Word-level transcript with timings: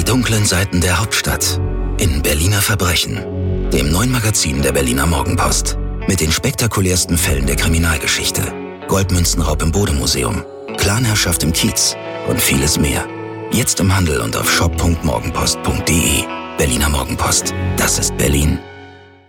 Die 0.00 0.04
dunklen 0.04 0.46
Seiten 0.46 0.80
der 0.80 0.98
Hauptstadt 0.98 1.60
in 1.98 2.22
Berliner 2.22 2.62
Verbrechen, 2.62 3.68
dem 3.70 3.90
neuen 3.92 4.10
Magazin 4.10 4.62
der 4.62 4.72
Berliner 4.72 5.04
Morgenpost. 5.04 5.76
Mit 6.08 6.22
den 6.22 6.32
spektakulärsten 6.32 7.18
Fällen 7.18 7.44
der 7.44 7.56
Kriminalgeschichte. 7.56 8.40
Goldmünzenraub 8.88 9.60
im 9.60 9.72
Bodemuseum, 9.72 10.42
Clanherrschaft 10.78 11.42
im 11.42 11.52
Kiez 11.52 11.96
und 12.30 12.40
vieles 12.40 12.78
mehr. 12.78 13.06
Jetzt 13.52 13.78
im 13.78 13.94
Handel 13.94 14.22
und 14.22 14.34
auf 14.38 14.50
shop.morgenpost.de. 14.50 16.24
Berliner 16.56 16.88
Morgenpost. 16.88 17.52
Das 17.76 17.98
ist 17.98 18.16
Berlin 18.16 18.58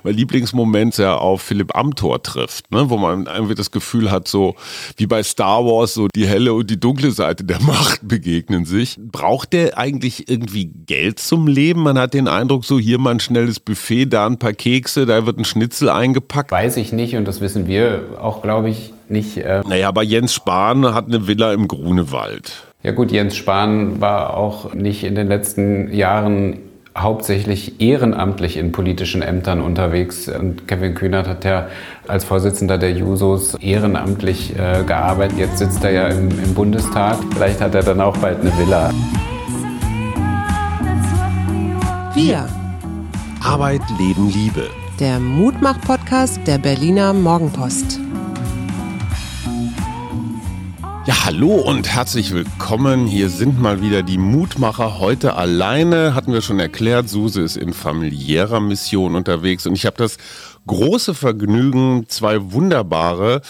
mein 0.04 0.16
Lieblingsmoment 0.16 0.98
ja 0.98 1.16
auf 1.16 1.42
Philipp 1.42 1.76
Amthor 1.76 2.22
trifft, 2.24 2.72
ne? 2.72 2.90
wo 2.90 2.98
man 2.98 3.28
irgendwie 3.28 3.56
das 3.56 3.72
Gefühl 3.72 4.12
hat, 4.12 4.28
so 4.28 4.56
wie 4.98 5.08
bei 5.08 5.24
Star 5.24 5.66
Wars, 5.66 5.94
so 5.94 6.08
die 6.16 6.28
helle 6.28 6.54
und 6.54 6.70
die 6.70 6.80
dunkle 6.80 7.12
Seite 7.12 7.44
der 7.44 7.62
Macht 7.62 8.08
begegnen 8.08 8.66
sich. 8.66 8.98
Braucht 9.00 9.54
der 9.54 9.78
eigentlich 9.78 10.30
irgendwie 10.30 10.66
Geld 10.66 11.20
zum 11.20 11.48
Leben? 11.48 11.84
Man 11.84 11.98
hat 11.98 12.14
den 12.14 12.28
Eindruck, 12.28 12.66
so 12.66 12.80
hier 12.80 12.98
mal 12.98 13.12
ein 13.12 13.20
schnelles 13.20 13.60
Buffet, 13.60 14.06
da 14.06 14.26
ein 14.26 14.38
paar 14.38 14.54
Kekse, 14.54 15.06
da 15.06 15.26
wird 15.26 15.38
ein 15.38 15.46
Schnitzel 15.46 15.90
eingepackt. 15.90 16.52
Weiß 16.52 16.78
ich 16.78 16.92
nicht 16.92 17.16
und 17.16 17.26
das 17.26 17.42
wissen 17.42 17.68
wir 17.68 18.18
auch, 18.20 18.42
glaube 18.42 18.70
ich, 18.70 18.94
nicht. 19.10 19.38
Äh 19.38 19.62
naja, 19.68 19.88
aber 19.88 20.04
Jens 20.04 20.34
Spahn 20.34 20.94
hat 20.94 21.08
eine 21.08 21.28
Villa 21.28 21.54
im 21.54 21.68
Grunewald. 21.68 22.64
Ja 22.84 22.92
gut, 22.92 23.12
Jens 23.12 23.36
Spahn 23.36 24.02
war 24.02 24.36
auch 24.36 24.74
nicht 24.74 25.04
in 25.04 25.14
den 25.14 25.28
letzten 25.28 25.94
Jahren 25.94 26.58
hauptsächlich 26.98 27.80
ehrenamtlich 27.80 28.58
in 28.58 28.72
politischen 28.72 29.22
Ämtern 29.22 29.62
unterwegs. 29.62 30.28
Und 30.28 30.68
Kevin 30.68 30.94
Kühnert 30.94 31.28
hat 31.28 31.46
ja 31.46 31.68
als 32.08 32.24
Vorsitzender 32.26 32.78
der 32.78 32.92
Jusos 32.92 33.56
ehrenamtlich 33.56 34.58
äh, 34.58 34.84
gearbeitet. 34.84 35.38
Jetzt 35.38 35.58
sitzt 35.60 35.84
er 35.84 35.92
ja 35.92 36.08
im, 36.08 36.30
im 36.30 36.54
Bundestag. 36.54 37.18
Vielleicht 37.34 37.62
hat 37.62 37.76
er 37.76 37.84
dann 37.84 38.02
auch 38.02 38.18
bald 38.18 38.42
eine 38.42 38.58
Villa. 38.58 38.92
Wir. 42.14 42.48
Arbeit, 43.44 43.82
Leben, 43.98 44.30
Liebe. 44.30 44.70
Der 45.00 45.20
Mutmach-Podcast 45.20 46.42
der 46.46 46.58
Berliner 46.58 47.14
Morgenpost. 47.14 48.00
Ja, 51.06 51.26
hallo 51.26 51.56
und 51.56 51.90
herzlich 51.90 52.32
willkommen. 52.32 53.08
Hier 53.08 53.30
sind 53.30 53.60
mal 53.60 53.82
wieder 53.82 54.04
die 54.04 54.20
Mutmacher 54.20 55.00
heute 55.00 55.36
alleine. 55.36 56.14
Hatten 56.14 56.32
wir 56.32 56.42
schon 56.42 56.60
erklärt, 56.60 57.10
Suse 57.10 57.42
ist 57.42 57.58
in 57.58 57.74
familiärer 57.74 58.60
Mission 58.60 59.16
unterwegs 59.16 59.66
und 59.66 59.74
ich 59.74 59.88
habe 59.88 59.98
das 59.98 60.18
große 60.68 61.16
Vergnügen, 61.16 62.06
zwei 62.08 62.52
wunderbare, 62.52 63.42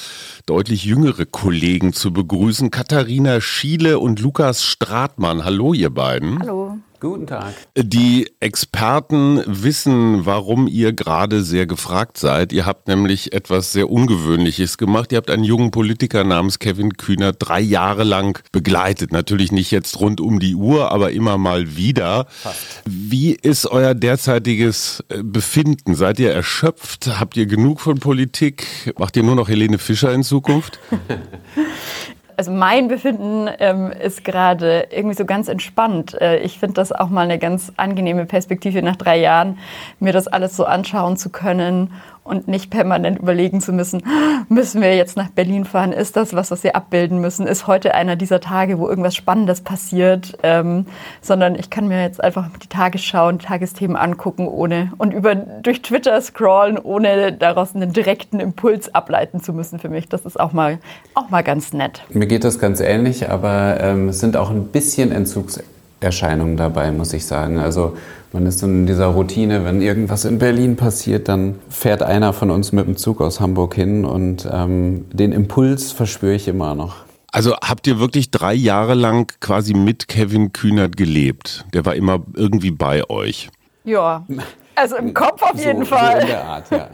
deutlich 0.45 0.85
jüngere 0.85 1.25
Kollegen 1.25 1.91
zu 1.91 2.13
begrüßen. 2.13 2.71
Katharina 2.71 3.41
Schiele 3.41 3.99
und 3.99 4.21
Lukas 4.21 4.63
Stratmann. 4.63 5.43
Hallo, 5.43 5.73
ihr 5.73 5.89
beiden. 5.89 6.39
Hallo. 6.39 6.77
Guten 7.01 7.25
Tag. 7.25 7.55
Die 7.75 8.29
Experten 8.39 9.41
wissen, 9.47 10.27
warum 10.27 10.67
ihr 10.67 10.93
gerade 10.93 11.41
sehr 11.41 11.65
gefragt 11.65 12.17
seid. 12.17 12.53
Ihr 12.53 12.67
habt 12.67 12.87
nämlich 12.87 13.33
etwas 13.33 13.73
sehr 13.73 13.89
Ungewöhnliches 13.89 14.77
gemacht. 14.77 15.11
Ihr 15.11 15.17
habt 15.17 15.31
einen 15.31 15.43
jungen 15.43 15.71
Politiker 15.71 16.23
namens 16.23 16.59
Kevin 16.59 16.97
Kühner 16.97 17.33
drei 17.33 17.59
Jahre 17.59 18.03
lang 18.03 18.39
begleitet. 18.51 19.11
Natürlich 19.11 19.51
nicht 19.51 19.71
jetzt 19.71 19.99
rund 19.99 20.21
um 20.21 20.39
die 20.39 20.53
Uhr, 20.53 20.91
aber 20.91 21.11
immer 21.11 21.39
mal 21.39 21.75
wieder. 21.75 22.27
Fast. 22.29 22.83
Wie 22.85 23.31
ist 23.31 23.65
euer 23.65 23.95
derzeitiges 23.95 25.03
äh, 25.09 25.23
Befinden? 25.23 25.95
Seid 25.95 26.19
ihr 26.19 26.31
erschöpft? 26.31 27.19
Habt 27.19 27.35
ihr 27.35 27.47
genug 27.47 27.81
von 27.81 27.97
Politik? 27.97 28.93
Macht 28.99 29.17
ihr 29.17 29.23
nur 29.23 29.35
noch 29.35 29.49
Helene 29.49 29.79
Fischer 29.79 30.13
in 30.13 30.21
Zukunft? 30.21 30.79
also 32.37 32.51
mein 32.51 32.87
Befinden 32.87 33.49
ähm, 33.59 33.91
ist 33.91 34.23
gerade 34.23 34.87
irgendwie 34.91 35.15
so 35.15 35.25
ganz 35.25 35.47
entspannt. 35.47 36.19
Äh, 36.19 36.39
ich 36.39 36.59
finde 36.59 36.75
das 36.75 36.91
auch 36.91 37.09
mal 37.09 37.21
eine 37.21 37.39
ganz 37.39 37.71
angenehme 37.77 38.25
Perspektive 38.25 38.81
nach 38.81 38.95
drei 38.95 39.17
Jahren, 39.17 39.57
mir 39.99 40.13
das 40.13 40.27
alles 40.27 40.55
so 40.55 40.65
anschauen 40.65 41.17
zu 41.17 41.29
können 41.29 41.93
und 42.23 42.47
nicht 42.47 42.69
permanent 42.69 43.19
überlegen 43.19 43.61
zu 43.61 43.73
müssen, 43.73 44.03
müssen 44.47 44.81
wir 44.81 44.95
jetzt 44.95 45.17
nach 45.17 45.29
Berlin 45.29 45.65
fahren? 45.65 45.91
Ist 45.91 46.15
das 46.15 46.33
was, 46.33 46.51
was 46.51 46.63
wir 46.63 46.75
abbilden 46.75 47.19
müssen? 47.19 47.47
Ist 47.47 47.67
heute 47.67 47.95
einer 47.95 48.15
dieser 48.15 48.39
Tage, 48.39 48.77
wo 48.77 48.87
irgendwas 48.87 49.15
Spannendes 49.15 49.61
passiert? 49.61 50.37
Ähm, 50.43 50.85
sondern 51.21 51.55
ich 51.55 51.69
kann 51.69 51.87
mir 51.87 52.01
jetzt 52.01 52.23
einfach 52.23 52.49
die 52.61 52.67
Tagesschau 52.67 53.27
und 53.27 53.41
Tagesthemen 53.41 53.95
angucken 53.95 54.47
ohne 54.47 54.91
und 54.97 55.13
über 55.13 55.35
durch 55.35 55.81
Twitter 55.81 56.19
scrollen, 56.21 56.77
ohne 56.77 57.33
daraus 57.33 57.75
einen 57.75 57.91
direkten 57.91 58.39
Impuls 58.39 58.93
ableiten 58.93 59.41
zu 59.41 59.53
müssen 59.53 59.79
für 59.79 59.89
mich. 59.89 60.07
Das 60.07 60.25
ist 60.25 60.39
auch 60.39 60.53
mal, 60.53 60.79
auch 61.15 61.29
mal 61.29 61.43
ganz 61.43 61.73
nett. 61.73 62.03
Mir 62.09 62.27
geht 62.27 62.43
das 62.43 62.59
ganz 62.59 62.79
ähnlich, 62.81 63.29
aber 63.29 63.79
ähm, 63.81 64.09
es 64.09 64.19
sind 64.19 64.37
auch 64.37 64.51
ein 64.51 64.67
bisschen 64.67 65.11
Entzugserscheinungen 66.01 66.57
dabei, 66.57 66.91
muss 66.91 67.13
ich 67.13 67.25
sagen. 67.25 67.59
Also 67.59 67.95
man 68.33 68.45
ist 68.45 68.63
in 68.63 68.87
dieser 68.87 69.07
Routine, 69.07 69.65
wenn 69.65 69.81
irgendwas 69.81 70.25
in 70.25 70.39
Berlin 70.39 70.75
passiert, 70.75 71.27
dann 71.27 71.59
fährt 71.69 72.01
einer 72.01 72.33
von 72.33 72.49
uns 72.49 72.71
mit 72.71 72.87
dem 72.87 72.97
Zug 72.97 73.21
aus 73.21 73.39
Hamburg 73.39 73.75
hin 73.75 74.03
und 74.03 74.47
ähm, 74.51 75.05
den 75.11 75.31
Impuls 75.31 75.91
verspüre 75.91 76.33
ich 76.33 76.47
immer 76.47 76.75
noch. 76.75 76.95
Also 77.31 77.55
habt 77.55 77.87
ihr 77.87 77.99
wirklich 77.99 78.31
drei 78.31 78.53
Jahre 78.53 78.93
lang 78.93 79.31
quasi 79.39 79.73
mit 79.73 80.07
Kevin 80.07 80.51
Kühnert 80.51 80.97
gelebt? 80.97 81.65
Der 81.73 81.85
war 81.85 81.95
immer 81.95 82.21
irgendwie 82.33 82.71
bei 82.71 83.09
euch. 83.09 83.49
Ja, 83.83 84.25
also 84.75 84.97
im 84.97 85.13
Kopf 85.13 85.41
auf 85.41 85.57
jeden 85.63 85.85
so, 85.85 85.95
Fall. 85.95 86.15
So 86.15 86.21
in 86.21 86.27
der 86.27 86.45
Art, 86.45 86.71
ja. 86.71 86.89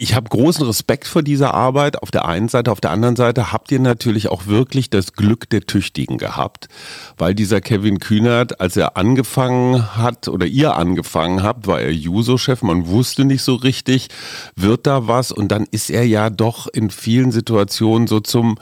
Ich 0.00 0.14
habe 0.14 0.28
großen 0.28 0.64
Respekt 0.64 1.08
vor 1.08 1.24
dieser 1.24 1.54
Arbeit. 1.54 2.00
Auf 2.04 2.12
der 2.12 2.24
einen 2.24 2.46
Seite, 2.48 2.70
auf 2.70 2.80
der 2.80 2.92
anderen 2.92 3.16
Seite 3.16 3.52
habt 3.52 3.72
ihr 3.72 3.80
natürlich 3.80 4.28
auch 4.28 4.46
wirklich 4.46 4.90
das 4.90 5.14
Glück 5.14 5.50
der 5.50 5.62
Tüchtigen 5.62 6.18
gehabt, 6.18 6.68
weil 7.16 7.34
dieser 7.34 7.60
Kevin 7.60 7.98
Kühnert, 7.98 8.60
als 8.60 8.76
er 8.76 8.96
angefangen 8.96 9.96
hat 9.96 10.28
oder 10.28 10.46
ihr 10.46 10.76
angefangen 10.76 11.42
habt, 11.42 11.66
war 11.66 11.80
er 11.80 11.92
Juso-Chef. 11.92 12.62
Man 12.62 12.86
wusste 12.86 13.24
nicht 13.24 13.42
so 13.42 13.56
richtig, 13.56 14.06
wird 14.54 14.86
da 14.86 15.08
was? 15.08 15.32
Und 15.32 15.48
dann 15.48 15.66
ist 15.68 15.90
er 15.90 16.06
ja 16.06 16.30
doch 16.30 16.68
in 16.68 16.90
vielen 16.90 17.32
Situationen 17.32 18.06
so 18.06 18.20
zum 18.20 18.56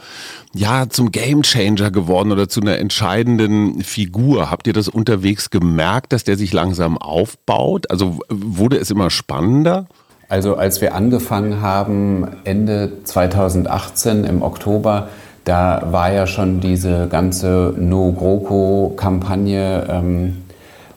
ja 0.55 0.89
zum 0.89 1.11
Gamechanger 1.11 1.91
geworden 1.91 2.31
oder 2.31 2.49
zu 2.49 2.61
einer 2.61 2.79
entscheidenden 2.79 3.83
Figur. 3.83 4.49
Habt 4.49 4.65
ihr 4.65 4.73
das 4.73 4.87
unterwegs 4.87 5.51
gemerkt, 5.51 6.13
dass 6.13 6.23
der 6.23 6.35
sich 6.35 6.51
langsam 6.51 6.97
aufbaut? 6.97 7.91
Also 7.91 8.21
wurde 8.27 8.77
es 8.77 8.89
immer 8.89 9.11
spannender? 9.11 9.87
Also 10.29 10.57
als 10.57 10.81
wir 10.81 10.93
angefangen 10.93 11.61
haben, 11.61 12.27
Ende 12.43 12.91
2018 13.05 14.25
im 14.25 14.41
Oktober, 14.41 15.07
da 15.45 15.87
war 15.91 16.11
ja 16.11 16.27
schon 16.27 16.59
diese 16.59 17.07
ganze 17.07 17.73
No-GroKo-Kampagne 17.77 19.87
ähm, 19.89 20.43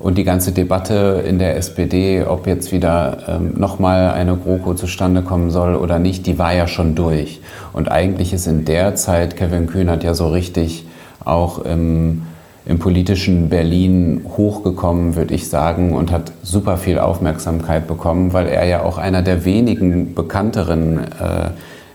und 0.01 0.19
die 0.19 0.25
ganze 0.25 0.51
Debatte 0.51 1.23
in 1.25 1.39
der 1.39 1.57
SPD, 1.57 2.25
ob 2.25 2.49
jetzt 2.49 2.73
wieder 2.73 3.19
ähm, 3.29 3.55
nochmal 3.57 4.11
eine 4.11 4.35
GroKo 4.35 4.75
zustande 4.75 5.23
kommen 5.23 5.53
soll 5.53 5.77
oder 5.77 6.01
nicht, 6.01 6.27
die 6.27 6.37
war 6.39 6.53
ja 6.53 6.67
schon 6.67 6.97
durch. 6.97 7.41
Und 7.73 7.89
eigentlich 7.89 8.33
ist 8.33 8.49
in 8.49 8.65
der 8.65 8.97
Zeit 8.97 9.37
Kevin 9.37 9.69
Kühnert 9.69 10.03
ja 10.03 10.15
so 10.15 10.29
richtig 10.29 10.89
auch 11.25 11.61
im 11.61 12.23
im 12.67 12.79
politischen 12.79 13.49
Berlin 13.49 14.25
hochgekommen, 14.37 15.17
würde 15.17 15.35
ich 15.35 15.49
sagen, 15.49 15.95
und 15.95 16.11
hat 16.11 16.33
super 16.43 16.77
viel 16.77 16.99
Aufmerksamkeit 16.99 17.87
bekommen, 17.87 18.33
weil 18.33 18.47
er 18.47 18.67
ja 18.67 18.83
auch 18.83 18.99
einer 18.99 19.23
der 19.23 19.45
wenigen 19.45 20.15
bekannteren 20.15 20.99
äh, 20.99 21.51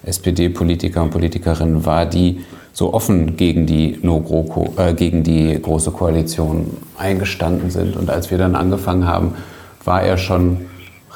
SPD-Politiker 0.05 1.03
und 1.03 1.11
Politikerinnen 1.11 1.85
war, 1.85 2.05
die 2.05 2.41
so 2.73 2.93
offen 2.93 3.37
gegen 3.37 3.65
die, 3.65 3.99
no 4.01 4.17
-GroKo, 4.17 4.77
äh, 4.79 4.93
gegen 4.93 5.23
die 5.23 5.59
Große 5.61 5.91
Koalition 5.91 6.77
eingestanden 6.97 7.69
sind. 7.69 7.95
Und 7.95 8.09
als 8.09 8.31
wir 8.31 8.37
dann 8.37 8.55
angefangen 8.55 9.07
haben, 9.07 9.33
war 9.83 10.01
er 10.01 10.17
schon 10.17 10.65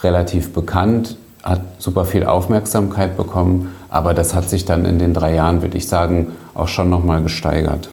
relativ 0.02 0.54
bekannt, 0.54 1.18
hat 1.44 1.62
super 1.80 2.06
viel 2.06 2.26
Aufmerksamkeit 2.26 3.18
bekommen, 3.18 3.74
aber 3.90 4.14
das 4.14 4.34
hat 4.34 4.50
sich 4.50 4.66
dann 4.66 4.86
in 4.86 5.00
den 5.00 5.14
drei 5.14 5.36
Jahren, 5.36 5.62
würde 5.62 5.78
ich 5.78 5.88
sagen, 5.88 6.28
auch 6.54 6.68
schon 6.68 6.90
nochmal 6.90 7.24
gesteigert. 7.24 7.90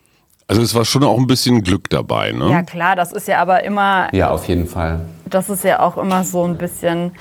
Also 0.48 0.62
es 0.62 0.74
war 0.74 0.84
schon 0.84 1.02
auch 1.02 1.18
ein 1.18 1.26
bisschen 1.26 1.62
Glück 1.62 1.90
dabei, 1.90 2.30
ne? 2.32 2.50
Ja 2.50 2.62
klar, 2.62 2.94
das 2.94 3.12
ist 3.12 3.26
ja 3.26 3.38
aber 3.40 3.64
immer. 3.64 4.08
Ja, 4.12 4.30
auf 4.30 4.46
jeden 4.46 4.66
Fall. 4.66 5.00
Das 5.24 5.50
ist 5.50 5.64
ja 5.64 5.80
auch 5.80 5.96
immer 5.96 6.22
so 6.22 6.44
ein 6.44 6.56
bisschen 6.56 7.12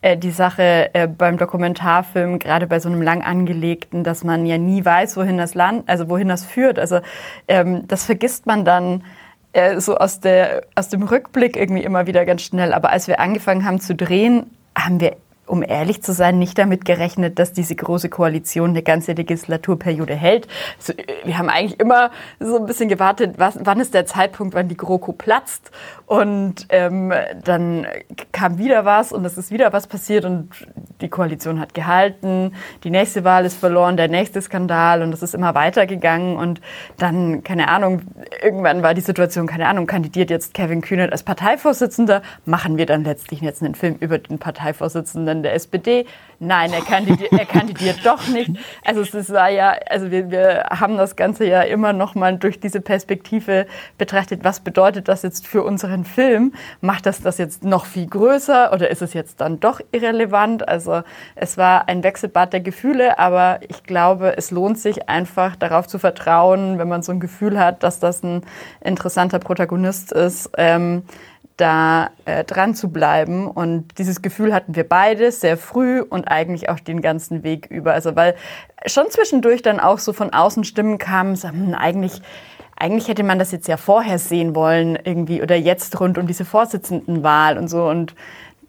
äh, 0.00 0.16
die 0.16 0.32
Sache 0.32 0.90
äh, 0.92 1.06
beim 1.06 1.38
Dokumentarfilm, 1.38 2.40
gerade 2.40 2.66
bei 2.66 2.80
so 2.80 2.88
einem 2.88 3.02
lang 3.02 3.22
angelegten, 3.22 4.02
dass 4.02 4.24
man 4.24 4.44
ja 4.44 4.58
nie 4.58 4.84
weiß, 4.84 5.16
wohin 5.16 5.38
das 5.38 5.54
Land, 5.54 5.88
also 5.88 6.08
wohin 6.08 6.28
das 6.28 6.44
führt. 6.44 6.78
Also 6.78 7.00
ähm, 7.46 7.86
das 7.86 8.04
vergisst 8.04 8.46
man 8.46 8.64
dann 8.64 9.04
äh, 9.52 9.80
so 9.80 9.96
aus, 9.96 10.18
der, 10.18 10.62
aus 10.74 10.88
dem 10.88 11.02
Rückblick 11.02 11.56
irgendwie 11.56 11.82
immer 11.84 12.06
wieder 12.06 12.24
ganz 12.24 12.42
schnell. 12.42 12.72
Aber 12.72 12.90
als 12.90 13.06
wir 13.06 13.20
angefangen 13.20 13.64
haben 13.64 13.80
zu 13.80 13.94
drehen, 13.94 14.50
haben 14.76 15.00
wir 15.00 15.16
um 15.48 15.62
ehrlich 15.62 16.02
zu 16.02 16.12
sein, 16.12 16.38
nicht 16.38 16.58
damit 16.58 16.84
gerechnet, 16.84 17.38
dass 17.38 17.52
diese 17.52 17.74
große 17.74 18.08
Koalition 18.08 18.70
eine 18.70 18.82
ganze 18.82 19.12
Legislaturperiode 19.12 20.14
hält. 20.14 20.46
Also, 20.78 20.92
wir 21.24 21.38
haben 21.38 21.48
eigentlich 21.48 21.80
immer 21.80 22.10
so 22.38 22.58
ein 22.58 22.66
bisschen 22.66 22.88
gewartet, 22.88 23.34
was, 23.38 23.58
wann 23.60 23.80
ist 23.80 23.94
der 23.94 24.06
Zeitpunkt, 24.06 24.54
wann 24.54 24.68
die 24.68 24.76
GroKo 24.76 25.12
platzt. 25.12 25.70
Und 26.08 26.64
ähm, 26.70 27.12
dann 27.44 27.86
kam 28.32 28.56
wieder 28.56 28.86
was 28.86 29.12
und 29.12 29.26
es 29.26 29.36
ist 29.36 29.50
wieder 29.50 29.74
was 29.74 29.86
passiert 29.86 30.24
und 30.24 30.48
die 31.02 31.10
Koalition 31.10 31.60
hat 31.60 31.74
gehalten, 31.74 32.54
die 32.82 32.88
nächste 32.88 33.24
Wahl 33.24 33.44
ist 33.44 33.58
verloren, 33.58 33.98
der 33.98 34.08
nächste 34.08 34.40
Skandal 34.40 35.02
und 35.02 35.10
das 35.10 35.22
ist 35.22 35.34
immer 35.34 35.54
weitergegangen 35.54 36.38
und 36.38 36.62
dann, 36.96 37.44
keine 37.44 37.68
Ahnung, 37.68 38.00
irgendwann 38.42 38.82
war 38.82 38.94
die 38.94 39.02
Situation, 39.02 39.46
keine 39.46 39.68
Ahnung, 39.68 39.86
kandidiert 39.86 40.30
jetzt 40.30 40.54
Kevin 40.54 40.80
Kühnert 40.80 41.12
als 41.12 41.24
Parteivorsitzender, 41.24 42.22
machen 42.46 42.78
wir 42.78 42.86
dann 42.86 43.04
letztlich 43.04 43.42
jetzt 43.42 43.62
einen 43.62 43.74
Film 43.74 43.96
über 44.00 44.16
den 44.16 44.38
Parteivorsitzenden 44.38 45.42
der 45.42 45.52
SPD? 45.52 46.06
Nein, 46.40 46.72
er 46.72 46.82
kandidiert, 46.82 47.32
er 47.32 47.46
kandidiert 47.46 47.98
doch 48.04 48.28
nicht. 48.28 48.50
Also 48.84 49.02
es 49.02 49.30
war 49.30 49.50
ja, 49.50 49.74
also 49.90 50.10
wir, 50.10 50.30
wir 50.30 50.66
haben 50.70 50.96
das 50.96 51.16
Ganze 51.16 51.44
ja 51.46 51.62
immer 51.62 51.92
noch 51.92 52.14
mal 52.14 52.38
durch 52.38 52.60
diese 52.60 52.80
Perspektive 52.80 53.66
betrachtet, 53.98 54.44
was 54.44 54.60
bedeutet 54.60 55.08
das 55.08 55.22
jetzt 55.22 55.46
für 55.46 55.62
unseren 55.98 56.04
Film? 56.04 56.52
Macht 56.80 57.06
das 57.06 57.20
das 57.20 57.38
jetzt 57.38 57.64
noch 57.64 57.86
viel 57.86 58.06
größer 58.06 58.72
oder 58.72 58.90
ist 58.90 59.02
es 59.02 59.14
jetzt 59.14 59.40
dann 59.40 59.60
doch 59.60 59.80
irrelevant? 59.92 60.68
Also 60.68 61.02
es 61.34 61.56
war 61.56 61.88
ein 61.88 62.02
Wechselbad 62.02 62.52
der 62.52 62.60
Gefühle, 62.60 63.18
aber 63.18 63.60
ich 63.68 63.82
glaube, 63.84 64.36
es 64.36 64.50
lohnt 64.50 64.78
sich 64.78 65.08
einfach 65.08 65.56
darauf 65.56 65.86
zu 65.86 65.98
vertrauen, 65.98 66.78
wenn 66.78 66.88
man 66.88 67.02
so 67.02 67.12
ein 67.12 67.20
Gefühl 67.20 67.58
hat, 67.58 67.82
dass 67.82 68.00
das 68.00 68.22
ein 68.22 68.42
interessanter 68.80 69.38
Protagonist 69.38 70.12
ist. 70.12 70.50
Ähm, 70.56 71.02
da 71.56 72.10
äh, 72.24 72.44
dran 72.44 72.76
zu 72.76 72.88
bleiben. 72.88 73.48
Und 73.48 73.98
dieses 73.98 74.22
Gefühl 74.22 74.54
hatten 74.54 74.76
wir 74.76 74.88
beide 74.88 75.32
sehr 75.32 75.56
früh 75.56 76.00
und 76.00 76.28
eigentlich 76.28 76.68
auch 76.68 76.78
den 76.78 77.02
ganzen 77.02 77.42
Weg 77.42 77.66
über. 77.66 77.94
Also 77.94 78.14
weil 78.14 78.36
schon 78.86 79.10
zwischendurch 79.10 79.60
dann 79.60 79.80
auch 79.80 79.98
so 79.98 80.12
von 80.12 80.32
außen 80.32 80.62
Stimmen 80.62 80.98
kamen, 80.98 81.34
so, 81.34 81.48
hm, 81.48 81.74
eigentlich 81.74 82.22
eigentlich 82.80 83.08
hätte 83.08 83.24
man 83.24 83.38
das 83.38 83.50
jetzt 83.50 83.68
ja 83.68 83.76
vorher 83.76 84.18
sehen 84.18 84.54
wollen 84.54 84.96
irgendwie 85.02 85.42
oder 85.42 85.56
jetzt 85.56 85.98
rund 86.00 86.16
um 86.16 86.26
diese 86.26 86.44
Vorsitzendenwahl 86.44 87.58
und 87.58 87.68
so 87.68 87.88
und 87.88 88.14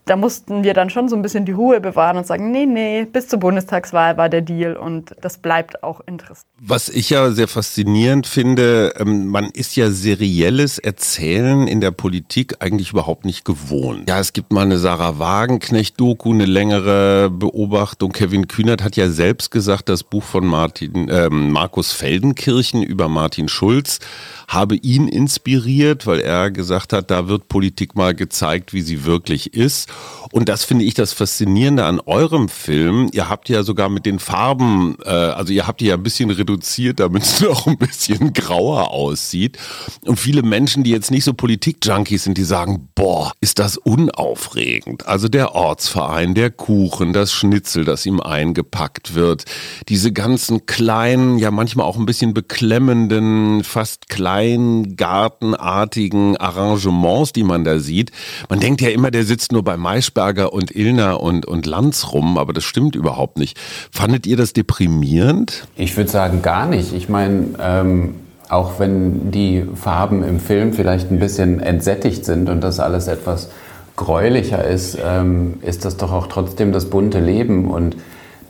da 0.09 0.15
mussten 0.15 0.63
wir 0.63 0.73
dann 0.73 0.89
schon 0.89 1.07
so 1.07 1.15
ein 1.15 1.21
bisschen 1.21 1.45
die 1.45 1.51
Ruhe 1.51 1.79
bewahren 1.79 2.17
und 2.17 2.25
sagen, 2.25 2.51
nee, 2.51 2.65
nee, 2.65 3.06
bis 3.06 3.27
zur 3.27 3.39
Bundestagswahl 3.39 4.17
war 4.17 4.27
der 4.27 4.41
Deal 4.41 4.75
und 4.75 5.15
das 5.21 5.38
bleibt 5.38 5.83
auch 5.83 6.01
interessant. 6.07 6.47
Was 6.59 6.89
ich 6.89 7.11
ja 7.11 7.29
sehr 7.29 7.47
faszinierend 7.47 8.25
finde, 8.25 8.94
ähm, 8.97 9.27
man 9.27 9.51
ist 9.51 9.75
ja 9.75 9.91
serielles 9.91 10.79
Erzählen 10.79 11.67
in 11.67 11.79
der 11.79 11.91
Politik 11.91 12.56
eigentlich 12.59 12.91
überhaupt 12.91 13.23
nicht 13.23 13.45
gewohnt. 13.45 14.09
Ja, 14.09 14.19
es 14.19 14.33
gibt 14.33 14.51
mal 14.51 14.63
eine 14.63 14.79
Sarah 14.79 15.19
Wagenknecht-Doku, 15.19 16.33
eine 16.33 16.45
längere 16.45 17.29
Beobachtung. 17.29 18.12
Kevin 18.12 18.47
Kühnert 18.47 18.83
hat 18.83 18.95
ja 18.95 19.09
selbst 19.09 19.51
gesagt, 19.51 19.89
das 19.89 20.03
Buch 20.03 20.23
von 20.23 20.45
Martin, 20.45 21.07
äh, 21.07 21.29
Markus 21.29 21.91
Feldenkirchen 21.91 22.81
über 22.81 23.09
Martin 23.09 23.47
Schulz 23.47 24.00
habe 24.47 24.75
ihn 24.75 25.07
inspiriert, 25.07 26.07
weil 26.07 26.21
er 26.21 26.50
gesagt 26.50 26.94
hat, 26.94 27.12
da 27.12 27.27
wird 27.27 27.47
Politik 27.47 27.95
mal 27.95 28.15
gezeigt, 28.15 28.73
wie 28.73 28.81
sie 28.81 29.05
wirklich 29.05 29.53
ist. 29.53 29.88
Und 30.31 30.48
das 30.48 30.63
finde 30.63 30.86
ich 30.86 30.94
das 30.94 31.12
Faszinierende 31.13 31.86
an 31.86 32.00
eurem 32.00 32.50
Film. 32.50 33.10
Ihr 33.13 33.30
habt 33.30 33.50
ja 33.50 33.63
sogar 33.63 33.90
mit 33.90 34.06
den 34.06 34.19
Farben, 34.19 34.96
äh, 35.04 35.10
also 35.10 35.51
ihr 35.54 35.66
habt 35.66 35.81
die 35.81 35.88
ja 35.88 35.96
ein 35.96 36.04
bisschen 36.04 36.30
reduziert, 36.30 37.00
damit 37.00 37.24
es 37.24 37.42
noch 37.50 37.66
ein 37.66 37.78
bisschen 37.78 38.31
grauer 38.34 38.92
aussieht. 38.92 39.57
Und 40.06 40.19
viele 40.19 40.44
Menschen, 40.44 40.84
die 40.84 40.92
jetzt 40.92 41.10
nicht 41.10 41.24
so 41.24 41.34
Politik-Junkies 41.34 42.25
sind, 42.25 42.38
die 42.38 42.44
sagen, 42.44 42.90
boah, 42.94 43.31
ist 43.42 43.57
das 43.60 43.78
unaufregend. 43.78 45.07
Also 45.07 45.30
der 45.30 45.56
Ortsverein, 45.56 46.36
der 46.36 46.51
Kuchen, 46.51 47.13
das 47.13 47.31
Schnitzel, 47.31 47.86
das 47.86 48.06
ihm 48.06 48.19
eingepackt 48.19 49.16
wird, 49.16 49.46
diese 49.88 50.12
ganzen 50.12 50.68
kleinen, 50.68 51.40
ja 51.40 51.50
manchmal 51.50 51.88
auch 51.88 51.98
ein 51.98 52.06
bisschen 52.06 52.36
beklemmenden, 52.36 53.63
fast 53.63 54.10
Kleingartenartigen 54.10 56.38
Arrangements, 56.38 57.34
die 57.34 57.44
man 57.44 57.63
da 57.63 57.80
sieht. 57.80 58.12
Man 58.50 58.60
denkt 58.60 58.81
ja 58.81 58.90
immer, 58.90 59.12
der 59.12 59.24
sitzt 59.24 59.51
nur 59.51 59.63
bei 59.63 59.78
Maischberger 59.89 60.53
und 60.53 60.75
Illner 60.75 61.19
und, 61.19 61.47
und 61.47 61.65
Lanz 61.65 62.13
rum, 62.13 62.38
aber 62.38 62.53
das 62.53 62.63
stimmt 62.63 62.95
überhaupt 62.95 63.39
nicht. 63.39 63.57
Fandet 63.91 64.27
ihr 64.27 64.38
das 64.38 64.53
deprimierend? 64.53 65.68
Ich 65.75 65.97
würde 65.97 66.12
sagen, 66.12 66.44
gar 66.44 66.68
nicht. 66.68 66.94
Ich 66.94 67.09
meine, 67.09 67.56
ähm, 67.59 68.13
auch 68.50 68.80
wenn 68.80 69.31
die 69.31 69.65
Farben 69.74 70.24
im 70.24 70.39
Film 70.39 70.74
vielleicht 70.74 71.09
ein 71.09 71.18
bisschen 71.18 71.59
entsättigt 71.59 72.24
sind 72.24 72.50
und 72.50 72.62
das 72.62 72.80
alles 72.80 73.07
etwas 73.07 73.50
gräulicher 73.95 74.63
ist, 74.63 74.95
ähm, 75.03 75.56
ist 75.63 75.86
das 75.86 75.97
doch 75.97 76.12
auch 76.12 76.27
trotzdem 76.27 76.71
das 76.71 76.86
bunte 76.86 77.19
Leben 77.19 77.71
und 77.71 77.97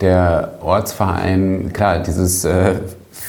der 0.01 0.59
Ortsverein, 0.61 1.71
klar, 1.71 1.99
dieses 1.99 2.43
äh, 2.43 2.75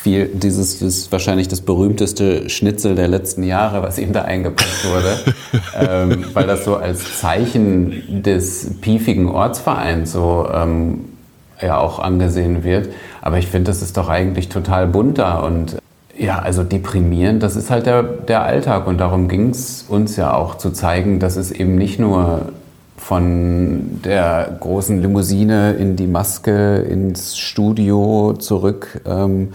viel, 0.02 0.30
dieses 0.32 0.80
ist 0.80 1.12
wahrscheinlich 1.12 1.48
das 1.48 1.60
berühmteste 1.60 2.48
Schnitzel 2.48 2.94
der 2.94 3.08
letzten 3.08 3.42
Jahre, 3.42 3.82
was 3.82 3.98
ihm 3.98 4.12
da 4.12 4.22
eingepackt 4.22 4.86
wurde, 4.90 5.18
ähm, 5.78 6.24
weil 6.32 6.46
das 6.46 6.64
so 6.64 6.76
als 6.76 7.20
Zeichen 7.20 8.22
des 8.22 8.80
piefigen 8.80 9.28
Ortsvereins 9.28 10.12
so 10.12 10.48
ähm, 10.52 11.04
ja 11.60 11.78
auch 11.78 11.98
angesehen 11.98 12.64
wird. 12.64 12.88
Aber 13.20 13.38
ich 13.38 13.48
finde, 13.48 13.70
das 13.70 13.82
ist 13.82 13.96
doch 13.98 14.08
eigentlich 14.08 14.48
total 14.48 14.86
bunter 14.86 15.44
und 15.44 15.76
ja, 16.16 16.38
also 16.38 16.64
deprimierend, 16.64 17.42
das 17.42 17.56
ist 17.56 17.70
halt 17.70 17.86
der, 17.86 18.02
der 18.02 18.42
Alltag 18.42 18.86
und 18.86 18.98
darum 18.98 19.28
ging 19.28 19.50
es 19.50 19.84
uns 19.88 20.16
ja 20.16 20.34
auch 20.34 20.56
zu 20.56 20.70
zeigen, 20.70 21.18
dass 21.18 21.36
es 21.36 21.50
eben 21.50 21.76
nicht 21.76 21.98
nur 21.98 22.52
von 22.96 24.00
der 24.04 24.56
großen 24.60 25.00
Limousine 25.00 25.72
in 25.72 25.96
die 25.96 26.06
Maske 26.06 26.76
ins 26.78 27.38
Studio 27.38 28.34
zurück 28.38 29.00
ähm, 29.06 29.48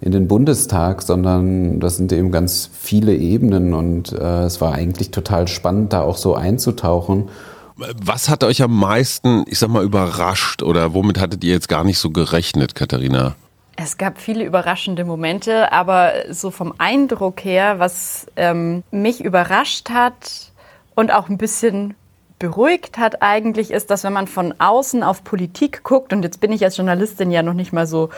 in 0.00 0.12
den 0.12 0.28
Bundestag, 0.28 1.02
sondern 1.02 1.80
das 1.80 1.96
sind 1.96 2.12
eben 2.12 2.30
ganz 2.30 2.70
viele 2.72 3.14
Ebenen 3.14 3.74
und 3.74 4.12
äh, 4.12 4.44
es 4.44 4.60
war 4.60 4.72
eigentlich 4.72 5.10
total 5.10 5.48
spannend, 5.48 5.92
da 5.92 6.02
auch 6.02 6.16
so 6.16 6.34
einzutauchen. 6.34 7.28
Was 7.76 8.28
hat 8.28 8.42
euch 8.44 8.62
am 8.62 8.74
meisten, 8.78 9.44
ich 9.46 9.58
sag 9.58 9.68
mal, 9.68 9.84
überrascht 9.84 10.62
oder 10.62 10.94
womit 10.94 11.20
hattet 11.20 11.44
ihr 11.44 11.52
jetzt 11.52 11.68
gar 11.68 11.84
nicht 11.84 11.98
so 11.98 12.10
gerechnet, 12.10 12.74
Katharina? 12.74 13.34
Es 13.76 13.98
gab 13.98 14.18
viele 14.18 14.44
überraschende 14.44 15.04
Momente, 15.04 15.70
aber 15.70 16.12
so 16.30 16.50
vom 16.50 16.72
Eindruck 16.78 17.44
her, 17.44 17.78
was 17.78 18.26
ähm, 18.36 18.82
mich 18.90 19.22
überrascht 19.22 19.90
hat 19.90 20.52
und 20.94 21.12
auch 21.12 21.28
ein 21.28 21.36
bisschen 21.36 21.94
beruhigt 22.38 22.98
hat 22.98 23.22
eigentlich, 23.22 23.70
ist, 23.70 23.90
dass 23.90 24.04
wenn 24.04 24.12
man 24.12 24.26
von 24.26 24.54
außen 24.58 25.02
auf 25.02 25.24
Politik 25.24 25.82
guckt, 25.84 26.12
und 26.12 26.22
jetzt 26.22 26.40
bin 26.40 26.52
ich 26.52 26.62
als 26.64 26.76
Journalistin 26.76 27.30
ja 27.30 27.42
noch 27.42 27.54
nicht 27.54 27.72
mal 27.72 27.86
so 27.86 28.10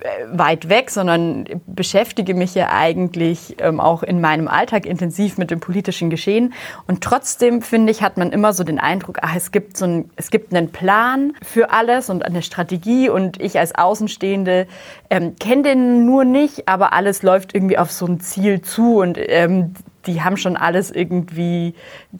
äh, 0.00 0.26
weit 0.30 0.68
weg, 0.68 0.90
sondern 0.90 1.46
beschäftige 1.66 2.34
mich 2.34 2.54
ja 2.54 2.68
eigentlich 2.70 3.56
ähm, 3.60 3.80
auch 3.80 4.02
in 4.02 4.20
meinem 4.20 4.46
Alltag 4.46 4.84
intensiv 4.84 5.38
mit 5.38 5.50
dem 5.50 5.60
politischen 5.60 6.10
Geschehen. 6.10 6.52
Und 6.86 7.02
trotzdem, 7.02 7.62
finde 7.62 7.92
ich, 7.92 8.02
hat 8.02 8.18
man 8.18 8.30
immer 8.30 8.52
so 8.52 8.62
den 8.62 8.78
Eindruck, 8.78 9.18
ach, 9.22 9.34
es 9.36 9.52
gibt 9.52 9.78
so 9.78 9.86
ein, 9.86 10.10
es 10.16 10.30
gibt 10.30 10.54
einen 10.54 10.70
Plan 10.70 11.32
für 11.42 11.70
alles 11.70 12.10
und 12.10 12.26
eine 12.26 12.42
Strategie 12.42 13.08
und 13.08 13.40
ich 13.40 13.58
als 13.58 13.74
Außenstehende 13.74 14.66
ähm, 15.08 15.36
kenne 15.36 15.62
den 15.62 16.04
nur 16.04 16.24
nicht, 16.24 16.68
aber 16.68 16.92
alles 16.92 17.22
läuft 17.22 17.54
irgendwie 17.54 17.78
auf 17.78 17.90
so 17.90 18.04
ein 18.04 18.20
Ziel 18.20 18.60
zu 18.60 19.00
und 19.00 19.16
ähm, 19.18 19.74
die 20.06 20.22
haben 20.22 20.36
schon 20.36 20.56
alles 20.56 20.90
irgendwie 20.90 21.74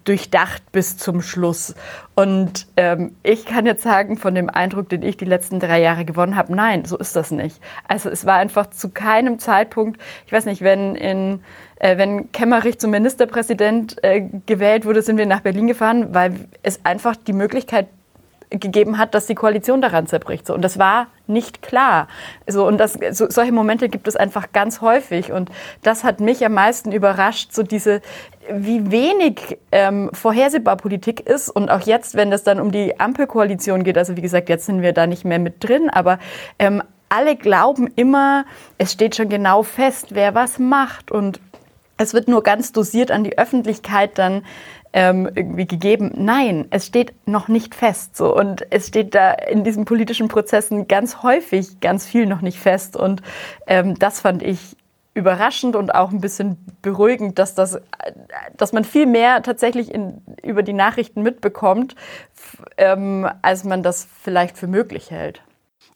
durchdacht 0.05 0.63
bis 0.73 0.97
zum 0.97 1.23
Schluss. 1.23 1.75
Und 2.15 2.67
ähm, 2.77 3.17
ich 3.23 3.47
kann 3.47 3.67
jetzt 3.67 3.83
sagen, 3.83 4.17
von 4.17 4.35
dem 4.35 4.51
Eindruck, 4.51 4.89
den 4.89 5.03
ich 5.03 5.17
die 5.17 5.25
letzten 5.25 5.61
drei 5.61 5.81
Jahre 5.81 6.05
gewonnen 6.05 6.37
habe, 6.37 6.55
nein, 6.55 6.85
so 6.85 6.97
ist 6.97 7.17
das 7.17 7.31
nicht. 7.31 7.61
Also 7.89 8.11
es 8.11 8.27
war 8.27 8.37
einfach 8.37 8.71
zu 8.71 8.91
keinem 8.91 9.39
Zeitpunkt, 9.39 10.01
ich 10.27 10.33
weiß 10.33 10.45
nicht, 10.47 10.63
wenn 10.63 10.95
in 10.95 11.41
äh, 11.83 11.99
wenn 11.99 12.31
Kemmerich 12.31 12.79
zum 12.79 12.93
Ministerpräsident 12.93 14.03
äh, 14.05 14.23
gewählt 14.47 14.85
wurde, 14.87 15.03
sind 15.03 15.19
wir 15.19 15.27
nach 15.27 15.41
Berlin 15.41 15.67
gefahren, 15.67 16.15
weil 16.15 16.49
es 16.63 16.85
einfach 16.85 17.17
die 17.17 17.33
Möglichkeit 17.33 17.89
gegeben 18.59 18.99
hat, 18.99 19.15
dass 19.15 19.27
die 19.27 19.35
Koalition 19.35 19.81
daran 19.81 20.07
zerbricht. 20.07 20.47
So. 20.47 20.55
Und 20.55 20.63
das 20.63 20.79
war 20.79 21.09
nicht 21.27 21.63
klar. 21.63 22.09
So, 22.47 22.67
und 22.67 22.79
das, 22.79 22.99
so, 23.13 23.29
solche 23.29 23.53
Momente 23.53 23.89
gibt 23.89 24.09
es 24.09 24.17
einfach 24.17 24.53
ganz 24.53 24.81
häufig. 24.81 25.33
Und 25.33 25.51
das 25.83 26.05
hat 26.05 26.21
mich 26.21 26.45
am 26.45 26.55
meisten 26.55 26.93
überrascht, 26.93 27.53
so 27.53 27.63
diese, 27.63 28.01
wie 28.51 28.91
wenig 28.91 29.59
ähm, 29.71 30.11
vorhersehbar 30.13 30.77
Politik 30.77 31.21
ist. 31.21 31.49
Und 31.49 31.71
auch 31.71 31.83
jetzt, 31.83 32.15
wenn 32.15 32.33
es 32.33 32.43
dann 32.43 32.61
um 32.61 32.73
die 32.73 32.99
Ampelkoalition 33.01 33.85
geht, 33.85 33.99
also 33.99 34.17
wie 34.17 34.23
gesagt, 34.23 34.49
jetzt 34.49 34.67
sind 34.67 34.83
wir 34.83 34.93
da 34.93 35.07
nicht 35.07 35.25
mehr 35.25 35.39
mit 35.39 35.65
drin, 35.65 35.91
aber 35.91 36.19
ähm, 36.59 36.83
alle 37.09 37.37
glauben 37.37 37.89
immer, 37.95 38.47
es 38.79 38.93
steht 38.93 39.17
schon 39.17 39.29
genau 39.29 39.63
fest, 39.63 40.09
wer 40.11 40.35
was 40.35 40.59
macht. 40.59 41.11
Und 41.11 41.41
es 41.99 42.15
wird 42.15 42.27
nur 42.27 42.43
ganz 42.43 42.73
dosiert 42.73 43.11
an 43.11 43.23
die 43.23 43.39
Öffentlichkeit 43.39 44.19
dann 44.19 44.45
ähm, 44.93 45.29
irgendwie 45.35 45.67
gegeben. 45.67 46.13
Nein, 46.15 46.67
es 46.71 46.87
steht 46.87 47.15
noch 47.27 47.49
nicht 47.49 47.75
fest. 47.75 48.17
So. 48.17 48.35
Und 48.35 48.67
es 48.71 48.89
steht 48.89 49.15
da 49.15 49.33
in 49.33 49.65
diesen 49.65 49.85
politischen 49.85 50.29
Prozessen 50.29 50.89
ganz 50.89 51.23
häufig 51.23 51.81
ganz 51.81 52.07
viel 52.07 52.27
noch 52.27 52.41
nicht 52.41 52.59
fest. 52.59 52.97
Und 52.97 53.23
ähm, 53.67 53.99
das 53.99 54.21
fand 54.21 54.43
ich 54.43 54.77
überraschend 55.15 55.77
und 55.77 55.95
auch 55.95 56.11
ein 56.11 56.21
bisschen 56.21 56.57
beruhigend, 56.81 57.39
dass 57.39 57.55
das, 57.55 57.79
dass 58.57 58.73
man 58.73 58.85
viel 58.85 59.07
mehr 59.07 59.43
tatsächlich 59.43 59.93
in, 59.93 60.23
über 60.43 60.63
die 60.63 60.73
Nachrichten 60.73 61.23
mitbekommt, 61.23 61.95
ähm, 62.79 63.29
als 63.43 63.65
man 63.65 63.83
das 63.83 64.07
vielleicht 64.23 64.57
für 64.57 64.67
möglich 64.67 65.11
hält. 65.11 65.43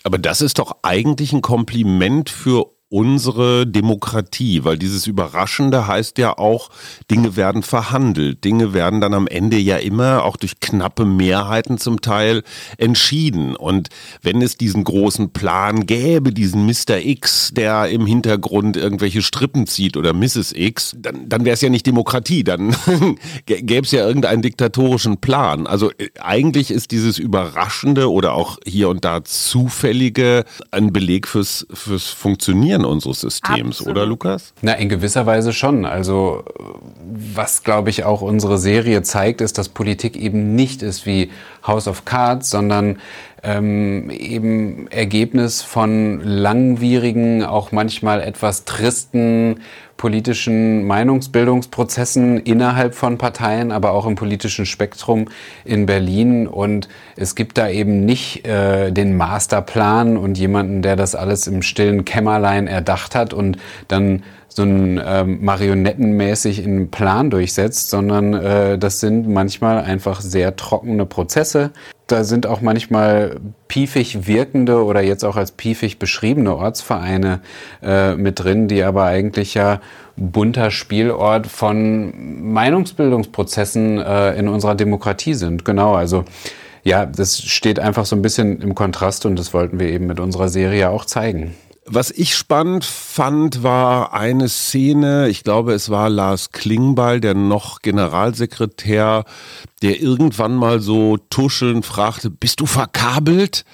Aber 0.05 0.19
das 0.19 0.41
ist 0.41 0.59
doch 0.59 0.77
eigentlich 0.83 1.33
ein 1.33 1.41
Kompliment 1.41 2.29
für 2.29 2.76
unsere 2.89 3.67
Demokratie, 3.67 4.63
weil 4.63 4.79
dieses 4.79 5.09
Überraschende 5.09 5.89
heißt 5.89 6.19
ja 6.19 6.39
auch, 6.39 6.71
Dinge 7.11 7.35
werden 7.35 7.65
verhandelt, 7.65 8.45
Dinge 8.45 8.75
werden 8.75 9.01
dann 9.01 9.13
am 9.13 9.27
Ende 9.27 9.57
ja 9.59 9.79
immer 9.79 10.23
auch 10.23 10.37
durch 10.37 10.61
knappe 10.61 11.05
Mehrheiten 11.05 11.79
zum 11.79 12.01
Teil 12.01 12.45
entschieden. 12.79 13.57
Und 13.57 13.89
wenn 14.23 14.41
es 14.41 14.57
diesen 14.57 14.85
großen 14.85 15.31
Plan 15.33 15.87
gäbe, 15.87 16.33
diesen 16.33 16.65
Mr. 16.65 16.99
X, 17.05 17.51
der 17.53 17.89
im 17.89 18.07
Hintergrund 18.07 18.77
irgendwelche 18.77 19.21
Strippen 19.23 19.67
zieht 19.67 19.97
oder 19.97 20.13
Mrs. 20.13 20.53
X, 20.53 20.95
dann, 20.97 21.29
dann 21.29 21.45
wäre 21.45 21.55
es 21.55 21.63
ja 21.63 21.71
nicht 21.71 21.87
Demokratie, 21.87 22.45
dann 22.45 22.77
gäbe 23.47 23.85
es 23.85 23.91
ja 23.91 24.07
irgendeinen 24.07 24.43
diktatorischen 24.43 25.19
Plan. 25.19 25.67
Also 25.67 25.91
äh, 25.99 26.11
eigentlich 26.21 26.71
ist 26.71 26.93
dieses 26.93 27.19
Überraschende 27.19 28.13
oder 28.13 28.35
auch 28.35 28.59
hier 28.65 28.89
und 28.89 29.05
da 29.05 29.25
zufällige 29.25 30.45
ein 30.71 30.93
Beleg 30.93 31.27
fürs, 31.27 31.67
fürs 31.73 32.07
Funktionieren 32.07 32.77
Funktionieren 32.77 32.85
unseres 32.89 33.21
Systems, 33.21 33.79
Absolut. 33.79 33.97
oder 33.97 34.07
Lukas? 34.07 34.53
Na, 34.63 34.73
in 34.73 34.89
gewisser 34.89 35.27
Weise 35.27 35.53
schon. 35.53 35.85
Also 35.85 36.45
was, 37.35 37.63
glaube 37.63 37.91
ich, 37.91 38.05
auch 38.05 38.23
unsere 38.23 38.59
Serie 38.59 39.03
zeigt, 39.03 39.41
ist, 39.41 39.59
dass 39.59 39.69
Politik 39.69 40.17
eben 40.17 40.55
nicht 40.55 40.83
ist 40.83 41.07
wie 41.07 41.31
House 41.67 41.89
of 41.89 42.05
Cards, 42.05 42.51
sondern 42.51 42.99
ähm, 43.47 44.11
eben 44.11 44.89
Ergebnis 44.89 45.63
von 45.63 46.21
langwierigen, 46.21 47.45
auch 47.45 47.71
manchmal 47.71 48.21
etwas 48.21 48.65
tristen 48.65 49.61
politischen 49.97 50.85
Meinungsbildungsprozessen 50.87 52.41
innerhalb 52.41 52.95
von 52.95 53.19
Parteien, 53.19 53.73
aber 53.73 53.93
auch 53.93 54.07
im 54.07 54.15
politischen 54.15 54.67
Spektrum 54.67 55.29
in 55.65 55.87
Berlin. 55.87 56.47
Und 56.47 56.89
es 57.17 57.35
gibt 57.35 57.57
da 57.57 57.69
eben 57.69 58.05
nicht 58.05 58.47
äh, 58.47 58.91
den 58.91 59.17
Masterplan 59.17 60.17
und 60.17 60.37
jemanden, 60.37 60.83
der 60.83 60.97
das 60.97 61.15
alles 61.15 61.47
im 61.47 61.63
stillen 61.63 62.05
Kämmerlein 62.05 62.67
erdacht 62.67 63.15
hat 63.15 63.33
und 63.33 63.59
dann 63.89 64.23
so 64.57 64.63
ein 64.63 64.99
ähm, 65.05 65.45
marionettenmäßig 65.45 66.65
einen 66.65 66.91
Plan 66.91 67.29
durchsetzt, 67.29 67.91
sondern 67.91 68.33
äh, 68.33 68.79
das 68.79 69.01
sind 69.01 69.29
manchmal 69.29 69.85
einfach 69.85 70.23
sehr 70.23 70.57
trockene 70.57 71.05
Prozesse. 71.05 71.73
Da 72.07 72.25
sind 72.25 72.47
auch 72.47 72.63
manchmal 72.63 73.37
piefig 73.69 74.27
wirkende 74.27 74.83
oder 74.83 75.03
jetzt 75.03 75.25
auch 75.27 75.37
als 75.37 75.53
piefig 75.53 75.99
beschriebene 75.99 76.57
Ortsvereine 76.57 77.41
äh, 77.83 78.15
mit 78.15 78.43
drin, 78.43 78.67
die 78.67 78.83
aber 78.83 79.05
eigentlich 79.05 79.53
ja 79.53 79.81
bunter 80.17 80.71
Spielort 80.71 81.47
von 81.47 82.53
Meinungsbildungsprozessen 82.55 83.99
äh, 83.99 84.39
in 84.39 84.49
unserer 84.49 84.75
Demokratie 84.75 85.35
sind. 85.35 85.67
Genau, 85.67 85.95
also 85.95 86.25
ja, 86.83 87.05
das 87.05 87.43
steht 87.43 87.79
einfach 87.79 88.07
so 88.07 88.17
ein 88.17 88.23
bisschen 88.23 88.63
im 88.63 88.75
Kontrast 88.75 89.27
und 89.27 89.39
das 89.39 89.53
wollten 89.53 89.79
wir 89.79 89.89
eben 89.89 90.07
mit 90.07 90.19
unserer 90.19 90.49
Serie 90.49 90.89
auch 90.89 91.05
zeigen. 91.05 91.55
Was 91.89 92.11
ich 92.11 92.35
spannend 92.35 92.85
fand, 92.85 93.63
war 93.63 94.13
eine 94.13 94.49
Szene, 94.49 95.29
ich 95.29 95.45
glaube, 95.45 95.73
es 95.73 95.89
war 95.89 96.11
Lars 96.11 96.51
Klingbeil, 96.51 97.21
der 97.21 97.35
noch 97.35 97.81
Generalsekretär 97.81 99.25
der 99.83 100.01
irgendwann 100.01 100.55
mal 100.55 100.81
so 100.81 101.19
tuschelnd 101.29 101.85
fragte, 101.85 102.31
bist 102.31 102.61
du 102.61 102.67
verkabelt? 102.67 103.67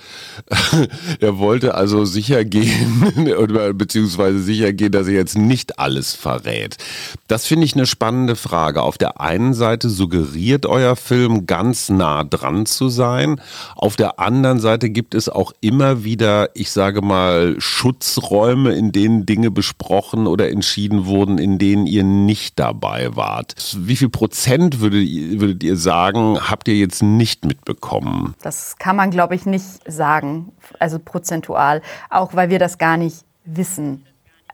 er 1.21 1.39
wollte 1.39 1.77
also 1.77 2.05
sicher 2.05 2.45
gehen, 2.45 3.05
beziehungsweise 3.79 4.41
sicher 4.41 4.73
gehen, 4.73 4.91
dass 4.91 5.07
er 5.07 5.15
jetzt 5.15 5.39
nicht 5.39 5.79
alles 5.79 6.15
verrät. 6.15 6.77
Das 7.29 7.47
finde 7.47 7.67
ich 7.67 7.75
eine 7.75 7.87
spannende 7.87 8.35
Frage. 8.35 8.83
Auf 8.83 8.99
der 8.99 9.21
einen 9.21 9.55
Seite 9.55 9.89
suggeriert 9.89 10.67
euer 10.67 10.97
Film 10.97 11.47
ganz 11.47 11.89
nah 11.89 12.25
dran 12.25 12.67
zu 12.67 12.89
sein. 12.89 13.41
Auf 13.77 13.95
der 13.95 14.19
anderen 14.19 14.59
Seite 14.59 14.91
gibt 14.91 15.15
es 15.15 15.29
auch 15.29 15.53
immer 15.61 16.03
wieder, 16.03 16.51
ich 16.55 16.73
sage 16.73 17.01
mal, 17.01 17.55
Schutzräume, 17.59 18.75
in 18.75 18.91
denen 18.91 19.25
Dinge 19.25 19.53
besprochen 19.53 20.27
oder 20.27 20.51
entschieden 20.51 21.07
wurden, 21.07 21.39
in 21.39 21.59
denen 21.59 21.87
ihr 21.87 22.03
nicht 22.03 22.59
dabei 22.59 23.15
wart. 23.15 23.55
Wie 23.79 23.95
viel 23.95 24.09
Prozent 24.09 24.81
würdet, 24.81 25.09
würdet 25.41 25.63
ihr 25.63 25.77
sagen, 25.77 25.92
sagen, 25.93 26.39
habt 26.51 26.69
ihr 26.69 26.77
jetzt 26.77 27.03
nicht 27.03 27.45
mitbekommen? 27.45 28.35
Das 28.41 28.77
kann 28.79 28.97
man, 28.97 29.11
glaube 29.11 29.35
ich, 29.35 29.45
nicht 29.45 29.67
sagen, 29.87 30.53
also 30.79 30.99
prozentual, 30.99 31.83
auch 32.09 32.35
weil 32.35 32.49
wir 32.49 32.59
das 32.59 32.79
gar 32.79 32.97
nicht 32.97 33.27
wissen. 33.45 34.07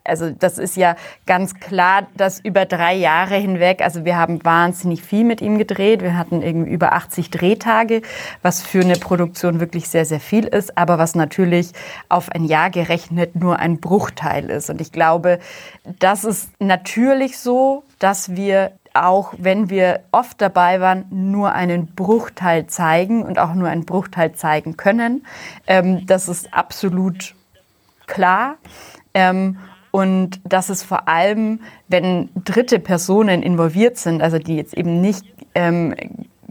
Also 0.03 0.31
das 0.31 0.59
ist 0.59 0.77
ja 0.77 0.97
ganz 1.27 1.55
klar, 1.61 2.09
dass 2.17 2.41
über 2.41 2.65
drei 2.65 2.95
Jahre 2.95 3.37
hinweg, 3.37 3.83
also 3.83 4.05
wir 4.05 4.17
haben 4.17 4.45
wahnsinnig 4.45 5.03
viel 5.03 5.23
mit 5.23 5.41
ihm 5.41 5.59
gedreht. 5.59 6.03
Wir 6.03 6.17
hatten 6.17 6.43
irgendwie 6.43 6.73
über 6.73 6.95
80 6.95 7.31
Drehtage, 7.31 8.03
was 8.43 8.63
für 8.63 8.81
eine 8.81 8.97
Produktion 8.97 9.61
wirklich 9.61 9.89
sehr, 9.89 10.07
sehr 10.07 10.21
viel 10.21 10.47
ist, 10.47 10.77
aber 10.77 10.99
was 10.99 11.15
natürlich 11.15 11.71
auf 12.09 12.33
ein 12.33 12.47
Jahr 12.47 12.71
gerechnet 12.71 13.37
nur 13.37 13.61
ein 13.61 13.79
Bruchteil 13.79 14.51
ist. 14.51 14.71
Und 14.71 14.81
ich 14.81 14.91
glaube, 14.91 15.39
das 16.01 16.25
ist 16.25 16.49
natürlich 16.59 17.39
so, 17.39 17.85
dass 18.01 18.35
wir 18.35 18.73
auch 19.07 19.35
wenn 19.39 19.71
wir 19.71 20.01
oft 20.13 20.41
dabei 20.41 20.81
waren, 20.81 21.07
nur 21.11 21.53
einen 21.53 21.87
Bruchteil 21.95 22.67
zeigen 22.67 23.23
und 23.23 23.39
auch 23.39 23.55
nur 23.55 23.69
einen 23.69 23.85
Bruchteil 23.85 24.33
zeigen 24.33 24.77
können. 24.77 25.27
Ähm, 25.67 26.07
das 26.07 26.29
ist 26.29 26.53
absolut 26.55 27.35
klar. 28.07 28.57
Ähm, 29.15 29.59
und 29.91 30.41
das 30.45 30.71
ist 30.71 30.83
vor 30.83 31.09
allem, 31.09 31.61
wenn 31.89 32.29
dritte 32.45 32.79
Personen 32.79 33.43
involviert 33.43 33.97
sind, 33.97 34.23
also 34.23 34.39
die 34.39 34.57
jetzt 34.57 34.75
eben 34.75 35.01
nicht 35.01 35.25
ähm, 35.55 35.95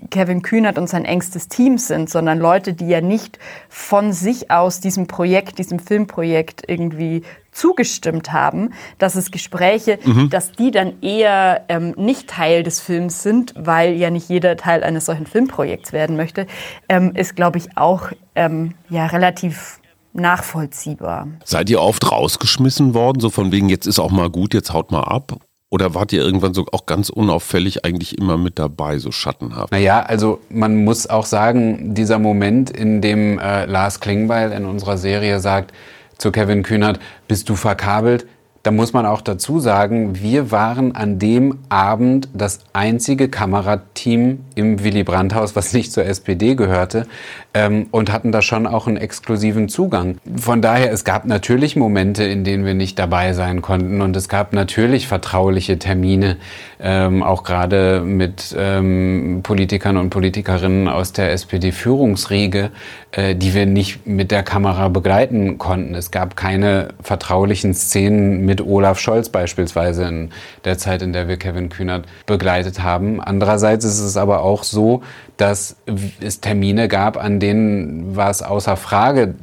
Kevin 0.10 0.42
Kühnert 0.42 0.78
und 0.78 0.88
sein 0.88 1.06
engstes 1.06 1.48
Team 1.48 1.78
sind, 1.78 2.10
sondern 2.10 2.40
Leute, 2.40 2.74
die 2.74 2.88
ja 2.88 3.02
nicht 3.02 3.40
von 3.70 4.14
sich 4.14 4.52
aus 4.52 4.80
diesem 4.80 5.08
Projekt, 5.08 5.60
diesem 5.60 5.80
Filmprojekt 5.80 6.64
irgendwie 6.68 7.24
zugestimmt 7.58 8.32
haben, 8.32 8.74
dass 8.98 9.16
es 9.16 9.32
Gespräche, 9.32 10.00
mhm. 10.04 10.30
dass 10.30 10.52
die 10.52 10.72
dann 10.72 11.02
eher 11.02 11.66
ähm, 11.70 11.94
nicht 11.98 12.30
Teil 12.30 12.64
des 12.64 12.80
Films 12.80 13.24
sind, 13.24 13.54
weil 13.58 13.94
ja 13.94 14.10
nicht 14.10 14.30
jeder 14.30 14.58
Teil 14.58 14.84
eines 14.84 15.06
solchen 15.06 15.26
Filmprojekts 15.26 15.92
werden 15.92 16.16
möchte, 16.16 16.48
ähm, 16.88 17.14
ist, 17.16 17.36
glaube 17.36 17.58
ich, 17.58 17.78
auch 17.78 18.12
ähm, 18.36 18.74
ja 18.90 19.08
relativ 19.08 19.80
nachvollziehbar. 20.14 21.28
Seid 21.44 21.70
ihr 21.70 21.82
oft 21.82 22.12
rausgeschmissen 22.12 22.94
worden, 22.94 23.20
so 23.20 23.30
von 23.30 23.52
wegen, 23.52 23.70
jetzt 23.70 23.88
ist 23.88 24.00
auch 24.00 24.12
mal 24.12 24.30
gut, 24.30 24.54
jetzt 24.54 24.74
haut 24.74 24.92
mal 24.92 25.04
ab? 25.04 25.38
Oder 25.70 25.94
wart 25.94 26.14
ihr 26.14 26.22
irgendwann 26.22 26.54
so 26.54 26.66
auch 26.72 26.86
ganz 26.86 27.10
unauffällig 27.10 27.84
eigentlich 27.84 28.18
immer 28.18 28.38
mit 28.38 28.58
dabei, 28.58 29.00
so 29.00 29.12
schattenhaft? 29.12 29.72
Naja, 29.72 30.00
also 30.02 30.40
man 30.50 30.86
muss 30.86 31.08
auch 31.08 31.26
sagen, 31.26 31.94
dieser 31.94 32.20
Moment, 32.20 32.70
in 32.70 33.02
dem 33.02 33.38
äh, 33.38 33.66
Lars 33.66 34.00
Klingbeil 34.00 34.54
in 34.54 34.66
unserer 34.66 34.98
Serie 34.98 35.42
sagt 35.42 35.74
zu 36.18 36.32
Kevin 36.32 36.64
Kühnert, 36.64 37.00
bist 37.28 37.50
du 37.50 37.56
verkabelt? 37.56 38.26
Da 38.68 38.72
muss 38.72 38.92
man 38.92 39.06
auch 39.06 39.22
dazu 39.22 39.62
sagen, 39.62 40.22
wir 40.22 40.52
waren 40.52 40.94
an 40.94 41.20
dem 41.20 41.60
Abend 41.70 42.28
das 42.34 42.60
einzige 42.74 43.30
Kamerateam 43.30 44.40
im 44.56 44.84
Willy 44.84 45.06
Brandt-Haus, 45.06 45.56
was 45.56 45.72
nicht 45.72 45.94
zur 45.94 46.04
SPD 46.04 46.56
gehörte, 46.56 47.08
ähm, 47.54 47.88
und 47.92 48.12
hatten 48.12 48.34
da 48.34 48.42
schon 48.42 48.68
auch 48.68 48.88
einen 48.88 48.98
exklusiven 48.98 49.70
Zugang. 49.70 50.18
Von 50.36 50.62
daher, 50.62 50.92
es 50.92 51.06
gab 51.06 51.24
natürlich 51.24 51.78
Momente, 51.78 52.26
in 52.26 52.44
denen 52.44 52.66
wir 52.66 52.74
nicht 52.74 53.00
dabei 53.00 53.32
sein 53.32 53.62
konnten 53.62 54.02
und 54.02 54.18
es 54.18 54.28
gab 54.28 54.52
natürlich 54.52 55.08
vertrauliche 55.08 55.80
Termine, 55.80 56.36
ähm, 56.82 57.24
auch 57.24 57.44
gerade 57.46 58.02
mit 58.02 58.54
ähm, 58.60 59.40
Politikern 59.44 59.96
und 59.96 60.10
Politikerinnen 60.10 60.90
aus 60.90 61.14
der 61.14 61.32
SPD-Führungsriege, 61.32 62.72
die 63.18 63.56
wir 63.56 63.66
nicht 63.66 64.06
mit 64.06 64.30
der 64.30 64.44
Kamera 64.44 64.90
begleiten 64.90 65.58
konnten. 65.58 65.96
Es 65.96 66.12
gab 66.12 66.38
keine 66.38 66.90
vertraulichen 67.02 67.74
Szenen 67.74 68.46
mit 68.46 68.62
Olaf 68.62 69.00
Scholz 69.00 69.30
beispielsweise 69.30 70.04
in 70.04 70.30
der 70.66 70.78
Zeit, 70.78 71.02
in 71.02 71.14
der 71.14 71.28
wir 71.28 71.38
Kevin 71.38 71.70
Kühnert 71.70 72.06
begleitet 72.28 72.84
haben. 72.84 73.20
Andererseits 73.20 73.86
ist 73.86 74.02
es 74.02 74.18
aber 74.18 74.44
auch 74.44 74.64
so, 74.64 75.02
dass 75.38 75.78
es 76.22 76.42
Termine 76.42 76.88
gab, 76.88 77.18
an 77.18 77.40
denen 77.40 78.16
war 78.16 78.30
es 78.30 78.44
außer 78.44 78.78
Frage, 78.78 79.34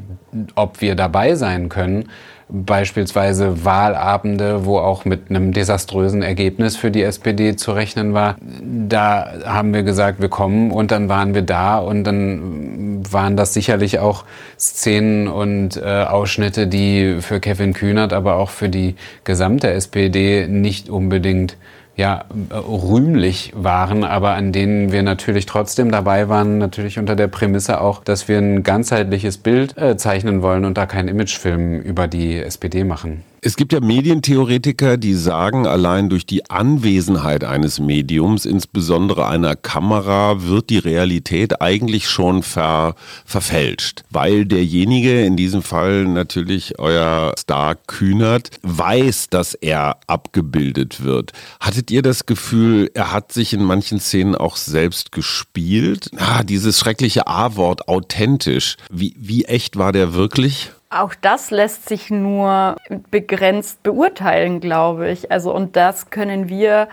ob 0.54 0.80
wir 0.80 0.94
dabei 0.94 1.34
sein 1.34 1.68
können 1.68 2.08
beispielsweise 2.48 3.64
Wahlabende, 3.64 4.64
wo 4.64 4.78
auch 4.78 5.04
mit 5.04 5.30
einem 5.30 5.52
desaströsen 5.52 6.22
Ergebnis 6.22 6.76
für 6.76 6.90
die 6.90 7.02
SPD 7.02 7.56
zu 7.56 7.72
rechnen 7.72 8.14
war. 8.14 8.36
Da 8.62 9.32
haben 9.44 9.72
wir 9.72 9.82
gesagt, 9.82 10.20
wir 10.20 10.28
kommen 10.28 10.70
und 10.70 10.90
dann 10.90 11.08
waren 11.08 11.34
wir 11.34 11.42
da 11.42 11.78
und 11.78 12.04
dann 12.04 13.02
waren 13.10 13.36
das 13.36 13.54
sicherlich 13.54 13.98
auch 13.98 14.24
Szenen 14.58 15.28
und 15.28 15.76
äh, 15.76 16.04
Ausschnitte, 16.04 16.66
die 16.66 17.16
für 17.20 17.40
Kevin 17.40 17.72
Kühnert, 17.72 18.12
aber 18.12 18.36
auch 18.36 18.50
für 18.50 18.68
die 18.68 18.94
gesamte 19.24 19.70
SPD 19.70 20.46
nicht 20.48 20.88
unbedingt 20.88 21.56
ja, 21.96 22.24
rühmlich 22.50 23.52
waren, 23.54 24.02
aber 24.02 24.34
an 24.34 24.52
denen 24.52 24.90
wir 24.90 25.02
natürlich 25.02 25.46
trotzdem 25.46 25.92
dabei 25.92 26.28
waren, 26.28 26.58
natürlich 26.58 26.98
unter 26.98 27.14
der 27.14 27.28
Prämisse 27.28 27.80
auch, 27.80 28.02
dass 28.02 28.26
wir 28.26 28.38
ein 28.38 28.62
ganzheitliches 28.64 29.38
Bild 29.38 29.78
äh, 29.78 29.96
zeichnen 29.96 30.42
wollen 30.42 30.64
und 30.64 30.76
da 30.76 30.86
keinen 30.86 31.08
Imagefilm 31.08 31.80
über 31.80 32.08
die 32.08 32.38
SPD 32.38 32.82
machen. 32.82 33.22
Es 33.46 33.56
gibt 33.56 33.74
ja 33.74 33.80
Medientheoretiker, 33.80 34.96
die 34.96 35.12
sagen, 35.12 35.66
allein 35.66 36.08
durch 36.08 36.24
die 36.24 36.48
Anwesenheit 36.48 37.44
eines 37.44 37.78
Mediums, 37.78 38.46
insbesondere 38.46 39.28
einer 39.28 39.54
Kamera, 39.54 40.44
wird 40.44 40.70
die 40.70 40.78
Realität 40.78 41.60
eigentlich 41.60 42.08
schon 42.08 42.42
ver 42.42 42.94
verfälscht, 43.26 44.02
weil 44.08 44.46
derjenige, 44.46 45.26
in 45.26 45.36
diesem 45.36 45.60
Fall 45.60 46.06
natürlich 46.06 46.78
euer 46.78 47.34
Star 47.38 47.74
Kühnert, 47.74 48.48
weiß, 48.62 49.28
dass 49.28 49.52
er 49.52 49.98
abgebildet 50.06 51.04
wird. 51.04 51.32
Hattet 51.60 51.90
ihr 51.90 52.00
das 52.00 52.24
Gefühl, 52.24 52.90
er 52.94 53.12
hat 53.12 53.30
sich 53.30 53.52
in 53.52 53.62
manchen 53.62 54.00
Szenen 54.00 54.36
auch 54.36 54.56
selbst 54.56 55.12
gespielt? 55.12 56.08
Ah, 56.16 56.44
dieses 56.44 56.78
schreckliche 56.78 57.26
A-Wort, 57.26 57.88
authentisch. 57.88 58.78
Wie, 58.90 59.14
wie 59.18 59.44
echt 59.44 59.76
war 59.76 59.92
der 59.92 60.14
wirklich? 60.14 60.70
Auch 60.94 61.14
das 61.20 61.50
lässt 61.50 61.88
sich 61.88 62.10
nur 62.10 62.76
begrenzt 63.10 63.82
beurteilen, 63.82 64.60
glaube 64.60 65.10
ich. 65.10 65.32
Also, 65.32 65.52
und 65.52 65.74
das 65.74 66.10
können 66.10 66.48
wir 66.48 66.88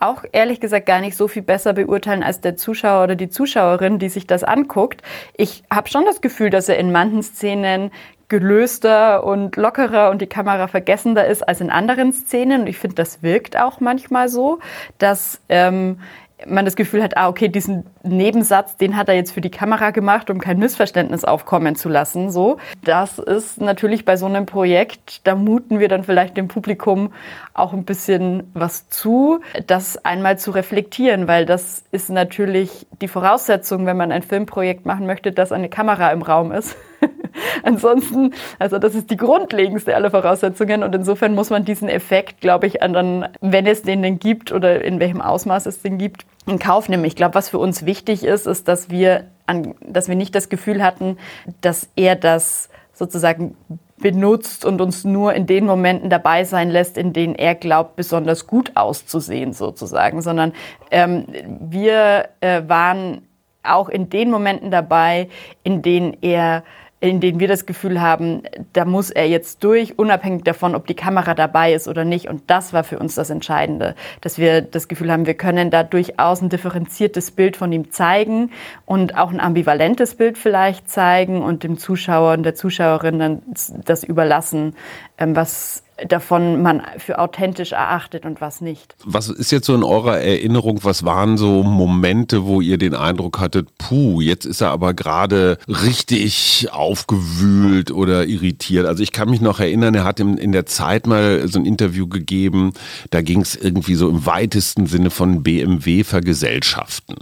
auch 0.00 0.24
ehrlich 0.32 0.60
gesagt 0.60 0.86
gar 0.86 1.00
nicht 1.00 1.16
so 1.16 1.28
viel 1.28 1.42
besser 1.42 1.72
beurteilen 1.72 2.24
als 2.24 2.40
der 2.40 2.56
Zuschauer 2.56 3.04
oder 3.04 3.14
die 3.14 3.30
Zuschauerin, 3.30 4.00
die 4.00 4.08
sich 4.08 4.26
das 4.26 4.42
anguckt. 4.42 5.02
Ich 5.36 5.62
habe 5.72 5.88
schon 5.88 6.04
das 6.04 6.20
Gefühl, 6.20 6.50
dass 6.50 6.68
er 6.68 6.78
in 6.78 6.90
manchen 6.90 7.22
Szenen 7.22 7.92
gelöster 8.28 9.22
und 9.22 9.54
lockerer 9.56 10.10
und 10.10 10.20
die 10.20 10.26
Kamera 10.26 10.66
vergessender 10.66 11.24
ist 11.24 11.46
als 11.46 11.60
in 11.60 11.70
anderen 11.70 12.12
Szenen. 12.12 12.62
Und 12.62 12.66
ich 12.66 12.78
finde, 12.78 12.96
das 12.96 13.22
wirkt 13.22 13.56
auch 13.56 13.78
manchmal 13.78 14.28
so, 14.28 14.58
dass 14.98 15.40
ähm, 15.48 16.00
man 16.46 16.64
das 16.64 16.76
Gefühl 16.76 17.02
hat, 17.02 17.16
ah, 17.16 17.28
okay, 17.28 17.48
diesen 17.48 17.84
Nebensatz, 18.02 18.76
den 18.76 18.96
hat 18.96 19.08
er 19.08 19.14
jetzt 19.14 19.32
für 19.32 19.40
die 19.40 19.50
Kamera 19.50 19.90
gemacht, 19.90 20.30
um 20.30 20.40
kein 20.40 20.58
Missverständnis 20.58 21.24
aufkommen 21.24 21.76
zu 21.76 21.88
lassen. 21.88 22.30
So, 22.30 22.58
das 22.82 23.18
ist 23.18 23.60
natürlich 23.60 24.04
bei 24.04 24.16
so 24.16 24.26
einem 24.26 24.46
Projekt, 24.46 25.26
da 25.26 25.34
muten 25.34 25.80
wir 25.80 25.88
dann 25.88 26.04
vielleicht 26.04 26.36
dem 26.36 26.48
Publikum 26.48 27.12
auch 27.54 27.72
ein 27.72 27.84
bisschen 27.84 28.50
was 28.52 28.88
zu, 28.88 29.40
das 29.68 30.04
einmal 30.04 30.38
zu 30.38 30.50
reflektieren, 30.50 31.28
weil 31.28 31.46
das 31.46 31.84
ist 31.92 32.10
natürlich 32.10 32.86
die 33.00 33.08
Voraussetzung, 33.08 33.86
wenn 33.86 33.96
man 33.96 34.10
ein 34.10 34.22
Filmprojekt 34.22 34.86
machen 34.86 35.06
möchte, 35.06 35.30
dass 35.30 35.52
eine 35.52 35.68
Kamera 35.68 36.10
im 36.10 36.22
Raum 36.22 36.50
ist. 36.50 36.76
Ansonsten, 37.62 38.34
also 38.58 38.78
das 38.78 38.94
ist 38.94 39.10
die 39.10 39.16
grundlegendste 39.16 39.94
aller 39.94 40.10
Voraussetzungen 40.10 40.82
und 40.82 40.94
insofern 40.94 41.34
muss 41.34 41.50
man 41.50 41.64
diesen 41.64 41.88
Effekt, 41.88 42.40
glaube 42.40 42.66
ich, 42.66 42.74
dann, 42.80 43.28
wenn 43.40 43.66
es 43.66 43.82
den 43.82 44.02
denn 44.02 44.18
gibt 44.18 44.50
oder 44.50 44.84
in 44.84 44.98
welchem 44.98 45.20
Ausmaß 45.20 45.66
es 45.66 45.80
den 45.80 45.96
gibt, 45.96 46.26
in 46.46 46.58
Kauf 46.58 46.88
nehmen. 46.88 47.04
Ich 47.04 47.16
glaube, 47.16 47.34
was 47.34 47.48
für 47.48 47.58
uns 47.58 47.86
wichtig 47.86 48.24
ist, 48.24 48.46
ist, 48.46 48.66
dass 48.66 48.90
wir, 48.90 49.28
an, 49.46 49.74
dass 49.80 50.08
wir 50.08 50.16
nicht 50.16 50.34
das 50.34 50.48
Gefühl 50.48 50.82
hatten, 50.82 51.18
dass 51.60 51.88
er 51.94 52.16
das 52.16 52.68
sozusagen 52.92 53.56
benutzt 54.04 54.66
und 54.66 54.82
uns 54.82 55.02
nur 55.04 55.32
in 55.32 55.46
den 55.46 55.64
Momenten 55.64 56.10
dabei 56.10 56.44
sein 56.44 56.68
lässt, 56.68 56.98
in 56.98 57.14
denen 57.14 57.34
er 57.34 57.54
glaubt, 57.54 57.96
besonders 57.96 58.46
gut 58.46 58.72
auszusehen 58.74 59.54
sozusagen, 59.54 60.20
sondern 60.20 60.52
ähm, 60.90 61.24
wir 61.58 62.28
äh, 62.42 62.60
waren 62.66 63.26
auch 63.62 63.88
in 63.88 64.10
den 64.10 64.30
Momenten 64.30 64.70
dabei, 64.70 65.30
in 65.62 65.80
denen 65.80 66.18
er 66.20 66.64
in 67.00 67.20
denen 67.20 67.38
wir 67.38 67.48
das 67.48 67.66
Gefühl 67.66 68.00
haben, 68.00 68.44
da 68.72 68.84
muss 68.84 69.10
er 69.10 69.28
jetzt 69.28 69.62
durch, 69.62 69.98
unabhängig 69.98 70.44
davon, 70.44 70.74
ob 70.74 70.86
die 70.86 70.94
Kamera 70.94 71.34
dabei 71.34 71.74
ist 71.74 71.86
oder 71.86 72.04
nicht. 72.04 72.28
Und 72.28 72.42
das 72.46 72.72
war 72.72 72.82
für 72.82 72.98
uns 72.98 73.14
das 73.14 73.28
Entscheidende, 73.28 73.94
dass 74.22 74.38
wir 74.38 74.62
das 74.62 74.88
Gefühl 74.88 75.12
haben, 75.12 75.26
wir 75.26 75.34
können 75.34 75.70
da 75.70 75.82
durchaus 75.82 76.40
ein 76.40 76.48
differenziertes 76.48 77.30
Bild 77.30 77.56
von 77.56 77.72
ihm 77.72 77.90
zeigen 77.90 78.50
und 78.86 79.16
auch 79.16 79.30
ein 79.30 79.40
ambivalentes 79.40 80.14
Bild 80.14 80.38
vielleicht 80.38 80.88
zeigen 80.88 81.42
und 81.42 81.62
dem 81.62 81.76
Zuschauer 81.78 82.32
und 82.32 82.42
der 82.42 82.54
Zuschauerin 82.54 83.18
dann 83.18 83.42
das 83.84 84.02
überlassen, 84.02 84.74
ähm, 85.18 85.36
was 85.36 85.84
davon 86.08 86.60
man 86.62 86.82
für 86.98 87.20
authentisch 87.20 87.72
erachtet 87.72 88.24
und 88.24 88.40
was 88.40 88.60
nicht. 88.60 88.96
Was 89.04 89.28
ist 89.28 89.52
jetzt 89.52 89.66
so 89.66 89.74
in 89.74 89.84
eurer 89.84 90.18
Erinnerung, 90.18 90.80
was 90.82 91.04
waren 91.04 91.38
so 91.38 91.62
Momente, 91.62 92.46
wo 92.46 92.60
ihr 92.60 92.78
den 92.78 92.94
Eindruck 92.94 93.38
hattet, 93.38 93.68
puh, 93.78 94.20
jetzt 94.20 94.44
ist 94.44 94.60
er 94.60 94.70
aber 94.70 94.92
gerade 94.92 95.56
richtig 95.68 96.66
aufgewühlt 96.72 97.92
oder 97.92 98.26
irritiert? 98.26 98.86
Also 98.86 99.04
ich 99.04 99.12
kann 99.12 99.30
mich 99.30 99.40
noch 99.40 99.60
erinnern, 99.60 99.94
er 99.94 100.02
hat 100.02 100.18
in, 100.18 100.52
der 100.52 100.66
Zeit 100.66 101.06
mal 101.06 101.46
so 101.46 101.60
ein 101.60 101.66
Interview 101.66 102.08
gegeben, 102.08 102.72
da 103.10 103.22
ging 103.22 103.40
es 103.40 103.54
irgendwie 103.54 103.94
so 103.94 104.08
im 104.08 104.26
weitesten 104.26 104.86
Sinne 104.86 105.10
von 105.10 105.44
BMW 105.44 106.02
vergesellschaften. 106.02 107.14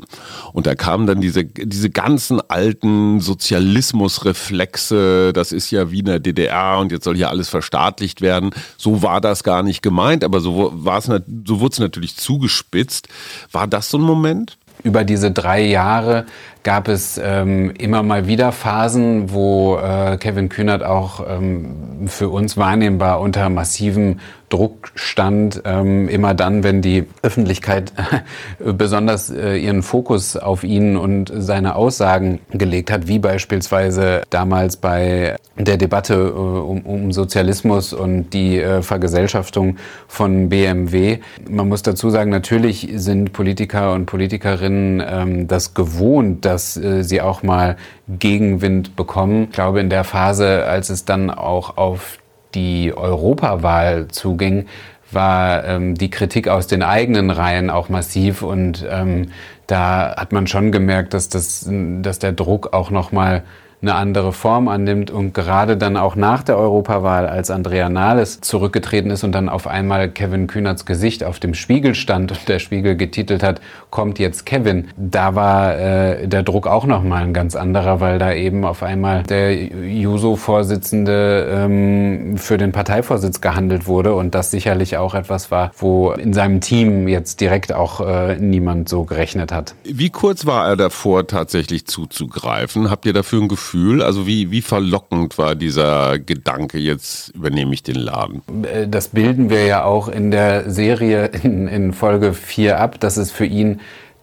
Und 0.54 0.66
da 0.66 0.74
kamen 0.74 1.06
dann 1.06 1.20
diese, 1.20 1.44
diese 1.44 1.90
ganzen 1.90 2.40
alten 2.40 3.20
Sozialismusreflexe, 3.20 5.34
das 5.34 5.52
ist 5.52 5.70
ja 5.70 5.90
wie 5.90 5.98
in 5.98 6.06
der 6.06 6.20
DDR 6.20 6.78
und 6.78 6.90
jetzt 6.90 7.04
soll 7.04 7.16
hier 7.16 7.28
alles 7.28 7.50
verstaatlicht 7.50 8.22
werden 8.22 8.50
so 8.76 9.02
war 9.02 9.20
das 9.20 9.44
gar 9.44 9.62
nicht 9.62 9.82
gemeint, 9.82 10.24
aber 10.24 10.40
so, 10.40 10.72
war 10.74 10.98
es, 10.98 11.04
so 11.04 11.60
wurde 11.60 11.72
es 11.72 11.78
natürlich 11.78 12.16
zugespitzt. 12.16 13.08
War 13.50 13.66
das 13.66 13.90
so 13.90 13.98
ein 13.98 14.02
Moment? 14.02 14.58
Über 14.84 15.04
diese 15.04 15.30
drei 15.30 15.62
Jahre 15.62 16.26
gab 16.62 16.88
es 16.88 17.20
ähm, 17.22 17.72
immer 17.78 18.02
mal 18.02 18.26
wieder 18.26 18.52
Phasen, 18.52 19.32
wo 19.32 19.76
äh, 19.76 20.16
Kevin 20.18 20.48
Kühnert 20.48 20.82
auch 20.84 21.24
ähm, 21.28 22.06
für 22.06 22.28
uns 22.28 22.56
wahrnehmbar 22.56 23.20
unter 23.20 23.48
massivem 23.48 24.18
Druck 24.52 24.92
stand, 24.94 25.62
ähm, 25.64 26.08
immer 26.08 26.34
dann, 26.34 26.62
wenn 26.62 26.82
die 26.82 27.06
Öffentlichkeit 27.22 27.92
besonders 28.58 29.30
äh, 29.30 29.56
ihren 29.56 29.82
Fokus 29.82 30.36
auf 30.36 30.62
ihn 30.62 30.98
und 30.98 31.32
seine 31.34 31.74
Aussagen 31.74 32.40
gelegt 32.50 32.90
hat, 32.90 33.08
wie 33.08 33.18
beispielsweise 33.18 34.20
damals 34.28 34.76
bei 34.76 35.36
der 35.56 35.78
Debatte 35.78 36.14
äh, 36.14 36.18
um, 36.18 36.82
um, 36.82 37.12
Sozialismus 37.12 37.94
und 37.94 38.30
die 38.34 38.58
äh, 38.58 38.82
Vergesellschaftung 38.82 39.76
von 40.06 40.50
BMW. 40.50 41.20
Man 41.48 41.68
muss 41.68 41.82
dazu 41.82 42.10
sagen, 42.10 42.30
natürlich 42.30 42.88
sind 42.96 43.32
Politiker 43.32 43.94
und 43.94 44.04
Politikerinnen 44.04 45.02
ähm, 45.06 45.48
das 45.48 45.72
gewohnt, 45.72 46.44
dass 46.52 46.76
äh, 46.76 47.02
sie 47.02 47.20
auch 47.20 47.42
mal 47.42 47.76
Gegenwind 48.08 48.94
bekommen. 48.94 49.44
Ich 49.44 49.52
glaube, 49.52 49.80
in 49.80 49.88
der 49.88 50.04
Phase, 50.04 50.64
als 50.66 50.90
es 50.90 51.04
dann 51.04 51.30
auch 51.30 51.76
auf 51.76 52.18
die 52.54 52.92
Europawahl 52.94 54.08
zuging, 54.08 54.66
war 55.10 55.64
ähm, 55.64 55.94
die 55.94 56.10
Kritik 56.10 56.48
aus 56.48 56.66
den 56.66 56.82
eigenen 56.82 57.30
Reihen 57.30 57.70
auch 57.70 57.88
massiv 57.88 58.42
und 58.42 58.86
ähm, 58.88 59.30
da 59.66 60.14
hat 60.16 60.32
man 60.32 60.46
schon 60.46 60.72
gemerkt, 60.72 61.14
dass, 61.14 61.28
das, 61.28 61.68
dass 61.68 62.18
der 62.18 62.32
Druck 62.32 62.72
auch 62.72 62.90
noch 62.90 63.12
mal 63.12 63.42
eine 63.82 63.94
andere 63.96 64.32
Form 64.32 64.68
annimmt 64.68 65.10
und 65.10 65.34
gerade 65.34 65.76
dann 65.76 65.96
auch 65.96 66.14
nach 66.14 66.44
der 66.44 66.56
Europawahl, 66.56 67.26
als 67.26 67.50
Andrea 67.50 67.88
Nahles 67.88 68.40
zurückgetreten 68.40 69.10
ist 69.10 69.24
und 69.24 69.32
dann 69.32 69.48
auf 69.48 69.66
einmal 69.66 70.08
Kevin 70.08 70.46
Kühnerts 70.46 70.86
Gesicht 70.86 71.24
auf 71.24 71.40
dem 71.40 71.54
Spiegel 71.54 71.96
stand 71.96 72.30
und 72.30 72.48
der 72.48 72.60
Spiegel 72.60 72.96
getitelt 72.96 73.42
hat, 73.42 73.60
kommt 73.92 74.18
jetzt 74.18 74.46
Kevin, 74.46 74.88
da 74.96 75.36
war 75.36 75.78
äh, 75.78 76.26
der 76.26 76.42
Druck 76.42 76.66
auch 76.66 76.86
nochmal 76.86 77.22
ein 77.22 77.34
ganz 77.34 77.54
anderer, 77.54 78.00
weil 78.00 78.18
da 78.18 78.32
eben 78.32 78.64
auf 78.64 78.82
einmal 78.82 79.22
der 79.22 79.54
Juso-Vorsitzende 79.54 81.46
ähm, 81.52 82.38
für 82.38 82.56
den 82.56 82.72
Parteivorsitz 82.72 83.42
gehandelt 83.42 83.86
wurde 83.86 84.14
und 84.14 84.34
das 84.34 84.50
sicherlich 84.50 84.96
auch 84.96 85.14
etwas 85.14 85.50
war, 85.50 85.72
wo 85.76 86.10
in 86.12 86.32
seinem 86.32 86.62
Team 86.62 87.06
jetzt 87.06 87.40
direkt 87.42 87.72
auch 87.72 88.00
äh, 88.00 88.36
niemand 88.38 88.88
so 88.88 89.04
gerechnet 89.04 89.52
hat. 89.52 89.74
Wie 89.84 90.08
kurz 90.08 90.46
war 90.46 90.66
er 90.66 90.76
davor, 90.76 91.26
tatsächlich 91.26 91.86
zuzugreifen? 91.86 92.90
Habt 92.90 93.04
ihr 93.04 93.12
dafür 93.12 93.42
ein 93.42 93.48
Gefühl? 93.48 94.02
Also 94.02 94.26
wie, 94.26 94.50
wie 94.50 94.62
verlockend 94.62 95.36
war 95.36 95.54
dieser 95.54 96.18
Gedanke, 96.18 96.78
jetzt 96.78 97.28
übernehme 97.34 97.74
ich 97.74 97.82
den 97.82 97.96
Laden? 97.96 98.40
Äh, 98.64 98.88
das 98.88 99.08
bilden 99.08 99.50
wir 99.50 99.66
ja 99.66 99.84
auch 99.84 100.08
in 100.08 100.30
der 100.30 100.70
Serie 100.70 101.26
in, 101.42 101.68
in 101.68 101.92
Folge 101.92 102.32
4 102.32 102.80
ab, 102.80 102.98
dass 102.98 103.18
es 103.18 103.30
für 103.30 103.44
ihn 103.44 103.80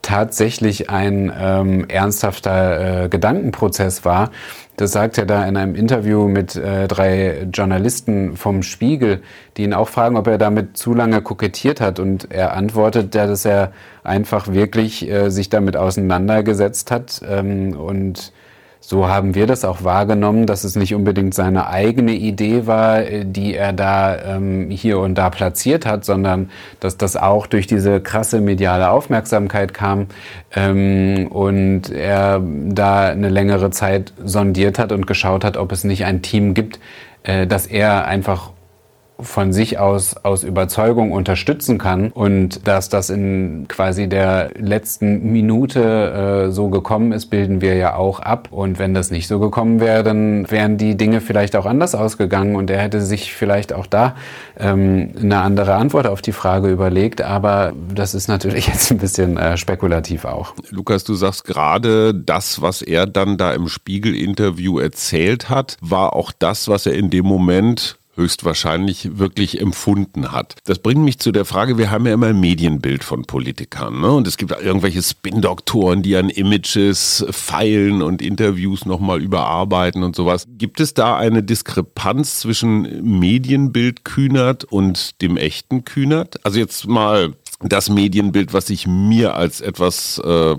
tatsächlich 0.09 0.89
ein 0.89 1.31
ähm, 1.39 1.85
ernsthafter 1.87 3.03
äh, 3.03 3.09
Gedankenprozess 3.09 4.05
war. 4.05 4.31
Das 4.75 4.91
sagt 4.91 5.19
er 5.19 5.27
da 5.27 5.45
in 5.45 5.55
einem 5.55 5.75
Interview 5.75 6.27
mit 6.27 6.55
äh, 6.55 6.87
drei 6.87 7.47
Journalisten 7.53 8.35
vom 8.35 8.63
Spiegel, 8.63 9.21
die 9.55 9.63
ihn 9.63 9.73
auch 9.75 9.87
fragen, 9.87 10.17
ob 10.17 10.25
er 10.25 10.39
damit 10.39 10.77
zu 10.77 10.95
lange 10.95 11.21
kokettiert 11.21 11.79
hat. 11.79 11.99
Und 11.99 12.31
er 12.31 12.55
antwortet, 12.55 13.13
dass 13.13 13.45
er 13.45 13.71
einfach 14.03 14.51
wirklich 14.51 15.07
äh, 15.07 15.29
sich 15.29 15.49
damit 15.49 15.77
auseinandergesetzt 15.77 16.89
hat 16.89 17.21
ähm, 17.29 17.77
und 17.77 18.33
so 18.81 19.07
haben 19.07 19.35
wir 19.35 19.45
das 19.45 19.65
auch 19.65 19.83
wahrgenommen, 19.83 20.45
dass 20.45 20.63
es 20.63 20.75
nicht 20.75 20.95
unbedingt 20.95 21.33
seine 21.33 21.67
eigene 21.67 22.13
Idee 22.13 22.65
war, 22.65 23.01
äh, 23.01 23.25
die 23.25 23.55
er 23.55 23.73
da 23.73 24.17
ähm, 24.17 24.69
hier 24.69 24.99
und 24.99 25.15
da 25.15 25.29
platziert 25.29 25.85
hat, 25.85 26.05
sondern 26.05 26.49
dass 26.79 26.97
das 26.97 27.17
auch 27.17 27.45
durch 27.45 27.67
diese 27.67 27.99
krasse 28.01 28.41
mediale 28.41 28.89
Aufmerksamkeit 28.89 29.73
kam 29.73 30.07
ähm, 30.55 31.27
und 31.27 31.91
er 31.91 32.41
da 32.41 33.07
eine 33.09 33.29
längere 33.29 33.69
Zeit 33.69 34.13
sondiert 34.23 34.79
hat 34.79 34.91
und 34.91 35.07
geschaut 35.07 35.43
hat, 35.43 35.57
ob 35.57 35.71
es 35.71 35.83
nicht 35.83 36.05
ein 36.05 36.21
Team 36.21 36.53
gibt, 36.53 36.79
äh, 37.23 37.45
das 37.47 37.67
er 37.67 38.05
einfach 38.05 38.51
von 39.21 39.53
sich 39.53 39.79
aus 39.79 40.15
aus 40.23 40.43
Überzeugung 40.43 41.11
unterstützen 41.11 41.77
kann 41.77 42.11
und 42.11 42.67
dass 42.67 42.89
das 42.89 43.09
in 43.09 43.65
quasi 43.67 44.07
der 44.07 44.51
letzten 44.57 45.31
Minute 45.31 46.47
äh, 46.47 46.51
so 46.51 46.69
gekommen 46.69 47.11
ist, 47.11 47.27
bilden 47.27 47.61
wir 47.61 47.75
ja 47.75 47.95
auch 47.95 48.19
ab. 48.19 48.49
Und 48.51 48.79
wenn 48.79 48.93
das 48.93 49.11
nicht 49.11 49.27
so 49.27 49.39
gekommen 49.39 49.79
wäre, 49.79 50.03
dann 50.03 50.49
wären 50.49 50.77
die 50.77 50.97
Dinge 50.97 51.21
vielleicht 51.21 51.55
auch 51.55 51.65
anders 51.65 51.95
ausgegangen 51.95 52.55
und 52.55 52.69
er 52.69 52.79
hätte 52.79 53.01
sich 53.01 53.33
vielleicht 53.33 53.73
auch 53.73 53.85
da 53.85 54.15
ähm, 54.59 55.11
eine 55.21 55.41
andere 55.41 55.75
Antwort 55.75 56.07
auf 56.07 56.21
die 56.21 56.31
Frage 56.31 56.69
überlegt. 56.69 57.21
Aber 57.21 57.73
das 57.93 58.13
ist 58.13 58.27
natürlich 58.27 58.67
jetzt 58.67 58.91
ein 58.91 58.97
bisschen 58.97 59.37
äh, 59.37 59.57
spekulativ 59.57 60.25
auch. 60.25 60.53
Lukas, 60.69 61.03
du 61.03 61.13
sagst 61.13 61.45
gerade, 61.45 62.13
das, 62.13 62.61
was 62.61 62.81
er 62.81 63.05
dann 63.05 63.37
da 63.37 63.53
im 63.53 63.67
Spiegel-Interview 63.67 64.79
erzählt 64.79 65.49
hat, 65.49 65.77
war 65.81 66.13
auch 66.13 66.31
das, 66.37 66.67
was 66.67 66.85
er 66.85 66.93
in 66.93 67.09
dem 67.09 67.25
Moment 67.25 67.98
höchstwahrscheinlich 68.19 69.17
wirklich 69.17 69.59
empfunden 69.59 70.31
hat. 70.31 70.55
Das 70.65 70.79
bringt 70.79 71.03
mich 71.03 71.19
zu 71.19 71.31
der 71.31 71.45
Frage, 71.45 71.77
wir 71.77 71.89
haben 71.89 72.05
ja 72.05 72.13
immer 72.13 72.27
ein 72.27 72.39
Medienbild 72.39 73.03
von 73.03 73.23
Politikern. 73.23 74.01
Ne? 74.01 74.11
Und 74.11 74.27
es 74.27 74.37
gibt 74.37 74.51
irgendwelche 74.51 75.01
Spin-Doktoren, 75.01 76.03
die 76.03 76.15
an 76.15 76.29
Images 76.29 77.25
feilen 77.31 78.01
und 78.01 78.21
Interviews 78.21 78.85
nochmal 78.85 79.21
überarbeiten 79.21 80.03
und 80.03 80.15
sowas. 80.15 80.45
Gibt 80.47 80.79
es 80.79 80.93
da 80.93 81.17
eine 81.17 81.41
Diskrepanz 81.41 82.39
zwischen 82.41 83.19
Medienbild 83.19 84.03
Kühnert 84.03 84.65
und 84.65 85.21
dem 85.21 85.37
echten 85.37 85.85
Kühnert? 85.85 86.45
Also 86.45 86.59
jetzt 86.59 86.87
mal 86.87 87.33
das 87.61 87.89
Medienbild, 87.89 88.53
was 88.53 88.67
sich 88.67 88.87
mir 88.87 89.35
als 89.35 89.59
etwas 89.59 90.19
äh, 90.23 90.55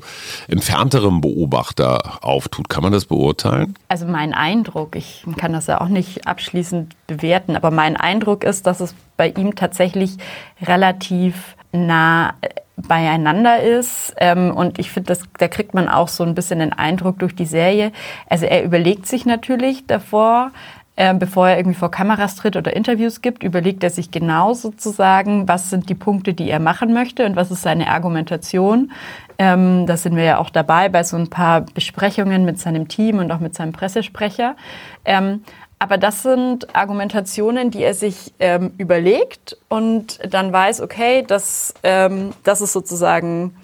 entfernterem 0.48 1.20
Beobachter 1.20 2.22
auftut. 2.22 2.68
Kann 2.68 2.82
man 2.82 2.92
das 2.92 3.06
beurteilen? 3.06 3.74
Also 3.88 4.06
mein 4.06 4.34
Eindruck, 4.34 4.96
ich 4.96 5.24
kann 5.36 5.52
das 5.52 5.66
ja 5.66 5.80
auch 5.80 5.88
nicht 5.88 6.26
abschließend 6.26 6.94
bewerten, 7.06 7.56
aber 7.56 7.70
mein 7.70 7.96
Eindruck 7.96 8.44
ist, 8.44 8.66
dass 8.66 8.80
es 8.80 8.94
bei 9.16 9.30
ihm 9.30 9.54
tatsächlich 9.54 10.18
relativ 10.62 11.56
nah 11.72 12.34
äh, 12.42 12.48
beieinander 12.76 13.62
ist. 13.62 14.14
Ähm, 14.18 14.50
und 14.54 14.78
ich 14.78 14.90
finde, 14.90 15.16
da 15.38 15.48
kriegt 15.48 15.74
man 15.74 15.88
auch 15.88 16.08
so 16.08 16.24
ein 16.24 16.34
bisschen 16.34 16.58
den 16.58 16.72
Eindruck 16.72 17.18
durch 17.18 17.34
die 17.34 17.46
Serie. 17.46 17.92
Also 18.28 18.46
er 18.46 18.62
überlegt 18.62 19.06
sich 19.06 19.26
natürlich 19.26 19.86
davor, 19.86 20.52
ähm, 20.96 21.18
bevor 21.18 21.48
er 21.48 21.56
irgendwie 21.56 21.78
vor 21.78 21.90
Kameras 21.90 22.36
tritt 22.36 22.56
oder 22.56 22.74
Interviews 22.76 23.22
gibt, 23.22 23.42
überlegt 23.42 23.82
er 23.82 23.90
sich 23.90 24.10
genau 24.10 24.52
sozusagen, 24.54 25.48
was 25.48 25.70
sind 25.70 25.88
die 25.88 25.94
Punkte, 25.94 26.34
die 26.34 26.50
er 26.50 26.60
machen 26.60 26.92
möchte 26.92 27.24
und 27.24 27.36
was 27.36 27.50
ist 27.50 27.62
seine 27.62 27.88
Argumentation. 27.88 28.92
Ähm, 29.38 29.86
da 29.86 29.96
sind 29.96 30.16
wir 30.16 30.24
ja 30.24 30.38
auch 30.38 30.50
dabei 30.50 30.88
bei 30.88 31.02
so 31.02 31.16
ein 31.16 31.30
paar 31.30 31.62
Besprechungen 31.62 32.44
mit 32.44 32.58
seinem 32.58 32.88
Team 32.88 33.18
und 33.18 33.32
auch 33.32 33.40
mit 33.40 33.54
seinem 33.54 33.72
Pressesprecher. 33.72 34.56
Ähm, 35.04 35.42
aber 35.78 35.96
das 35.96 36.22
sind 36.22 36.76
Argumentationen, 36.76 37.70
die 37.70 37.82
er 37.82 37.94
sich 37.94 38.34
ähm, 38.38 38.74
überlegt 38.76 39.56
und 39.70 40.18
dann 40.30 40.52
weiß, 40.52 40.82
okay, 40.82 41.24
das, 41.26 41.72
ähm, 41.82 42.32
das 42.44 42.60
ist 42.60 42.74
sozusagen, 42.74 43.56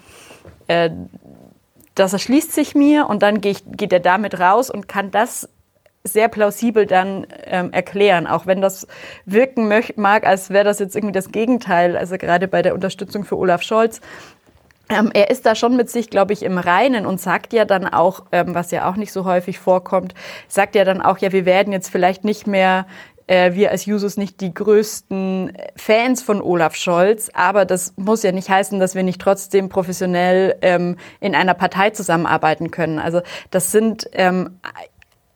äh, 0.67 0.89
das 1.93 2.13
erschließt 2.13 2.51
sich 2.51 2.73
mir 2.73 3.07
und 3.07 3.21
dann 3.21 3.39
geht, 3.39 3.61
geht 3.67 3.93
er 3.93 3.99
damit 3.99 4.39
raus 4.39 4.71
und 4.71 4.87
kann 4.87 5.11
das 5.11 5.47
sehr 6.03 6.29
plausibel 6.29 6.85
dann 6.85 7.27
ähm, 7.45 7.71
erklären, 7.73 8.27
auch 8.27 8.45
wenn 8.45 8.61
das 8.61 8.87
wirken 9.25 9.67
mag, 9.95 10.25
als 10.25 10.49
wäre 10.49 10.63
das 10.63 10.79
jetzt 10.79 10.95
irgendwie 10.95 11.13
das 11.13 11.31
Gegenteil. 11.31 11.97
Also 11.97 12.17
gerade 12.17 12.47
bei 12.47 12.61
der 12.61 12.73
Unterstützung 12.73 13.23
für 13.23 13.37
Olaf 13.37 13.61
Scholz. 13.61 14.01
Ähm, 14.89 15.11
er 15.13 15.29
ist 15.29 15.45
da 15.45 15.53
schon 15.53 15.75
mit 15.75 15.89
sich, 15.89 16.09
glaube 16.09 16.31
ich, 16.31 16.43
im 16.43 16.57
Reinen 16.57 17.05
und 17.05 17.19
sagt 17.19 17.51
ja 17.51 17.65
dann 17.65 17.85
auch, 17.85 18.23
ähm, 18.31 18.55
was 18.55 18.71
ja 18.71 18.89
auch 18.89 18.95
nicht 18.95 19.11
so 19.11 19.25
häufig 19.25 19.59
vorkommt, 19.59 20.13
sagt 20.47 20.75
ja 20.75 20.85
dann 20.85 21.01
auch, 21.01 21.17
ja, 21.17 21.33
wir 21.33 21.45
werden 21.45 21.73
jetzt 21.73 21.89
vielleicht 21.89 22.23
nicht 22.23 22.47
mehr 22.47 22.85
äh, 23.27 23.53
wir 23.53 23.71
als 23.71 23.85
Jusos 23.85 24.17
nicht 24.17 24.41
die 24.41 24.53
größten 24.53 25.53
Fans 25.75 26.23
von 26.23 26.41
Olaf 26.41 26.75
Scholz, 26.75 27.29
aber 27.33 27.65
das 27.65 27.93
muss 27.97 28.23
ja 28.23 28.31
nicht 28.31 28.49
heißen, 28.49 28.79
dass 28.79 28.95
wir 28.95 29.03
nicht 29.03 29.21
trotzdem 29.21 29.69
professionell 29.69 30.55
ähm, 30.61 30.97
in 31.19 31.35
einer 31.35 31.53
Partei 31.53 31.89
zusammenarbeiten 31.89 32.71
können. 32.71 32.99
Also 32.99 33.21
das 33.51 33.71
sind 33.71 34.09
ähm, 34.13 34.59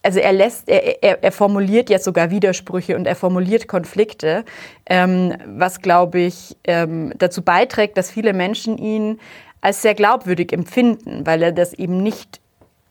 also 0.03 0.19
er 0.19 0.33
lässt, 0.33 0.67
er, 0.67 1.03
er, 1.03 1.23
er 1.23 1.31
formuliert 1.31 1.89
jetzt 1.89 2.05
sogar 2.05 2.31
Widersprüche 2.31 2.95
und 2.95 3.05
er 3.05 3.15
formuliert 3.15 3.67
Konflikte, 3.67 4.45
ähm, 4.87 5.35
was 5.45 5.81
glaube 5.81 6.19
ich 6.19 6.57
ähm, 6.63 7.13
dazu 7.17 7.41
beiträgt, 7.41 7.97
dass 7.97 8.11
viele 8.11 8.33
Menschen 8.33 8.77
ihn 8.77 9.19
als 9.61 9.81
sehr 9.81 9.93
glaubwürdig 9.93 10.53
empfinden, 10.53 11.25
weil 11.25 11.43
er 11.43 11.51
das 11.51 11.73
eben 11.73 12.01
nicht 12.01 12.41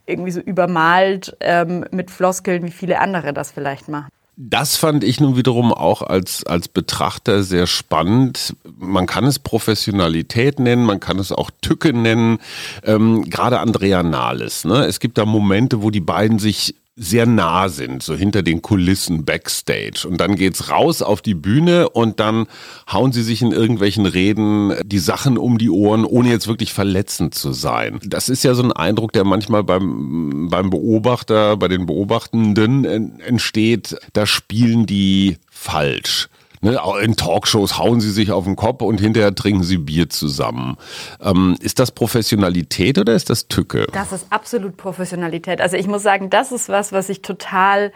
irgendwie 0.06 0.30
so 0.30 0.40
übermalt 0.40 1.36
ähm, 1.40 1.84
mit 1.90 2.10
Floskeln, 2.10 2.64
wie 2.64 2.70
viele 2.70 3.00
andere 3.00 3.32
das 3.32 3.50
vielleicht 3.50 3.88
machen. 3.88 4.08
Das 4.42 4.76
fand 4.76 5.04
ich 5.04 5.20
nun 5.20 5.36
wiederum 5.36 5.70
auch 5.70 6.00
als, 6.00 6.44
als 6.46 6.68
Betrachter 6.68 7.42
sehr 7.42 7.66
spannend. 7.66 8.56
Man 8.78 9.06
kann 9.06 9.24
es 9.24 9.38
Professionalität 9.38 10.58
nennen, 10.58 10.86
man 10.86 10.98
kann 10.98 11.18
es 11.18 11.30
auch 11.30 11.50
Tücke 11.60 11.92
nennen. 11.92 12.38
Ähm, 12.82 13.28
Gerade 13.28 13.60
Andrea 13.60 14.02
Nahles. 14.02 14.64
Ne? 14.64 14.86
Es 14.86 14.98
gibt 14.98 15.18
da 15.18 15.26
Momente, 15.26 15.82
wo 15.82 15.90
die 15.90 16.00
beiden 16.00 16.38
sich 16.38 16.74
sehr 16.96 17.24
nah 17.24 17.68
sind, 17.68 18.02
so 18.02 18.14
hinter 18.14 18.42
den 18.42 18.62
Kulissen 18.62 19.24
backstage. 19.24 20.06
Und 20.06 20.18
dann 20.18 20.36
geht's 20.36 20.68
raus 20.70 21.02
auf 21.02 21.22
die 21.22 21.34
Bühne 21.34 21.88
und 21.88 22.20
dann 22.20 22.46
hauen 22.90 23.12
sie 23.12 23.22
sich 23.22 23.42
in 23.42 23.52
irgendwelchen 23.52 24.06
Reden 24.06 24.74
die 24.84 24.98
Sachen 24.98 25.38
um 25.38 25.56
die 25.56 25.70
Ohren, 25.70 26.04
ohne 26.04 26.30
jetzt 26.30 26.48
wirklich 26.48 26.72
verletzend 26.72 27.34
zu 27.34 27.52
sein. 27.52 28.00
Das 28.04 28.28
ist 28.28 28.42
ja 28.42 28.54
so 28.54 28.62
ein 28.62 28.72
Eindruck, 28.72 29.12
der 29.12 29.24
manchmal 29.24 29.64
beim, 29.64 30.48
beim 30.50 30.70
Beobachter, 30.70 31.56
bei 31.56 31.68
den 31.68 31.86
Beobachtenden 31.86 33.20
entsteht. 33.20 33.96
Da 34.12 34.26
spielen 34.26 34.86
die 34.86 35.38
falsch. 35.50 36.28
Ne, 36.62 36.78
in 37.02 37.16
Talkshows 37.16 37.78
hauen 37.78 38.00
sie 38.00 38.10
sich 38.10 38.32
auf 38.32 38.44
den 38.44 38.54
Kopf 38.54 38.82
und 38.82 39.00
hinterher 39.00 39.34
trinken 39.34 39.62
sie 39.62 39.78
Bier 39.78 40.10
zusammen. 40.10 40.76
Ähm, 41.22 41.56
ist 41.60 41.78
das 41.78 41.90
Professionalität 41.90 42.98
oder 42.98 43.14
ist 43.14 43.30
das 43.30 43.48
Tücke? 43.48 43.86
Das 43.92 44.12
ist 44.12 44.26
absolut 44.28 44.76
Professionalität. 44.76 45.62
Also 45.62 45.78
ich 45.78 45.86
muss 45.86 46.02
sagen, 46.02 46.28
das 46.28 46.52
ist 46.52 46.68
was, 46.68 46.92
was 46.92 47.08
ich 47.08 47.22
total 47.22 47.92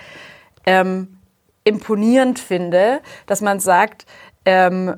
ähm, 0.65 1.19
imponierend 1.65 2.39
finde, 2.39 3.01
dass 3.27 3.43
man 3.43 3.61
sagt, 3.61 4.07
ähm, 4.47 4.95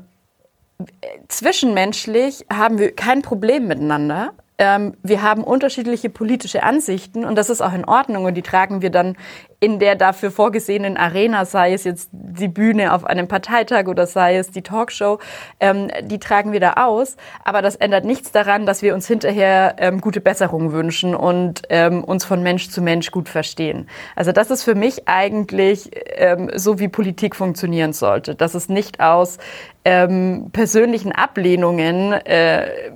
zwischenmenschlich 1.26 2.46
haben 2.52 2.78
wir 2.78 2.94
kein 2.94 3.22
Problem 3.22 3.66
miteinander 3.66 4.32
ähm, 4.58 4.94
wir 5.02 5.22
haben 5.22 5.44
unterschiedliche 5.44 6.08
politische 6.08 6.62
Ansichten 6.62 7.24
und 7.24 7.36
das 7.36 7.50
ist 7.50 7.60
auch 7.60 7.74
in 7.74 7.84
Ordnung 7.84 8.24
und 8.24 8.34
die 8.34 8.42
tragen 8.42 8.80
wir 8.80 8.90
dann 8.90 9.16
in 9.58 9.78
der 9.78 9.94
dafür 9.94 10.30
vorgesehenen 10.30 10.96
Arena, 10.96 11.44
sei 11.44 11.72
es 11.72 11.84
jetzt 11.84 12.10
die 12.12 12.48
Bühne 12.48 12.92
auf 12.92 13.04
einem 13.04 13.26
Parteitag 13.26 13.86
oder 13.86 14.06
sei 14.06 14.36
es 14.36 14.50
die 14.50 14.62
Talkshow, 14.62 15.18
ähm, 15.60 15.88
die 16.02 16.18
tragen 16.18 16.52
wir 16.52 16.60
da 16.60 16.74
aus. 16.74 17.16
Aber 17.42 17.62
das 17.62 17.74
ändert 17.76 18.04
nichts 18.04 18.32
daran, 18.32 18.66
dass 18.66 18.82
wir 18.82 18.94
uns 18.94 19.06
hinterher 19.06 19.76
ähm, 19.78 20.00
gute 20.00 20.20
Besserung 20.20 20.72
wünschen 20.72 21.14
und 21.14 21.62
ähm, 21.70 22.04
uns 22.04 22.24
von 22.24 22.42
Mensch 22.42 22.68
zu 22.68 22.82
Mensch 22.82 23.10
gut 23.10 23.28
verstehen. 23.28 23.88
Also 24.14 24.32
das 24.32 24.50
ist 24.50 24.62
für 24.62 24.74
mich 24.74 25.08
eigentlich 25.08 25.90
ähm, 26.16 26.50
so, 26.54 26.78
wie 26.78 26.88
Politik 26.88 27.34
funktionieren 27.34 27.94
sollte. 27.94 28.34
Dass 28.34 28.54
es 28.54 28.68
nicht 28.68 29.00
aus 29.00 29.38
ähm, 29.84 30.50
persönlichen 30.52 31.12
Ablehnungen 31.12 32.12
äh, 32.12 32.90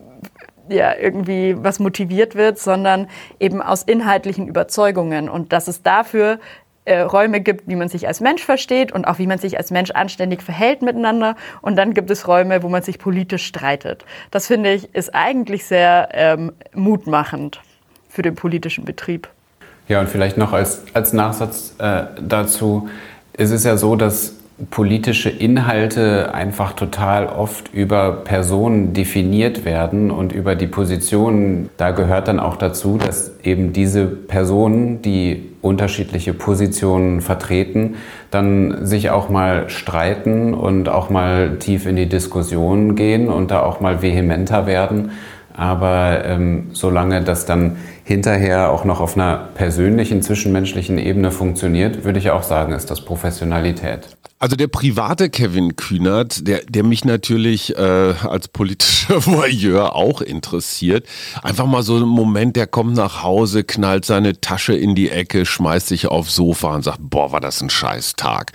ja, 0.68 0.94
irgendwie 0.96 1.56
was 1.58 1.78
motiviert 1.78 2.34
wird, 2.34 2.58
sondern 2.58 3.08
eben 3.38 3.62
aus 3.62 3.82
inhaltlichen 3.82 4.46
Überzeugungen 4.46 5.28
und 5.28 5.52
dass 5.52 5.68
es 5.68 5.82
dafür 5.82 6.38
äh, 6.86 7.00
Räume 7.00 7.40
gibt, 7.40 7.68
wie 7.68 7.76
man 7.76 7.88
sich 7.88 8.08
als 8.08 8.20
Mensch 8.20 8.42
versteht 8.42 8.90
und 8.90 9.06
auch 9.06 9.18
wie 9.18 9.26
man 9.26 9.38
sich 9.38 9.58
als 9.58 9.70
Mensch 9.70 9.90
anständig 9.90 10.42
verhält 10.42 10.82
miteinander. 10.82 11.36
Und 11.60 11.76
dann 11.76 11.94
gibt 11.94 12.10
es 12.10 12.26
Räume, 12.26 12.62
wo 12.62 12.68
man 12.68 12.82
sich 12.82 12.98
politisch 12.98 13.46
streitet. 13.46 14.04
Das 14.30 14.46
finde 14.46 14.72
ich 14.72 14.94
ist 14.94 15.14
eigentlich 15.14 15.66
sehr 15.66 16.08
ähm, 16.12 16.52
mutmachend 16.74 17.60
für 18.08 18.22
den 18.22 18.34
politischen 18.34 18.84
Betrieb. 18.84 19.28
Ja, 19.88 20.00
und 20.00 20.08
vielleicht 20.08 20.36
noch 20.36 20.52
als, 20.52 20.82
als 20.94 21.12
Nachsatz 21.12 21.74
äh, 21.78 22.04
dazu. 22.20 22.88
Es 23.34 23.50
ist 23.50 23.64
ja 23.64 23.76
so, 23.76 23.94
dass 23.94 24.39
politische 24.68 25.30
Inhalte 25.30 26.34
einfach 26.34 26.74
total 26.74 27.26
oft 27.26 27.72
über 27.72 28.12
Personen 28.12 28.92
definiert 28.92 29.64
werden 29.64 30.10
und 30.10 30.32
über 30.32 30.54
die 30.54 30.66
Positionen. 30.66 31.70
Da 31.76 31.92
gehört 31.92 32.28
dann 32.28 32.38
auch 32.38 32.56
dazu, 32.56 32.98
dass 32.98 33.32
eben 33.42 33.72
diese 33.72 34.06
Personen, 34.06 35.00
die 35.00 35.50
unterschiedliche 35.62 36.34
Positionen 36.34 37.20
vertreten, 37.20 37.96
dann 38.30 38.84
sich 38.84 39.10
auch 39.10 39.28
mal 39.28 39.70
streiten 39.70 40.52
und 40.54 40.88
auch 40.88 41.10
mal 41.10 41.56
tief 41.58 41.86
in 41.86 41.96
die 41.96 42.08
Diskussion 42.08 42.94
gehen 42.96 43.28
und 43.28 43.50
da 43.50 43.62
auch 43.62 43.80
mal 43.80 44.02
vehementer 44.02 44.66
werden. 44.66 45.12
Aber 45.54 46.24
ähm, 46.24 46.68
solange 46.72 47.22
das 47.22 47.44
dann 47.44 47.76
hinterher 48.10 48.72
auch 48.72 48.84
noch 48.84 48.98
auf 48.98 49.14
einer 49.14 49.36
persönlichen, 49.54 50.20
zwischenmenschlichen 50.20 50.98
Ebene 50.98 51.30
funktioniert, 51.30 52.02
würde 52.02 52.18
ich 52.18 52.30
auch 52.30 52.42
sagen, 52.42 52.72
ist 52.72 52.90
das 52.90 53.04
Professionalität. 53.04 54.16
Also 54.42 54.56
der 54.56 54.68
private 54.68 55.28
Kevin 55.28 55.76
Kühnert, 55.76 56.48
der, 56.48 56.62
der 56.66 56.82
mich 56.82 57.04
natürlich 57.04 57.76
äh, 57.76 58.14
als 58.22 58.48
politischer 58.48 59.26
Voyeur 59.26 59.94
auch 59.94 60.22
interessiert. 60.22 61.06
Einfach 61.42 61.66
mal 61.66 61.82
so 61.82 61.98
ein 61.98 62.08
Moment, 62.08 62.56
der 62.56 62.66
kommt 62.66 62.94
nach 62.94 63.22
Hause, 63.22 63.64
knallt 63.64 64.06
seine 64.06 64.40
Tasche 64.40 64.72
in 64.72 64.94
die 64.94 65.10
Ecke, 65.10 65.44
schmeißt 65.44 65.88
sich 65.88 66.06
aufs 66.06 66.36
Sofa 66.36 66.74
und 66.74 66.84
sagt, 66.84 67.00
boah, 67.02 67.32
war 67.32 67.40
das 67.40 67.60
ein 67.60 67.68
Scheißtag. 67.68 68.52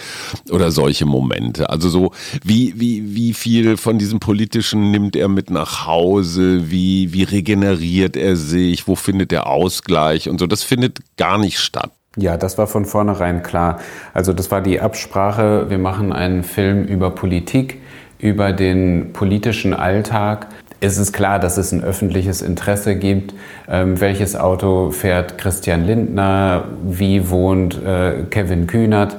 Oder 0.49 0.71
solche 0.71 1.05
Momente. 1.05 1.69
Also 1.69 1.89
so, 1.89 2.13
wie, 2.43 2.73
wie, 2.79 3.13
wie 3.15 3.33
viel 3.35 3.77
von 3.77 3.99
diesem 3.99 4.19
Politischen 4.19 4.89
nimmt 4.89 5.15
er 5.15 5.27
mit 5.27 5.51
nach 5.51 5.85
Hause? 5.85 6.71
Wie, 6.71 7.13
wie 7.13 7.21
regeneriert 7.21 8.17
er 8.17 8.37
sich? 8.37 8.87
Wo 8.87 8.95
findet 8.95 9.31
er 9.31 9.44
Ausgleich? 9.45 10.29
Und 10.29 10.39
so, 10.39 10.47
das 10.47 10.63
findet 10.63 10.99
gar 11.17 11.37
nicht 11.37 11.59
statt. 11.59 11.91
Ja, 12.17 12.37
das 12.37 12.57
war 12.57 12.67
von 12.67 12.85
vornherein 12.85 13.43
klar. 13.43 13.79
Also 14.13 14.31
das 14.31 14.49
war 14.49 14.61
die 14.61 14.79
Absprache, 14.79 15.69
wir 15.69 15.77
machen 15.77 16.13
einen 16.13 16.43
Film 16.43 16.85
über 16.85 17.11
Politik, 17.11 17.81
über 18.19 18.53
den 18.53 19.11
politischen 19.11 19.73
Alltag. 19.73 20.47
Es 20.79 20.97
ist 20.97 21.11
klar, 21.13 21.39
dass 21.39 21.57
es 21.57 21.71
ein 21.71 21.83
öffentliches 21.83 22.41
Interesse 22.41 22.95
gibt. 22.95 23.33
Ähm, 23.67 23.99
welches 23.99 24.35
Auto 24.35 24.91
fährt 24.91 25.37
Christian 25.37 25.85
Lindner? 25.85 26.65
Wie 26.83 27.29
wohnt 27.29 27.81
äh, 27.83 28.23
Kevin 28.29 28.67
Kühnert? 28.67 29.17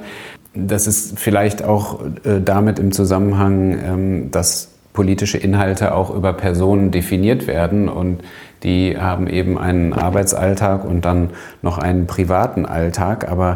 Das 0.53 0.87
ist 0.87 1.19
vielleicht 1.19 1.63
auch 1.63 2.01
äh, 2.23 2.41
damit 2.43 2.79
im 2.79 2.91
Zusammenhang, 2.91 3.79
ähm, 3.83 4.31
dass 4.31 4.69
politische 4.93 5.37
Inhalte 5.37 5.93
auch 5.93 6.09
über 6.09 6.33
Personen 6.33 6.89
definiert 6.89 7.45
werden 7.45 7.87
und 7.87 8.21
die 8.63 8.97
haben 8.97 9.27
eben 9.27 9.57
einen 9.57 9.93
Arbeitsalltag 9.93 10.83
und 10.83 11.05
dann 11.05 11.31
noch 11.61 11.77
einen 11.77 12.07
privaten 12.07 12.65
Alltag. 12.65 13.29
Aber 13.29 13.55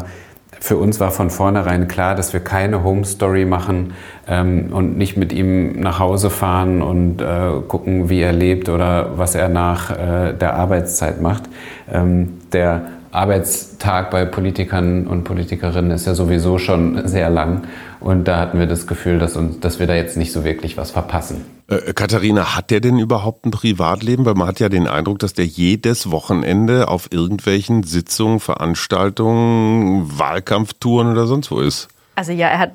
für 0.62 0.76
uns 0.76 1.00
war 1.00 1.10
von 1.10 1.28
vornherein 1.30 1.88
klar, 1.88 2.14
dass 2.14 2.32
wir 2.32 2.40
keine 2.40 2.84
Home 2.84 3.04
Story 3.04 3.44
machen 3.44 3.94
ähm, 4.28 4.68
und 4.72 4.96
nicht 4.96 5.16
mit 5.16 5.32
ihm 5.32 5.80
nach 5.80 5.98
Hause 5.98 6.30
fahren 6.30 6.82
und 6.82 7.20
äh, 7.20 7.50
gucken, 7.66 8.08
wie 8.08 8.20
er 8.20 8.32
lebt 8.32 8.68
oder 8.68 9.18
was 9.18 9.34
er 9.34 9.48
nach 9.48 9.90
äh, 9.90 10.32
der 10.34 10.54
Arbeitszeit 10.54 11.20
macht. 11.20 11.44
Ähm, 11.92 12.38
der 12.52 12.82
Arbeitstag 13.10 14.10
bei 14.10 14.24
Politikern 14.24 15.06
und 15.06 15.24
Politikerinnen 15.24 15.90
ist 15.90 16.06
ja 16.06 16.14
sowieso 16.14 16.58
schon 16.58 17.08
sehr 17.08 17.28
lang. 17.28 17.62
Und 18.02 18.24
da 18.24 18.38
hatten 18.38 18.58
wir 18.58 18.66
das 18.66 18.86
Gefühl, 18.86 19.18
dass, 19.18 19.36
uns, 19.36 19.60
dass 19.60 19.78
wir 19.78 19.86
da 19.86 19.94
jetzt 19.94 20.16
nicht 20.16 20.32
so 20.32 20.44
wirklich 20.44 20.76
was 20.76 20.90
verpassen. 20.90 21.44
Äh, 21.68 21.92
Katharina, 21.92 22.56
hat 22.56 22.70
der 22.70 22.80
denn 22.80 22.98
überhaupt 22.98 23.46
ein 23.46 23.50
Privatleben? 23.50 24.24
Weil 24.24 24.34
man 24.34 24.48
hat 24.48 24.60
ja 24.60 24.68
den 24.68 24.86
Eindruck, 24.86 25.18
dass 25.20 25.32
der 25.32 25.46
jedes 25.46 26.10
Wochenende 26.10 26.88
auf 26.88 27.08
irgendwelchen 27.12 27.82
Sitzungen, 27.84 28.40
Veranstaltungen, 28.40 30.18
Wahlkampftouren 30.18 31.12
oder 31.12 31.26
sonst 31.26 31.50
wo 31.50 31.60
ist. 31.60 31.88
Also 32.14 32.32
ja, 32.32 32.48
er 32.48 32.58
hat 32.58 32.72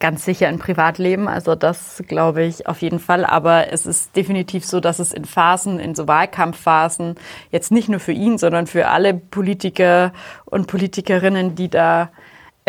ganz 0.00 0.24
sicher 0.24 0.48
ein 0.48 0.58
Privatleben, 0.58 1.28
also 1.28 1.54
das 1.54 2.02
glaube 2.08 2.42
ich 2.42 2.66
auf 2.66 2.80
jeden 2.80 2.98
Fall. 2.98 3.24
Aber 3.24 3.70
es 3.70 3.84
ist 3.86 4.16
definitiv 4.16 4.64
so, 4.64 4.80
dass 4.80 4.98
es 4.98 5.12
in 5.12 5.26
Phasen, 5.26 5.78
in 5.78 5.94
so 5.94 6.08
Wahlkampfphasen, 6.08 7.16
jetzt 7.52 7.70
nicht 7.70 7.88
nur 7.88 8.00
für 8.00 8.12
ihn, 8.12 8.38
sondern 8.38 8.66
für 8.66 8.88
alle 8.88 9.14
Politiker 9.14 10.12
und 10.46 10.66
Politikerinnen, 10.66 11.54
die 11.54 11.68
da 11.68 12.10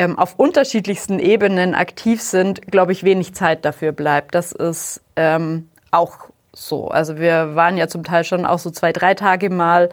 ähm, 0.01 0.17
auf 0.17 0.33
unterschiedlichsten 0.37 1.19
Ebenen 1.19 1.75
aktiv 1.75 2.23
sind, 2.23 2.63
glaube 2.71 2.91
ich, 2.91 3.03
wenig 3.03 3.35
Zeit 3.35 3.65
dafür 3.65 3.91
bleibt. 3.91 4.33
Das 4.33 4.51
ist 4.51 4.99
ähm, 5.15 5.69
auch 5.91 6.31
so. 6.53 6.87
Also 6.87 7.17
wir 7.19 7.55
waren 7.55 7.77
ja 7.77 7.87
zum 7.87 8.03
Teil 8.03 8.23
schon 8.23 8.47
auch 8.47 8.57
so 8.57 8.71
zwei, 8.71 8.93
drei 8.93 9.13
Tage 9.13 9.51
mal 9.51 9.89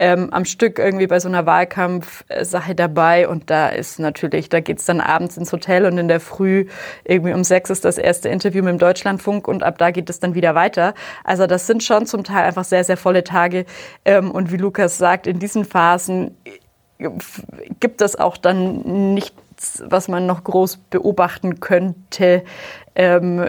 ähm, 0.00 0.30
am 0.32 0.44
Stück 0.46 0.80
irgendwie 0.80 1.06
bei 1.06 1.20
so 1.20 1.28
einer 1.28 1.46
Wahlkampfsache 1.46 2.74
dabei 2.74 3.28
und 3.28 3.50
da 3.50 3.68
ist 3.68 4.00
natürlich, 4.00 4.48
da 4.48 4.58
geht's 4.58 4.84
dann 4.84 5.00
abends 5.00 5.36
ins 5.36 5.52
Hotel 5.52 5.86
und 5.86 5.96
in 5.96 6.08
der 6.08 6.18
Früh 6.18 6.66
irgendwie 7.04 7.32
um 7.32 7.44
sechs 7.44 7.70
ist 7.70 7.84
das 7.84 7.98
erste 7.98 8.28
Interview 8.30 8.64
mit 8.64 8.72
dem 8.72 8.78
Deutschlandfunk 8.78 9.46
und 9.46 9.62
ab 9.62 9.78
da 9.78 9.92
geht 9.92 10.10
es 10.10 10.18
dann 10.18 10.34
wieder 10.34 10.56
weiter. 10.56 10.94
Also 11.22 11.46
das 11.46 11.68
sind 11.68 11.84
schon 11.84 12.06
zum 12.06 12.24
Teil 12.24 12.42
einfach 12.46 12.64
sehr, 12.64 12.82
sehr 12.82 12.96
volle 12.96 13.22
Tage 13.22 13.64
ähm, 14.04 14.32
und 14.32 14.50
wie 14.50 14.56
Lukas 14.56 14.98
sagt, 14.98 15.28
in 15.28 15.38
diesen 15.38 15.64
Phasen 15.64 16.36
gibt 17.80 18.00
es 18.00 18.18
auch 18.18 18.36
dann 18.36 19.14
nichts, 19.62 19.82
was 19.86 20.08
man 20.08 20.26
noch 20.26 20.44
groß 20.44 20.78
beobachten 20.90 21.60
könnte 21.60 22.42
ähm, 22.94 23.44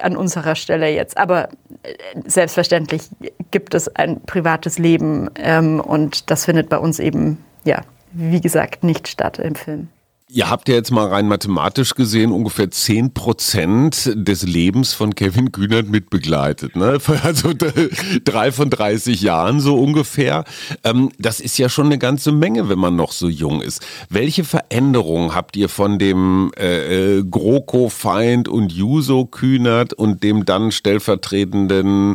an 0.00 0.16
unserer 0.16 0.54
Stelle 0.54 0.88
jetzt. 0.88 1.18
Aber 1.18 1.48
äh, 1.82 1.94
selbstverständlich 2.24 3.02
gibt 3.50 3.74
es 3.74 3.94
ein 3.94 4.20
privates 4.22 4.78
Leben 4.78 5.30
ähm, 5.36 5.80
und 5.80 6.30
das 6.30 6.44
findet 6.44 6.68
bei 6.68 6.78
uns 6.78 6.98
eben, 6.98 7.44
ja, 7.64 7.82
wie 8.12 8.40
gesagt, 8.40 8.84
nicht 8.84 9.08
statt 9.08 9.38
im 9.38 9.54
Film. 9.54 9.88
Ihr 10.32 10.48
habt 10.48 10.68
ja 10.68 10.76
jetzt 10.76 10.92
mal 10.92 11.08
rein 11.08 11.26
mathematisch 11.26 11.94
gesehen 11.94 12.30
ungefähr 12.30 12.70
zehn 12.70 13.12
Prozent 13.12 14.12
des 14.14 14.44
Lebens 14.44 14.94
von 14.94 15.16
Kevin 15.16 15.50
Kühnert 15.50 15.88
mitbegleitet. 15.88 16.76
Ne? 16.76 16.98
Also 17.22 17.52
drei 18.24 18.50
von 18.52 18.70
30 18.70 19.20
Jahren 19.20 19.60
so 19.60 19.76
ungefähr. 19.76 20.44
Ähm, 20.84 21.10
das 21.18 21.40
ist 21.40 21.58
ja 21.58 21.68
schon 21.68 21.86
eine 21.86 21.98
ganze 21.98 22.32
Menge, 22.32 22.68
wenn 22.68 22.78
man 22.78 22.96
noch 22.96 23.12
so 23.12 23.28
jung 23.28 23.60
ist. 23.60 23.84
Welche 24.08 24.44
Veränderungen 24.44 25.34
habt 25.34 25.56
ihr 25.56 25.68
von 25.68 25.98
dem 25.98 26.52
äh, 26.56 27.18
äh 27.18 27.24
GroKo-Feind 27.24 28.48
und 28.48 28.72
Juso 28.72 29.26
Kühnert 29.26 29.92
und 29.92 30.22
dem 30.22 30.44
dann 30.44 30.72
stellvertretenden 30.72 32.14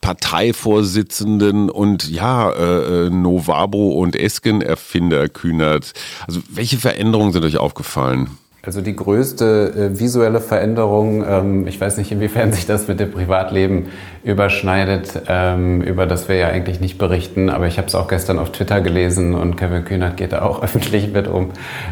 Parteivorsitzenden 0.00 1.68
und 1.70 2.08
ja, 2.08 2.50
äh, 2.50 3.06
äh 3.06 3.10
Novabo 3.10 3.90
und 3.90 4.16
Esken-Erfinder 4.16 5.28
Kühnert? 5.28 5.92
Also 6.26 6.40
welche 6.48 6.78
Veränderungen 6.78 7.32
sind 7.32 7.44
euch 7.44 7.55
euch 7.56 7.62
aufgefallen? 7.62 8.28
Also 8.62 8.80
die 8.80 8.96
größte 8.96 9.92
äh, 9.94 10.00
visuelle 10.00 10.40
Veränderung, 10.40 11.24
ähm, 11.24 11.66
ich 11.68 11.80
weiß 11.80 11.98
nicht, 11.98 12.10
inwiefern 12.10 12.52
sich 12.52 12.66
das 12.66 12.88
mit 12.88 12.98
dem 12.98 13.12
Privatleben 13.12 13.86
überschneidet, 14.24 15.22
ähm, 15.28 15.82
über 15.82 16.06
das 16.06 16.28
wir 16.28 16.34
ja 16.34 16.48
eigentlich 16.48 16.80
nicht 16.80 16.98
berichten, 16.98 17.48
aber 17.48 17.68
ich 17.68 17.78
habe 17.78 17.86
es 17.86 17.94
auch 17.94 18.08
gestern 18.08 18.40
auf 18.40 18.50
Twitter 18.50 18.80
gelesen 18.80 19.34
und 19.34 19.56
Kevin 19.56 19.84
Kühnert 19.84 20.16
geht 20.16 20.32
da 20.32 20.42
auch 20.42 20.62
öffentlich 20.64 21.12
mit 21.12 21.28
um, 21.28 21.50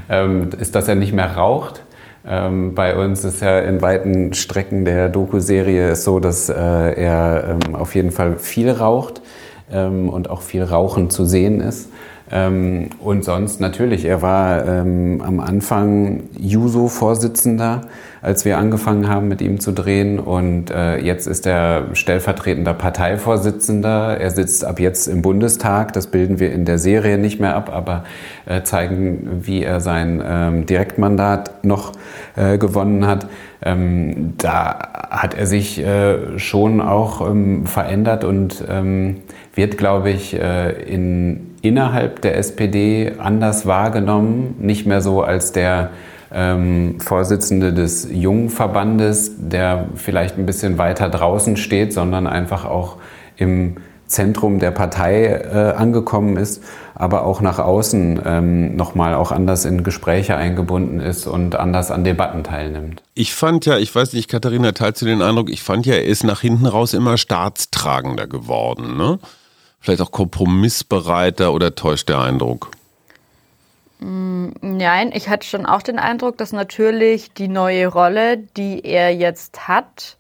ähm, 0.09 0.51
ist, 0.59 0.75
dass 0.75 0.89
er 0.89 0.97
nicht 0.97 1.13
mehr 1.13 1.37
raucht. 1.37 1.85
Ähm, 2.27 2.75
bei 2.75 2.97
uns 2.97 3.23
ist 3.23 3.41
ja 3.41 3.61
in 3.61 3.81
weiten 3.81 4.33
Strecken 4.33 4.85
der 4.85 5.11
Doku-Serie 5.11 5.95
so, 5.95 6.19
dass 6.19 6.49
äh, 6.49 6.55
er 6.55 7.59
ähm, 7.67 7.77
auf 7.77 7.95
jeden 7.95 8.11
Fall 8.11 8.39
viel 8.39 8.71
raucht 8.71 9.23
ähm, 9.71 10.09
und 10.09 10.29
auch 10.29 10.43
viel 10.43 10.65
Rauchen 10.65 11.09
zu 11.09 11.25
sehen 11.25 11.61
ist. 11.61 11.91
Ähm, 12.33 12.89
und 13.01 13.23
sonst 13.23 13.61
natürlich, 13.61 14.07
er 14.07 14.23
war 14.23 14.67
ähm, 14.67 15.21
am 15.25 15.41
Anfang 15.41 16.23
Juso-Vorsitzender, 16.39 17.83
als 18.23 18.47
wir 18.47 18.57
angefangen 18.57 19.09
haben, 19.09 19.29
mit 19.29 19.43
ihm 19.43 19.61
zu 19.61 19.73
drehen. 19.73 20.19
Und 20.19 20.71
äh, 20.71 20.97
jetzt 20.99 21.27
ist 21.27 21.47
er 21.47 21.89
stellvertretender 21.93 22.73
Parteivorsitzender. 22.73 24.19
Er 24.19 24.31
sitzt 24.31 24.65
ab 24.65 24.81
jetzt 24.81 25.07
im 25.07 25.21
Bundestag. 25.21 25.93
Das 25.93 26.07
bilden 26.07 26.41
wir 26.41 26.51
in 26.51 26.65
der 26.65 26.79
Serie 26.79 27.19
nicht 27.19 27.41
mehr 27.41 27.55
ab, 27.55 27.71
aber 27.71 28.05
äh, 28.47 28.63
zeigen, 28.63 29.43
wie 29.43 29.63
er 29.63 29.81
sein 29.81 30.23
ähm, 30.27 30.67
Direktmandat 30.67 31.63
noch 31.63 31.93
äh, 32.37 32.57
gewonnen 32.57 33.07
hat. 33.07 33.27
Ähm, 33.61 34.35
da 34.39 34.79
hat 35.11 35.35
er 35.35 35.47
sich 35.47 35.79
äh, 35.79 36.39
schon 36.39 36.81
auch 36.81 37.21
ähm, 37.29 37.67
verändert 37.67 38.25
und 38.25 38.65
ähm, 38.69 39.17
wird, 39.55 39.77
glaube 39.77 40.11
ich, 40.11 40.35
äh, 40.35 40.71
in 40.83 41.54
innerhalb 41.65 42.21
der 42.21 42.37
SPD 42.37 43.13
anders 43.19 43.65
wahrgenommen, 43.65 44.57
nicht 44.61 44.87
mehr 44.87 45.01
so 45.01 45.23
als 45.23 45.53
der 45.53 45.91
ähm, 46.31 47.01
Vorsitzende 47.01 47.73
des 47.73 48.07
Jungverbandes, 48.13 49.33
der 49.39 49.87
vielleicht 49.95 50.37
ein 50.37 50.45
bisschen 50.45 50.77
weiter 50.77 51.09
draußen 51.09 51.57
steht, 51.57 51.95
sondern 51.95 52.27
einfach 52.27 52.67
auch 52.67 52.97
im 53.37 53.77
Zentrum 54.07 54.59
der 54.59 54.73
Partei 54.73 55.25
äh, 55.25 55.73
angekommen 55.75 56.37
ist, 56.37 56.63
aber 56.95 57.25
auch 57.25 57.41
nach 57.41 57.59
außen 57.59 58.21
ähm, 58.25 58.77
nochmal 58.77 59.15
auch 59.15 59.33
anders 59.33 59.65
in 59.65 59.83
Gespräche 59.83 60.37
eingebunden 60.37 61.01
ist 61.01 61.27
und 61.27 61.57
anders 61.57 61.91
an 61.91 62.05
Debatten 62.05 62.45
teilnimmt. 62.45 63.03
Ich 63.15 63.35
fand 63.35 63.65
ja, 63.65 63.79
ich 63.79 63.95
weiß 63.95 64.13
nicht, 64.13 64.29
Katharina, 64.29 64.73
teilst 64.73 65.01
du 65.01 65.07
den 65.07 65.23
Eindruck, 65.23 65.49
ich 65.49 65.63
fand 65.63 65.87
ja, 65.87 65.95
er 65.95 66.05
ist 66.05 66.25
nach 66.25 66.43
hinten 66.43 66.67
raus 66.67 66.93
immer 66.93 67.17
staatstragender 67.17 68.27
geworden, 68.27 68.99
ne? 68.99 69.19
Vielleicht 69.85 70.01
auch 70.01 70.13
kompromissbereiter 70.13 71.53
oder 71.53 71.75
täuscht 71.75 72.09
der 72.09 72.19
Eindruck? 72.19 72.71
Mm, 73.99 74.49
nein, 74.63 75.13
ich 75.15 75.29
hatte 75.29 75.47
schon 75.47 75.67
auch 75.67 75.83
den 75.83 75.99
Eindruck, 75.99 76.39
dass 76.39 76.53
natürlich 76.53 77.35
die 77.35 77.49
neue 77.49 77.87
Rolle, 77.89 78.39
die 78.39 78.83
er 78.83 79.15
jetzt 79.15 79.69
hat, 79.69 80.17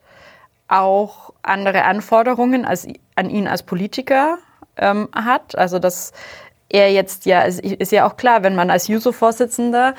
auch 0.68 1.32
andere 1.42 1.84
Anforderungen 1.84 2.66
als, 2.66 2.86
an 3.14 3.30
ihn 3.30 3.48
als 3.48 3.62
Politiker 3.62 4.38
ähm, 4.76 5.08
hat. 5.14 5.56
Also 5.56 5.78
dass 5.78 6.12
er 6.68 6.92
jetzt 6.92 7.24
ja, 7.24 7.42
ist 7.42 7.92
ja 7.92 8.06
auch 8.06 8.16
klar, 8.16 8.42
wenn 8.42 8.54
man 8.54 8.70
als 8.70 8.88
Juso-Vorsitzender 8.88 9.94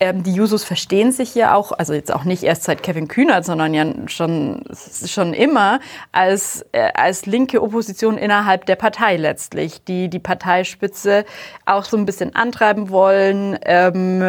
ähm, 0.00 0.22
die 0.22 0.32
Jusos 0.32 0.64
verstehen 0.64 1.12
sich 1.12 1.34
ja 1.34 1.54
auch, 1.54 1.72
also 1.72 1.92
jetzt 1.92 2.12
auch 2.12 2.24
nicht 2.24 2.42
erst 2.42 2.64
seit 2.64 2.82
Kevin 2.82 3.08
Kühnert, 3.08 3.44
sondern 3.44 3.74
ja 3.74 3.86
schon, 4.06 4.62
schon 5.06 5.34
immer 5.34 5.80
als, 6.12 6.64
äh, 6.72 6.90
als 6.94 7.26
linke 7.26 7.62
Opposition 7.62 8.16
innerhalb 8.16 8.66
der 8.66 8.76
Partei 8.76 9.16
letztlich, 9.16 9.82
die 9.84 10.08
die 10.08 10.18
Parteispitze 10.18 11.24
auch 11.66 11.84
so 11.84 11.96
ein 11.96 12.06
bisschen 12.06 12.34
antreiben 12.34 12.90
wollen, 12.90 13.58
ähm, 13.64 14.22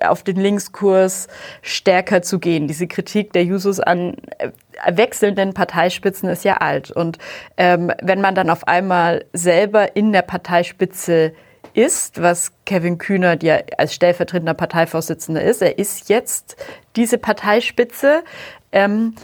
auf 0.00 0.22
den 0.22 0.36
Linkskurs 0.36 1.28
stärker 1.62 2.22
zu 2.22 2.38
gehen. 2.38 2.68
Diese 2.68 2.86
Kritik 2.86 3.32
der 3.32 3.44
Jusos 3.44 3.80
an 3.80 4.14
äh, 4.38 4.50
wechselnden 4.86 5.54
Parteispitzen 5.54 6.28
ist 6.28 6.44
ja 6.44 6.58
alt. 6.58 6.90
Und 6.90 7.18
ähm, 7.56 7.92
wenn 8.00 8.20
man 8.20 8.34
dann 8.34 8.50
auf 8.50 8.68
einmal 8.68 9.24
selber 9.32 9.96
in 9.96 10.12
der 10.12 10.22
Parteispitze 10.22 11.32
ist, 11.78 12.20
was 12.20 12.52
Kevin 12.66 12.98
Kühnert 12.98 13.44
ja 13.44 13.58
als 13.78 13.94
stellvertretender 13.94 14.54
Parteivorsitzender 14.54 15.42
ist, 15.42 15.62
er 15.62 15.78
ist 15.78 16.08
jetzt 16.08 16.56
diese 16.96 17.18
Parteispitze, 17.18 18.24
ähm, 18.72 19.14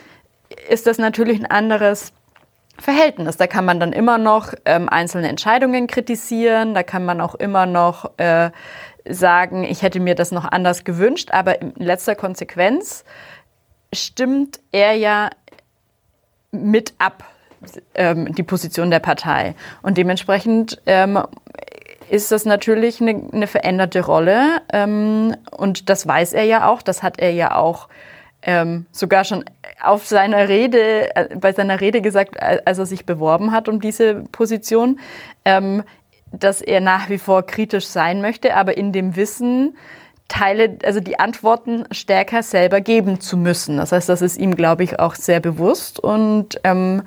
ist 0.69 0.87
das 0.87 0.99
natürlich 0.99 1.41
ein 1.41 1.47
anderes 1.47 2.13
Verhältnis. 2.79 3.37
Da 3.37 3.49
kann 3.49 3.65
man 3.65 3.81
dann 3.81 3.93
immer 3.93 4.19
noch 4.19 4.55
ähm, 4.67 4.89
einzelne 4.89 5.29
Entscheidungen 5.29 5.89
kritisieren, 5.89 6.75
da 6.75 6.85
kann 6.85 7.05
man 7.05 7.21
auch 7.21 7.35
immer 7.35 7.67
noch 7.67 8.17
äh, 8.19 8.53
sagen, 9.05 9.65
ich 9.65 9.83
hätte 9.83 9.99
mir 9.99 10.15
das 10.15 10.31
noch 10.31 10.45
anders 10.45 10.85
gewünscht, 10.85 11.31
aber 11.33 11.61
in 11.61 11.75
letzter 11.75 12.15
Konsequenz 12.15 13.05
stimmt 13.93 14.61
er 14.71 14.93
ja 14.93 15.31
mit 16.53 16.95
ab, 16.99 17.25
ähm, 17.97 18.33
die 18.33 18.45
Position 18.45 18.93
der 18.93 19.01
Partei. 19.01 19.57
Und 19.83 19.99
dementsprechend 19.99 20.81
ähm, 20.87 21.19
ist 22.11 22.33
das 22.33 22.45
natürlich 22.45 23.01
eine, 23.01 23.23
eine 23.33 23.47
veränderte 23.47 24.05
Rolle. 24.05 24.63
Ähm, 24.73 25.37
und 25.51 25.89
das 25.89 26.07
weiß 26.07 26.33
er 26.33 26.45
ja 26.45 26.69
auch, 26.69 26.83
das 26.83 27.03
hat 27.03 27.19
er 27.19 27.33
ja 27.33 27.57
auch 27.57 27.89
ähm, 28.43 28.87
sogar 28.93 29.25
schon 29.25 29.45
auf 29.83 30.07
seiner 30.07 30.49
Rede, 30.49 31.15
äh, 31.17 31.37
bei 31.37 31.53
seiner 31.53 31.81
Rede 31.81 32.01
gesagt, 32.03 32.41
als 32.41 32.79
er 32.79 32.87
sich 32.87 33.07
beworben 33.07 33.53
hat 33.53 33.69
um 33.69 33.81
diese 33.81 34.17
Position, 34.33 35.01
ähm, 35.45 35.83
dass 36.31 36.61
er 36.61 36.81
nach 36.81 37.09
wie 37.09 37.19
vor 37.19 37.45
kritisch 37.45 37.87
sein 37.87 38.21
möchte, 38.21 38.55
aber 38.55 38.77
in 38.77 38.93
dem 38.93 39.17
Wissen, 39.17 39.77
Teile, 40.29 40.79
also 40.85 41.01
die 41.01 41.19
Antworten 41.19 41.85
stärker 41.91 42.43
selber 42.43 42.81
geben 42.81 43.21
zu 43.21 43.37
müssen. 43.37 43.77
Das 43.77 43.93
heißt, 43.93 44.09
das 44.09 44.23
ist 44.23 44.39
ihm, 44.39 44.57
glaube 44.57 44.83
ich, 44.83 44.99
auch 44.99 45.15
sehr 45.15 45.39
bewusst 45.41 46.01
und 46.01 46.59
ähm, 46.65 47.03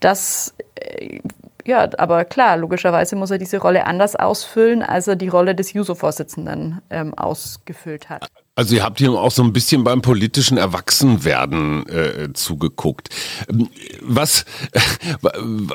das 0.00 0.54
äh, 0.76 1.20
ja, 1.64 1.88
aber 1.98 2.24
klar, 2.24 2.56
logischerweise 2.56 3.16
muss 3.16 3.30
er 3.30 3.38
diese 3.38 3.58
Rolle 3.58 3.86
anders 3.86 4.16
ausfüllen, 4.16 4.82
als 4.82 5.06
er 5.06 5.16
die 5.16 5.28
Rolle 5.28 5.54
des 5.54 5.72
Juso-Vorsitzenden 5.72 6.80
ähm, 6.90 7.14
ausgefüllt 7.14 8.08
hat. 8.08 8.28
Also 8.54 8.74
ihr 8.74 8.82
habt 8.82 8.98
hier 8.98 9.12
auch 9.12 9.30
so 9.30 9.42
ein 9.42 9.54
bisschen 9.54 9.82
beim 9.82 10.02
politischen 10.02 10.58
Erwachsenwerden 10.58 11.88
äh, 11.88 12.34
zugeguckt. 12.34 13.08
Ähm, 13.48 13.68
was, 14.02 14.44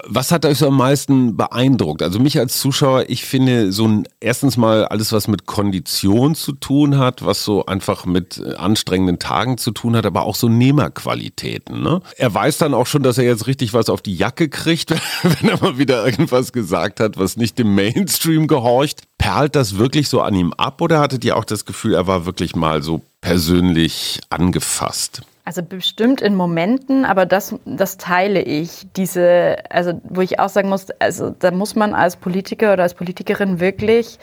was 0.05 0.31
hat 0.31 0.45
euch 0.45 0.59
so 0.59 0.67
am 0.67 0.77
meisten 0.77 1.35
beeindruckt? 1.35 2.03
Also 2.03 2.19
mich 2.19 2.37
als 2.37 2.59
Zuschauer, 2.59 3.05
ich 3.07 3.25
finde 3.25 3.71
so 3.71 3.87
ein, 3.87 4.07
erstens 4.19 4.57
mal 4.57 4.85
alles, 4.85 5.11
was 5.11 5.27
mit 5.27 5.47
Kondition 5.47 6.35
zu 6.35 6.51
tun 6.51 6.99
hat, 6.99 7.25
was 7.25 7.43
so 7.43 7.65
einfach 7.65 8.05
mit 8.05 8.39
anstrengenden 8.57 9.17
Tagen 9.17 9.57
zu 9.57 9.71
tun 9.71 9.95
hat, 9.95 10.05
aber 10.05 10.21
auch 10.21 10.35
so 10.35 10.47
Nehmerqualitäten. 10.47 11.81
Ne? 11.81 12.01
Er 12.15 12.31
weiß 12.31 12.59
dann 12.59 12.75
auch 12.75 12.85
schon, 12.85 13.01
dass 13.01 13.17
er 13.17 13.23
jetzt 13.23 13.47
richtig 13.47 13.73
was 13.73 13.89
auf 13.89 14.03
die 14.03 14.15
Jacke 14.15 14.49
kriegt, 14.49 14.91
wenn 15.23 15.49
er 15.49 15.59
mal 15.59 15.79
wieder 15.79 16.05
irgendwas 16.05 16.53
gesagt 16.53 16.99
hat, 16.99 17.17
was 17.17 17.37
nicht 17.37 17.57
dem 17.57 17.73
Mainstream 17.73 18.45
gehorcht. 18.45 19.01
Perlt 19.17 19.55
das 19.55 19.79
wirklich 19.79 20.09
so 20.09 20.21
an 20.21 20.35
ihm 20.35 20.53
ab 20.53 20.79
oder 20.79 20.99
hattet 20.99 21.25
ihr 21.25 21.37
auch 21.37 21.43
das 21.43 21.65
Gefühl, 21.65 21.95
er 21.95 22.05
war 22.05 22.27
wirklich 22.27 22.55
mal 22.55 22.66
so 22.81 23.01
persönlich 23.21 24.19
angefasst? 24.29 25.21
Also 25.45 25.63
bestimmt 25.63 26.21
in 26.21 26.35
Momenten, 26.35 27.05
aber 27.05 27.25
das, 27.25 27.55
das 27.65 27.97
teile 27.97 28.41
ich. 28.41 28.87
Diese, 28.97 29.55
also 29.69 29.99
wo 30.03 30.19
ich 30.19 30.39
auch 30.39 30.49
sagen 30.49 30.67
muss, 30.67 30.91
also 30.99 31.29
da 31.29 31.51
muss 31.51 31.75
man 31.75 31.93
als 31.93 32.17
Politiker 32.17 32.73
oder 32.73 32.83
als 32.83 32.93
Politikerin 32.93 33.61
wirklich, 33.61 34.19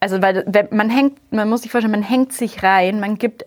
also 0.00 0.20
weil 0.20 0.44
man 0.70 0.90
hängt, 0.90 1.18
man 1.32 1.48
muss 1.48 1.62
sich 1.62 1.70
vorstellen, 1.70 1.92
man 1.92 2.02
hängt 2.02 2.34
sich 2.34 2.62
rein, 2.62 3.00
man 3.00 3.16
gibt 3.16 3.44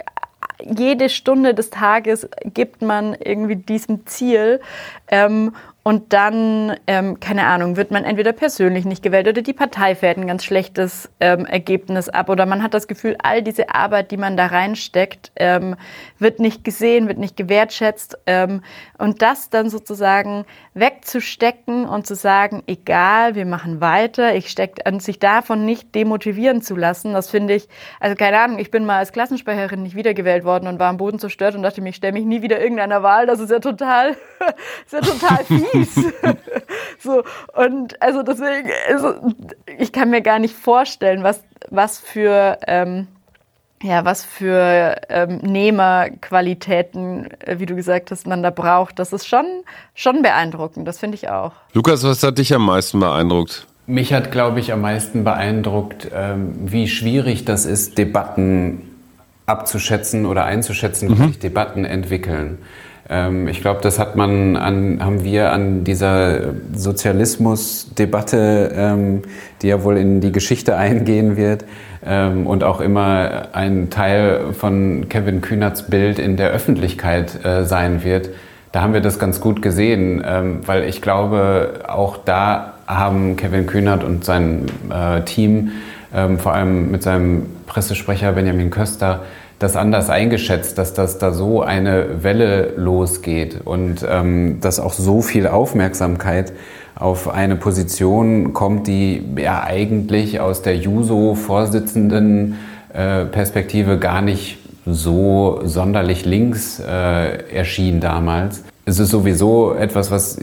jede 0.59 1.09
Stunde 1.09 1.53
des 1.53 1.69
Tages 1.69 2.27
gibt 2.45 2.81
man 2.81 3.15
irgendwie 3.15 3.57
diesem 3.57 4.05
Ziel 4.05 4.61
ähm, 5.09 5.53
und 5.85 6.13
dann, 6.13 6.77
ähm, 6.87 7.19
keine 7.19 7.45
Ahnung, 7.45 7.75
wird 7.75 7.91
man 7.91 8.05
entweder 8.05 8.31
persönlich 8.31 8.85
nicht 8.85 9.03
gewählt 9.03 9.27
oder 9.27 9.41
die 9.41 9.51
Partei 9.51 9.95
fährt 9.95 10.17
ein 10.17 10.27
ganz 10.27 10.45
schlechtes 10.45 11.09
ähm, 11.19 11.45
Ergebnis 11.45 12.07
ab. 12.07 12.29
Oder 12.29 12.45
man 12.45 12.63
hat 12.63 12.73
das 12.73 12.87
Gefühl, 12.87 13.17
all 13.21 13.41
diese 13.41 13.75
Arbeit, 13.75 14.11
die 14.11 14.17
man 14.17 14.37
da 14.37 14.45
reinsteckt, 14.45 15.33
ähm, 15.35 15.75
wird 16.19 16.39
nicht 16.39 16.63
gesehen, 16.63 17.09
wird 17.09 17.17
nicht 17.17 17.35
gewertschätzt. 17.35 18.17
Ähm, 18.27 18.61
und 18.97 19.21
das 19.21 19.49
dann 19.49 19.69
sozusagen 19.69 20.45
wegzustecken 20.73 21.85
und 21.85 22.07
zu 22.07 22.15
sagen, 22.15 22.63
egal, 22.65 23.35
wir 23.35 23.45
machen 23.45 23.81
weiter, 23.81 24.35
ich 24.35 24.49
stecke, 24.49 24.89
und 24.89 25.03
sich 25.03 25.19
davon 25.19 25.65
nicht 25.65 25.93
demotivieren 25.95 26.61
zu 26.61 26.77
lassen, 26.77 27.11
das 27.11 27.29
finde 27.29 27.55
ich, 27.55 27.67
also 27.99 28.15
keine 28.15 28.39
Ahnung, 28.39 28.57
ich 28.57 28.71
bin 28.71 28.85
mal 28.85 28.99
als 28.99 29.11
Klassensprecherin 29.11 29.83
nicht 29.83 29.95
wiedergewählt 29.95 30.45
worden 30.45 30.67
und 30.67 30.79
war 30.79 30.87
am 30.87 30.97
Boden 30.97 31.19
zerstört 31.19 31.55
und 31.55 31.63
dachte 31.63 31.81
mir, 31.81 31.89
ich 31.89 31.97
stelle 31.97 32.13
mich 32.13 32.25
nie 32.25 32.41
wieder 32.41 32.61
irgendeiner 32.61 33.03
Wahl, 33.03 33.25
das 33.25 33.41
ist 33.41 33.51
ja 33.51 33.59
total, 33.59 34.11
ist 34.85 34.93
ja 34.93 35.01
total 35.01 35.43
fies 35.45 35.72
fies. 35.73 35.95
so, 36.99 37.23
und 37.53 38.01
also 38.01 38.23
deswegen, 38.23 38.69
also 38.89 39.15
ich 39.77 39.91
kann 39.91 40.09
mir 40.09 40.21
gar 40.21 40.39
nicht 40.39 40.55
vorstellen, 40.55 41.23
was, 41.23 41.43
was 41.69 41.99
für, 41.99 42.57
ähm, 42.67 43.07
ja, 43.81 44.05
was 44.05 44.23
für 44.23 44.95
ähm, 45.09 45.37
Nehmerqualitäten, 45.37 47.29
äh, 47.41 47.59
wie 47.59 47.65
du 47.65 47.75
gesagt 47.75 48.11
hast, 48.11 48.27
man 48.27 48.43
da 48.43 48.49
braucht. 48.49 48.99
Das 48.99 49.11
ist 49.11 49.27
schon, 49.27 49.45
schon 49.93 50.21
beeindruckend, 50.21 50.87
das 50.87 50.99
finde 50.99 51.15
ich 51.15 51.29
auch. 51.29 51.51
Lukas, 51.73 52.03
was 52.03 52.23
hat 52.23 52.37
dich 52.37 52.53
am 52.53 52.65
meisten 52.65 52.99
beeindruckt? 52.99 53.67
Mich 53.85 54.13
hat, 54.13 54.31
glaube 54.31 54.61
ich, 54.61 54.71
am 54.71 54.79
meisten 54.79 55.25
beeindruckt, 55.25 56.07
ähm, 56.13 56.53
wie 56.71 56.87
schwierig 56.87 57.43
das 57.43 57.65
ist, 57.65 57.97
Debatten 57.97 58.89
abzuschätzen 59.45 60.25
oder 60.25 60.45
einzuschätzen, 60.45 61.09
wie 61.09 61.21
mhm. 61.21 61.27
sich 61.27 61.39
Debatten 61.39 61.83
entwickeln. 61.83 62.59
Ähm, 63.09 63.47
ich 63.47 63.61
glaube, 63.61 63.81
das 63.81 63.99
hat 63.99 64.15
man 64.15 64.55
an, 64.55 65.03
haben 65.03 65.23
wir 65.23 65.51
an 65.51 65.83
dieser 65.83 66.53
Sozialismusdebatte, 66.73 68.71
ähm, 68.75 69.21
die 69.61 69.67
ja 69.67 69.83
wohl 69.83 69.97
in 69.97 70.21
die 70.21 70.31
Geschichte 70.31 70.77
eingehen 70.77 71.35
wird 71.35 71.65
ähm, 72.05 72.47
und 72.47 72.63
auch 72.63 72.81
immer 72.81 73.49
ein 73.53 73.89
Teil 73.89 74.53
von 74.53 75.07
Kevin 75.09 75.41
Kühnerts 75.41 75.83
Bild 75.83 76.19
in 76.19 76.37
der 76.37 76.51
Öffentlichkeit 76.51 77.43
äh, 77.45 77.65
sein 77.65 78.03
wird. 78.03 78.29
Da 78.71 78.81
haben 78.81 78.93
wir 78.93 79.01
das 79.01 79.19
ganz 79.19 79.39
gut 79.39 79.61
gesehen, 79.61 80.23
ähm, 80.25 80.61
weil 80.65 80.85
ich 80.85 81.01
glaube, 81.01 81.81
auch 81.87 82.17
da 82.17 82.73
haben 82.87 83.35
Kevin 83.37 83.67
Kühnert 83.67 84.03
und 84.03 84.25
sein 84.25 84.65
äh, 84.89 85.21
Team, 85.21 85.71
ähm, 86.13 86.39
vor 86.39 86.53
allem 86.53 86.89
mit 86.91 87.03
seinem 87.03 87.45
Pressesprecher 87.67 88.31
Benjamin 88.31 88.69
Köster, 88.69 89.21
das 89.63 89.77
anders 89.77 90.09
eingeschätzt, 90.09 90.77
dass 90.77 90.93
das 90.93 91.17
da 91.17 91.31
so 91.31 91.61
eine 91.61 92.23
Welle 92.23 92.73
losgeht 92.75 93.61
und 93.63 94.05
ähm, 94.07 94.59
dass 94.59 94.79
auch 94.79 94.93
so 94.93 95.21
viel 95.21 95.47
Aufmerksamkeit 95.47 96.51
auf 96.95 97.29
eine 97.29 97.55
Position 97.55 98.53
kommt, 98.53 98.87
die 98.87 99.23
ja 99.37 99.63
eigentlich 99.63 100.41
aus 100.41 100.61
der 100.61 100.75
Juso-Vorsitzenden 100.77 102.55
äh, 102.93 103.25
Perspektive 103.25 103.97
gar 103.97 104.21
nicht 104.21 104.57
so 104.85 105.61
sonderlich 105.63 106.25
links 106.25 106.79
äh, 106.79 107.55
erschien 107.55 108.01
damals. 108.01 108.63
Es 108.85 108.99
ist 108.99 109.11
sowieso 109.11 109.73
etwas, 109.73 110.11
was 110.11 110.39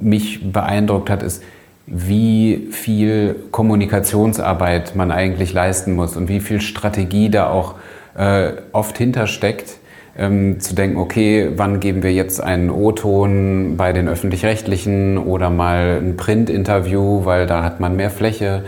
mich 0.00 0.50
beeindruckt 0.50 1.10
hat, 1.10 1.22
ist, 1.22 1.42
wie 1.86 2.68
viel 2.70 3.36
Kommunikationsarbeit 3.50 4.96
man 4.96 5.10
eigentlich 5.10 5.52
leisten 5.52 5.94
muss 5.94 6.16
und 6.16 6.28
wie 6.28 6.40
viel 6.40 6.62
Strategie 6.62 7.28
da 7.28 7.50
auch 7.50 7.74
äh, 8.16 8.52
oft 8.72 8.98
hintersteckt, 8.98 9.78
ähm, 10.16 10.60
zu 10.60 10.74
denken, 10.74 10.98
okay, 10.98 11.50
wann 11.56 11.80
geben 11.80 12.02
wir 12.02 12.12
jetzt 12.12 12.42
einen 12.42 12.70
O-Ton 12.70 13.76
bei 13.76 13.92
den 13.92 14.08
öffentlich-rechtlichen 14.08 15.18
oder 15.18 15.50
mal 15.50 16.00
ein 16.02 16.16
Print-Interview, 16.16 17.24
weil 17.24 17.46
da 17.46 17.64
hat 17.64 17.80
man 17.80 17.96
mehr 17.96 18.10
Fläche. 18.10 18.64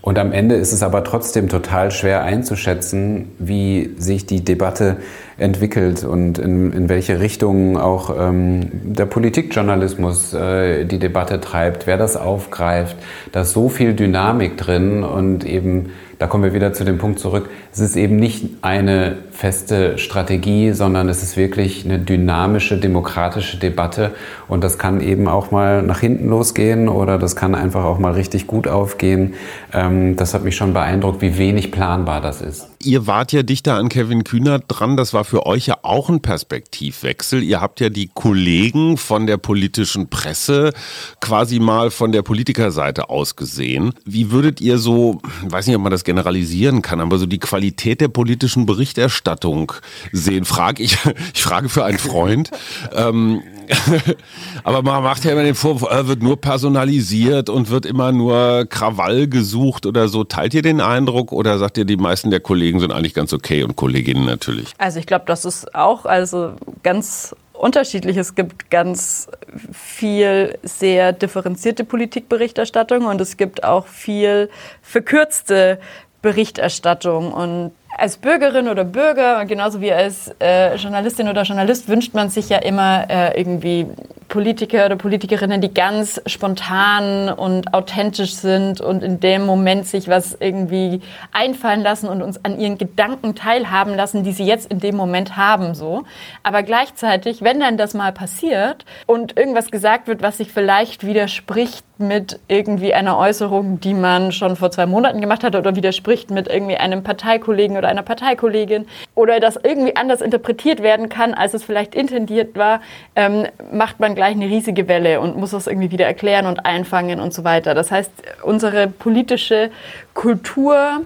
Und 0.00 0.18
am 0.18 0.32
Ende 0.32 0.54
ist 0.54 0.72
es 0.72 0.82
aber 0.82 1.02
trotzdem 1.02 1.48
total 1.48 1.90
schwer 1.90 2.22
einzuschätzen, 2.22 3.32
wie 3.38 3.94
sich 3.98 4.26
die 4.26 4.44
Debatte 4.44 4.98
entwickelt 5.38 6.04
und 6.04 6.38
in, 6.38 6.72
in 6.72 6.88
welche 6.88 7.20
Richtung 7.20 7.76
auch 7.76 8.14
ähm, 8.18 8.70
der 8.72 9.06
Politikjournalismus 9.06 10.34
äh, 10.34 10.84
die 10.84 10.98
Debatte 10.98 11.40
treibt, 11.40 11.86
wer 11.86 11.96
das 11.96 12.16
aufgreift. 12.16 12.96
Da 13.32 13.42
ist 13.42 13.52
so 13.52 13.68
viel 13.68 13.94
Dynamik 13.94 14.56
drin 14.56 15.02
und 15.02 15.44
eben 15.44 15.90
da 16.18 16.26
kommen 16.26 16.44
wir 16.44 16.54
wieder 16.54 16.72
zu 16.72 16.84
dem 16.84 16.98
Punkt 16.98 17.18
zurück, 17.18 17.48
es 17.72 17.80
ist 17.80 17.96
eben 17.96 18.16
nicht 18.16 18.44
eine 18.62 19.16
feste 19.30 19.98
Strategie, 19.98 20.72
sondern 20.72 21.08
es 21.08 21.22
ist 21.22 21.36
wirklich 21.36 21.84
eine 21.84 21.98
dynamische, 21.98 22.76
demokratische 22.78 23.56
Debatte 23.56 24.12
und 24.48 24.64
das 24.64 24.78
kann 24.78 25.00
eben 25.00 25.28
auch 25.28 25.50
mal 25.50 25.82
nach 25.82 26.00
hinten 26.00 26.28
losgehen 26.28 26.88
oder 26.88 27.18
das 27.18 27.36
kann 27.36 27.54
einfach 27.54 27.84
auch 27.84 27.98
mal 27.98 28.12
richtig 28.12 28.46
gut 28.46 28.66
aufgehen. 28.66 29.34
Ähm, 29.72 30.16
das 30.16 30.34
hat 30.34 30.44
mich 30.44 30.56
schon 30.56 30.72
beeindruckt, 30.72 31.22
wie 31.22 31.38
wenig 31.38 31.70
planbar 31.70 32.20
das 32.20 32.40
ist. 32.40 32.68
Ihr 32.82 33.06
wart 33.08 33.32
ja 33.32 33.42
dichter 33.42 33.74
an 33.74 33.88
Kevin 33.88 34.22
Kühnert 34.22 34.64
dran. 34.68 34.96
Das 34.96 35.12
war 35.12 35.24
für 35.24 35.46
euch 35.46 35.66
ja 35.66 35.78
auch 35.82 36.08
ein 36.08 36.20
Perspektivwechsel. 36.20 37.42
Ihr 37.42 37.60
habt 37.60 37.80
ja 37.80 37.88
die 37.88 38.08
Kollegen 38.12 38.96
von 38.96 39.26
der 39.26 39.36
politischen 39.36 40.08
Presse 40.08 40.72
quasi 41.20 41.58
mal 41.58 41.90
von 41.90 42.12
der 42.12 42.22
Politikerseite 42.22 43.10
aus 43.10 43.34
gesehen. 43.34 43.92
Wie 44.04 44.30
würdet 44.30 44.60
ihr 44.60 44.78
so, 44.78 45.20
weiß 45.48 45.66
nicht, 45.66 45.76
ob 45.76 45.82
man 45.82 45.90
das 45.90 46.04
generalisieren 46.08 46.80
kann, 46.80 47.02
aber 47.02 47.18
so 47.18 47.26
die 47.26 47.38
Qualität 47.38 48.00
der 48.00 48.08
politischen 48.08 48.64
Berichterstattung 48.64 49.72
sehen? 50.10 50.46
Frage 50.46 50.82
ich, 50.82 50.96
ich 51.34 51.42
frage 51.42 51.68
für 51.68 51.84
einen 51.84 51.98
Freund. 51.98 52.50
ähm, 52.94 53.42
aber 54.64 54.80
man 54.80 55.02
macht 55.02 55.26
ja 55.26 55.32
immer 55.32 55.42
den 55.42 55.54
Vorwurf, 55.54 55.90
er 55.90 56.08
wird 56.08 56.22
nur 56.22 56.40
personalisiert 56.40 57.50
und 57.50 57.68
wird 57.68 57.84
immer 57.84 58.10
nur 58.10 58.64
Krawall 58.66 59.28
gesucht 59.28 59.84
oder 59.84 60.08
so. 60.08 60.24
Teilt 60.24 60.54
ihr 60.54 60.62
den 60.62 60.80
Eindruck 60.80 61.30
oder 61.30 61.58
sagt 61.58 61.76
ihr, 61.76 61.84
die 61.84 61.98
meisten 61.98 62.30
der 62.30 62.40
Kollegen 62.40 62.80
sind 62.80 62.90
eigentlich 62.90 63.12
ganz 63.12 63.34
okay 63.34 63.62
und 63.62 63.76
Kolleginnen 63.76 64.24
natürlich? 64.24 64.72
Also 64.78 64.98
ich 64.98 65.06
glaube, 65.06 65.26
das 65.26 65.44
ist 65.44 65.74
auch 65.74 66.06
also 66.06 66.54
ganz 66.82 67.36
unterschiedlich. 67.58 68.16
Es 68.16 68.34
gibt 68.34 68.70
ganz 68.70 69.28
viel 69.72 70.58
sehr 70.62 71.12
differenzierte 71.12 71.84
Politikberichterstattung 71.84 73.06
und 73.06 73.20
es 73.20 73.36
gibt 73.36 73.64
auch 73.64 73.86
viel 73.86 74.48
verkürzte 74.82 75.78
Berichterstattung. 76.22 77.32
Und 77.32 77.72
als 77.96 78.16
Bürgerin 78.18 78.68
oder 78.68 78.84
Bürger, 78.84 79.44
genauso 79.46 79.80
wie 79.80 79.92
als 79.92 80.34
äh, 80.40 80.76
Journalistin 80.76 81.28
oder 81.28 81.42
Journalist, 81.42 81.88
wünscht 81.88 82.14
man 82.14 82.28
sich 82.30 82.48
ja 82.48 82.58
immer 82.58 83.08
äh, 83.08 83.38
irgendwie 83.38 83.86
Politiker 84.28 84.84
oder 84.86 84.96
Politikerinnen, 84.96 85.60
die 85.60 85.72
ganz 85.72 86.20
spontan 86.26 87.30
und 87.30 87.72
authentisch 87.72 88.34
sind 88.34 88.80
und 88.80 89.02
in 89.02 89.20
dem 89.20 89.46
Moment 89.46 89.86
sich 89.86 90.06
was 90.06 90.36
irgendwie 90.38 91.00
einfallen 91.32 91.82
lassen 91.82 92.08
und 92.08 92.22
uns 92.22 92.44
an 92.44 92.60
ihren 92.60 92.76
Gedanken 92.76 93.34
teilhaben 93.34 93.94
lassen, 93.94 94.24
die 94.24 94.32
sie 94.32 94.44
jetzt 94.44 94.70
in 94.70 94.80
dem 94.80 94.96
Moment 94.96 95.36
haben, 95.36 95.74
so. 95.74 96.04
Aber 96.42 96.62
gleichzeitig, 96.62 97.42
wenn 97.42 97.58
dann 97.58 97.78
das 97.78 97.94
mal 97.94 98.12
passiert 98.12 98.84
und 99.06 99.36
irgendwas 99.38 99.70
gesagt 99.70 100.08
wird, 100.08 100.22
was 100.22 100.36
sich 100.36 100.52
vielleicht 100.52 101.06
widerspricht 101.06 101.84
mit 101.98 102.38
irgendwie 102.48 102.94
einer 102.94 103.18
Äußerung, 103.18 103.80
die 103.80 103.94
man 103.94 104.30
schon 104.30 104.56
vor 104.56 104.70
zwei 104.70 104.86
Monaten 104.86 105.20
gemacht 105.20 105.42
hat 105.42 105.56
oder 105.56 105.74
widerspricht 105.74 106.30
mit 106.30 106.48
irgendwie 106.48 106.76
einem 106.76 107.02
Parteikollegen 107.02 107.76
oder 107.78 107.88
einer 107.88 108.02
Parteikollegin 108.02 108.86
oder 109.14 109.40
das 109.40 109.56
irgendwie 109.56 109.96
anders 109.96 110.20
interpretiert 110.20 110.82
werden 110.82 111.08
kann, 111.08 111.34
als 111.34 111.54
es 111.54 111.64
vielleicht 111.64 111.94
intendiert 111.94 112.56
war, 112.56 112.80
ähm, 113.16 113.46
macht 113.72 114.00
man 114.00 114.14
gleich 114.14 114.34
eine 114.34 114.46
riesige 114.46 114.88
Welle 114.88 115.20
und 115.20 115.36
muss 115.36 115.52
das 115.52 115.66
irgendwie 115.66 115.90
wieder 115.90 116.06
erklären 116.06 116.46
und 116.46 116.66
einfangen 116.66 117.20
und 117.20 117.32
so 117.32 117.44
weiter. 117.44 117.74
Das 117.74 117.90
heißt, 117.90 118.10
unsere 118.42 118.88
politische 118.88 119.70
Kultur 120.14 121.02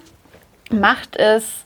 macht 0.70 1.16
es 1.16 1.64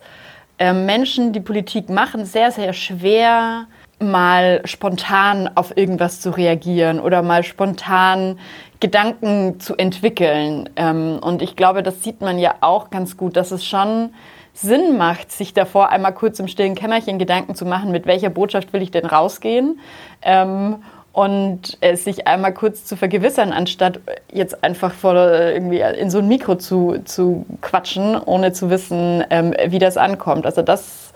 äh, 0.58 0.72
Menschen, 0.72 1.32
die 1.32 1.40
Politik 1.40 1.88
machen, 1.88 2.24
sehr, 2.24 2.50
sehr 2.50 2.72
schwer, 2.72 3.66
mal 3.98 4.60
spontan 4.64 5.50
auf 5.54 5.76
irgendwas 5.76 6.20
zu 6.20 6.30
reagieren 6.30 7.00
oder 7.00 7.22
mal 7.22 7.42
spontan 7.42 8.38
Gedanken 8.80 9.58
zu 9.58 9.74
entwickeln. 9.76 10.68
Ähm, 10.76 11.18
und 11.22 11.40
ich 11.40 11.56
glaube, 11.56 11.82
das 11.82 12.02
sieht 12.02 12.20
man 12.20 12.38
ja 12.38 12.56
auch 12.60 12.90
ganz 12.90 13.16
gut, 13.16 13.36
dass 13.36 13.50
es 13.50 13.64
schon 13.64 14.10
Sinn 14.56 14.96
macht, 14.96 15.30
sich 15.30 15.52
davor 15.52 15.90
einmal 15.90 16.14
kurz 16.14 16.38
im 16.38 16.48
stillen 16.48 16.74
Kämmerchen 16.74 17.18
Gedanken 17.18 17.54
zu 17.54 17.66
machen, 17.66 17.92
mit 17.92 18.06
welcher 18.06 18.30
Botschaft 18.30 18.72
will 18.72 18.82
ich 18.82 18.90
denn 18.90 19.04
rausgehen. 19.04 19.80
Ähm, 20.22 20.76
und 21.12 21.78
es 21.80 22.04
sich 22.04 22.26
einmal 22.26 22.52
kurz 22.52 22.84
zu 22.84 22.94
vergewissern, 22.94 23.52
anstatt 23.52 24.00
jetzt 24.30 24.62
einfach 24.62 24.92
vor, 24.92 25.14
irgendwie 25.14 25.80
in 25.80 26.10
so 26.10 26.18
ein 26.18 26.28
Mikro 26.28 26.56
zu, 26.56 26.98
zu 27.04 27.46
quatschen, 27.62 28.20
ohne 28.20 28.52
zu 28.52 28.68
wissen, 28.68 29.24
ähm, 29.30 29.54
wie 29.68 29.78
das 29.78 29.96
ankommt. 29.96 30.44
Also 30.44 30.60
das 30.60 31.14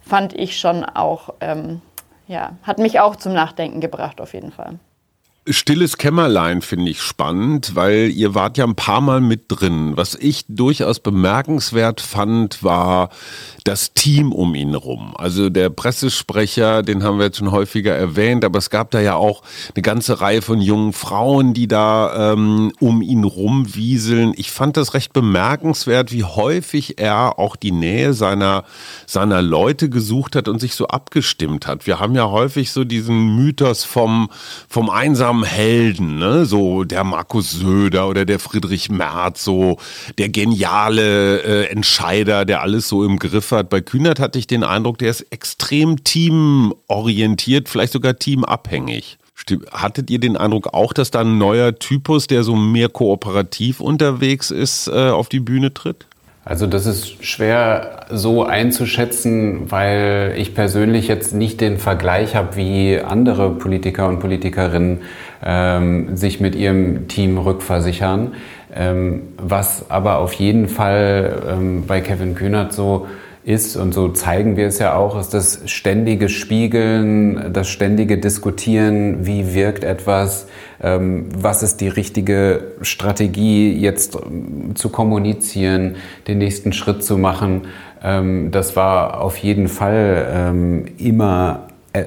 fand 0.00 0.32
ich 0.32 0.58
schon 0.58 0.84
auch, 0.84 1.34
ähm, 1.40 1.82
ja, 2.28 2.52
hat 2.62 2.78
mich 2.78 3.00
auch 3.00 3.16
zum 3.16 3.34
Nachdenken 3.34 3.80
gebracht 3.80 4.22
auf 4.22 4.32
jeden 4.32 4.52
Fall. 4.52 4.78
Stilles 5.48 5.98
Kämmerlein 5.98 6.62
finde 6.62 6.92
ich 6.92 7.02
spannend, 7.02 7.74
weil 7.74 8.12
ihr 8.12 8.32
wart 8.32 8.58
ja 8.58 8.64
ein 8.64 8.76
paar 8.76 9.00
Mal 9.00 9.20
mit 9.20 9.46
drin. 9.48 9.96
Was 9.96 10.14
ich 10.14 10.44
durchaus 10.46 11.00
bemerkenswert 11.00 12.00
fand, 12.00 12.62
war 12.62 13.08
das 13.64 13.92
Team 13.92 14.30
um 14.30 14.54
ihn 14.54 14.76
rum. 14.76 15.16
Also 15.16 15.50
der 15.50 15.68
Pressesprecher, 15.68 16.84
den 16.84 17.02
haben 17.02 17.18
wir 17.18 17.24
jetzt 17.26 17.38
schon 17.38 17.50
häufiger 17.50 17.92
erwähnt, 17.92 18.44
aber 18.44 18.60
es 18.60 18.70
gab 18.70 18.92
da 18.92 19.00
ja 19.00 19.16
auch 19.16 19.42
eine 19.74 19.82
ganze 19.82 20.20
Reihe 20.20 20.42
von 20.42 20.60
jungen 20.60 20.92
Frauen, 20.92 21.54
die 21.54 21.66
da 21.66 22.32
ähm, 22.34 22.72
um 22.78 23.02
ihn 23.02 23.24
rumwieseln. 23.24 24.34
Ich 24.36 24.52
fand 24.52 24.76
das 24.76 24.94
recht 24.94 25.12
bemerkenswert, 25.12 26.12
wie 26.12 26.22
häufig 26.22 27.00
er 27.00 27.40
auch 27.40 27.56
die 27.56 27.72
Nähe 27.72 28.14
seiner, 28.14 28.62
seiner 29.06 29.42
Leute 29.42 29.90
gesucht 29.90 30.36
hat 30.36 30.46
und 30.46 30.60
sich 30.60 30.76
so 30.76 30.86
abgestimmt 30.86 31.66
hat. 31.66 31.88
Wir 31.88 31.98
haben 31.98 32.14
ja 32.14 32.30
häufig 32.30 32.70
so 32.70 32.84
diesen 32.84 33.34
Mythos 33.34 33.82
vom, 33.82 34.30
vom 34.68 34.88
einsamen 34.88 35.31
einsamen 35.32 35.44
Helden, 35.44 36.18
ne? 36.18 36.44
so 36.44 36.84
der 36.84 37.04
Markus 37.04 37.50
Söder 37.50 38.08
oder 38.08 38.24
der 38.24 38.38
Friedrich 38.38 38.90
Merz, 38.90 39.44
so 39.44 39.78
der 40.18 40.28
geniale 40.28 41.42
äh, 41.42 41.66
Entscheider, 41.70 42.44
der 42.44 42.62
alles 42.62 42.88
so 42.88 43.04
im 43.04 43.18
Griff 43.18 43.50
hat. 43.50 43.70
Bei 43.70 43.80
Kühnert 43.80 44.20
hatte 44.20 44.38
ich 44.38 44.46
den 44.46 44.64
Eindruck, 44.64 44.98
der 44.98 45.10
ist 45.10 45.22
extrem 45.30 46.04
teamorientiert, 46.04 47.68
vielleicht 47.68 47.92
sogar 47.92 48.18
teamabhängig. 48.18 49.18
Hattet 49.72 50.10
ihr 50.10 50.20
den 50.20 50.36
Eindruck 50.36 50.72
auch, 50.72 50.92
dass 50.92 51.10
da 51.10 51.22
ein 51.22 51.38
neuer 51.38 51.76
Typus, 51.76 52.26
der 52.26 52.44
so 52.44 52.54
mehr 52.54 52.88
kooperativ 52.88 53.80
unterwegs 53.80 54.50
ist, 54.50 54.86
äh, 54.88 55.10
auf 55.10 55.28
die 55.28 55.40
Bühne 55.40 55.74
tritt? 55.74 56.06
Also 56.44 56.66
das 56.66 56.86
ist 56.86 57.24
schwer 57.24 58.06
so 58.10 58.44
einzuschätzen, 58.44 59.70
weil 59.70 60.34
ich 60.36 60.56
persönlich 60.56 61.06
jetzt 61.06 61.34
nicht 61.34 61.60
den 61.60 61.78
Vergleich 61.78 62.34
habe, 62.34 62.56
wie 62.56 62.98
andere 62.98 63.50
Politiker 63.50 64.08
und 64.08 64.18
Politikerinnen 64.18 65.02
ähm, 65.44 66.16
sich 66.16 66.40
mit 66.40 66.56
ihrem 66.56 67.06
Team 67.06 67.38
rückversichern. 67.38 68.34
Ähm, 68.74 69.34
was 69.36 69.90
aber 69.90 70.18
auf 70.18 70.32
jeden 70.32 70.66
Fall 70.66 71.42
ähm, 71.48 71.84
bei 71.86 72.00
Kevin 72.00 72.34
Kühnert 72.34 72.72
so 72.72 73.06
ist, 73.44 73.76
und 73.76 73.92
so 73.92 74.08
zeigen 74.10 74.56
wir 74.56 74.68
es 74.68 74.78
ja 74.78 74.94
auch, 74.94 75.18
ist 75.18 75.34
das 75.34 75.62
ständige 75.66 76.28
Spiegeln, 76.28 77.52
das 77.52 77.68
ständige 77.68 78.18
Diskutieren, 78.18 79.26
wie 79.26 79.54
wirkt 79.54 79.82
etwas, 79.82 80.46
ähm, 80.80 81.26
was 81.36 81.62
ist 81.62 81.80
die 81.80 81.88
richtige 81.88 82.72
Strategie 82.82 83.72
jetzt 83.72 84.14
ähm, 84.14 84.76
zu 84.76 84.90
kommunizieren, 84.90 85.96
den 86.28 86.38
nächsten 86.38 86.72
Schritt 86.72 87.02
zu 87.02 87.18
machen. 87.18 87.62
Ähm, 88.02 88.52
das 88.52 88.76
war 88.76 89.20
auf 89.20 89.36
jeden 89.38 89.68
Fall 89.68 90.84
immer, 90.98 91.68
äh, 91.92 92.04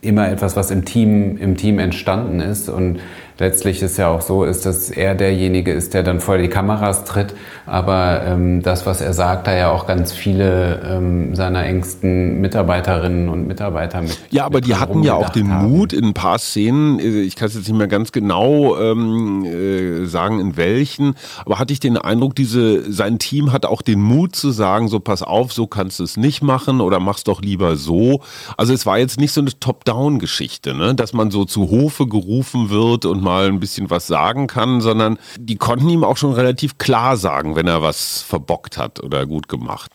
immer 0.00 0.30
etwas, 0.30 0.56
was 0.56 0.70
im 0.70 0.84
Team, 0.84 1.36
im 1.36 1.56
Team 1.56 1.78
entstanden 1.78 2.40
ist 2.40 2.68
und 2.68 2.98
letztlich 3.40 3.82
ist 3.82 3.96
ja 3.96 4.08
auch 4.08 4.20
so, 4.20 4.44
ist, 4.44 4.66
dass 4.66 4.90
er 4.90 5.14
derjenige 5.14 5.72
ist, 5.72 5.94
der 5.94 6.02
dann 6.02 6.20
vor 6.20 6.36
die 6.36 6.48
Kameras 6.48 7.04
tritt. 7.04 7.34
Aber 7.66 8.22
ähm, 8.26 8.62
das, 8.62 8.84
was 8.84 9.00
er 9.00 9.14
sagt, 9.14 9.46
da 9.46 9.56
ja 9.56 9.70
auch 9.70 9.86
ganz 9.86 10.12
viele 10.12 10.82
ähm, 10.84 11.34
seiner 11.34 11.64
engsten 11.64 12.40
Mitarbeiterinnen 12.40 13.28
und 13.28 13.46
Mitarbeiter 13.46 14.02
mit. 14.02 14.18
Ja, 14.30 14.44
aber 14.44 14.58
mit 14.58 14.66
die 14.66 14.76
hatten 14.76 15.02
ja 15.02 15.14
auch 15.14 15.30
den 15.30 15.52
haben. 15.52 15.70
Mut 15.70 15.92
in 15.92 16.04
ein 16.04 16.14
paar 16.14 16.38
Szenen, 16.38 17.00
äh, 17.00 17.22
ich 17.22 17.34
kann 17.34 17.48
es 17.48 17.54
jetzt 17.54 17.66
nicht 17.66 17.76
mehr 17.76 17.88
ganz 17.88 18.12
genau 18.12 18.78
ähm, 18.78 19.44
äh, 19.44 20.04
sagen, 20.04 20.38
in 20.38 20.56
welchen, 20.56 21.14
aber 21.46 21.58
hatte 21.58 21.72
ich 21.72 21.80
den 21.80 21.96
Eindruck, 21.96 22.34
diese, 22.34 22.92
sein 22.92 23.18
Team 23.18 23.52
hat 23.52 23.64
auch 23.64 23.82
den 23.82 24.02
Mut 24.02 24.36
zu 24.36 24.50
sagen, 24.50 24.88
so 24.88 25.00
pass 25.00 25.22
auf, 25.22 25.52
so 25.52 25.66
kannst 25.66 25.98
du 25.98 26.04
es 26.04 26.18
nicht 26.18 26.42
machen 26.42 26.80
oder 26.82 27.00
mach's 27.00 27.24
doch 27.24 27.40
lieber 27.40 27.76
so. 27.76 28.20
Also 28.58 28.74
es 28.74 28.84
war 28.84 28.98
jetzt 28.98 29.18
nicht 29.18 29.32
so 29.32 29.40
eine 29.40 29.58
Top-Down-Geschichte, 29.58 30.74
ne? 30.74 30.94
dass 30.94 31.14
man 31.14 31.30
so 31.30 31.46
zu 31.46 31.70
Hofe 31.70 32.06
gerufen 32.06 32.68
wird 32.68 33.06
und 33.06 33.22
man 33.22 33.29
mal 33.30 33.46
ein 33.46 33.60
bisschen 33.60 33.90
was 33.90 34.08
sagen 34.08 34.48
kann, 34.48 34.80
sondern 34.80 35.16
die 35.38 35.56
konnten 35.56 35.88
ihm 35.88 36.02
auch 36.02 36.16
schon 36.16 36.32
relativ 36.32 36.78
klar 36.78 37.16
sagen, 37.16 37.54
wenn 37.54 37.68
er 37.68 37.80
was 37.80 38.22
verbockt 38.22 38.76
hat 38.76 39.00
oder 39.00 39.24
gut 39.24 39.48
gemacht. 39.48 39.92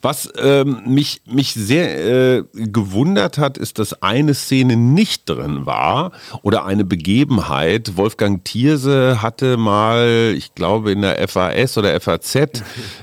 Was 0.00 0.28
ähm, 0.38 0.82
mich, 0.86 1.22
mich 1.26 1.54
sehr 1.54 2.38
äh, 2.38 2.44
gewundert 2.54 3.38
hat, 3.38 3.58
ist, 3.58 3.78
dass 3.78 4.02
eine 4.02 4.34
Szene 4.34 4.76
nicht 4.76 5.28
drin 5.28 5.66
war 5.66 6.12
oder 6.42 6.64
eine 6.64 6.84
Begebenheit. 6.84 7.96
Wolfgang 7.96 8.44
Thierse 8.44 9.22
hatte 9.22 9.56
mal, 9.56 10.34
ich 10.36 10.54
glaube 10.54 10.92
in 10.92 11.02
der 11.02 11.26
FAS 11.28 11.78
oder 11.78 11.98
FAZ, 12.00 12.34
äh, 12.36 12.52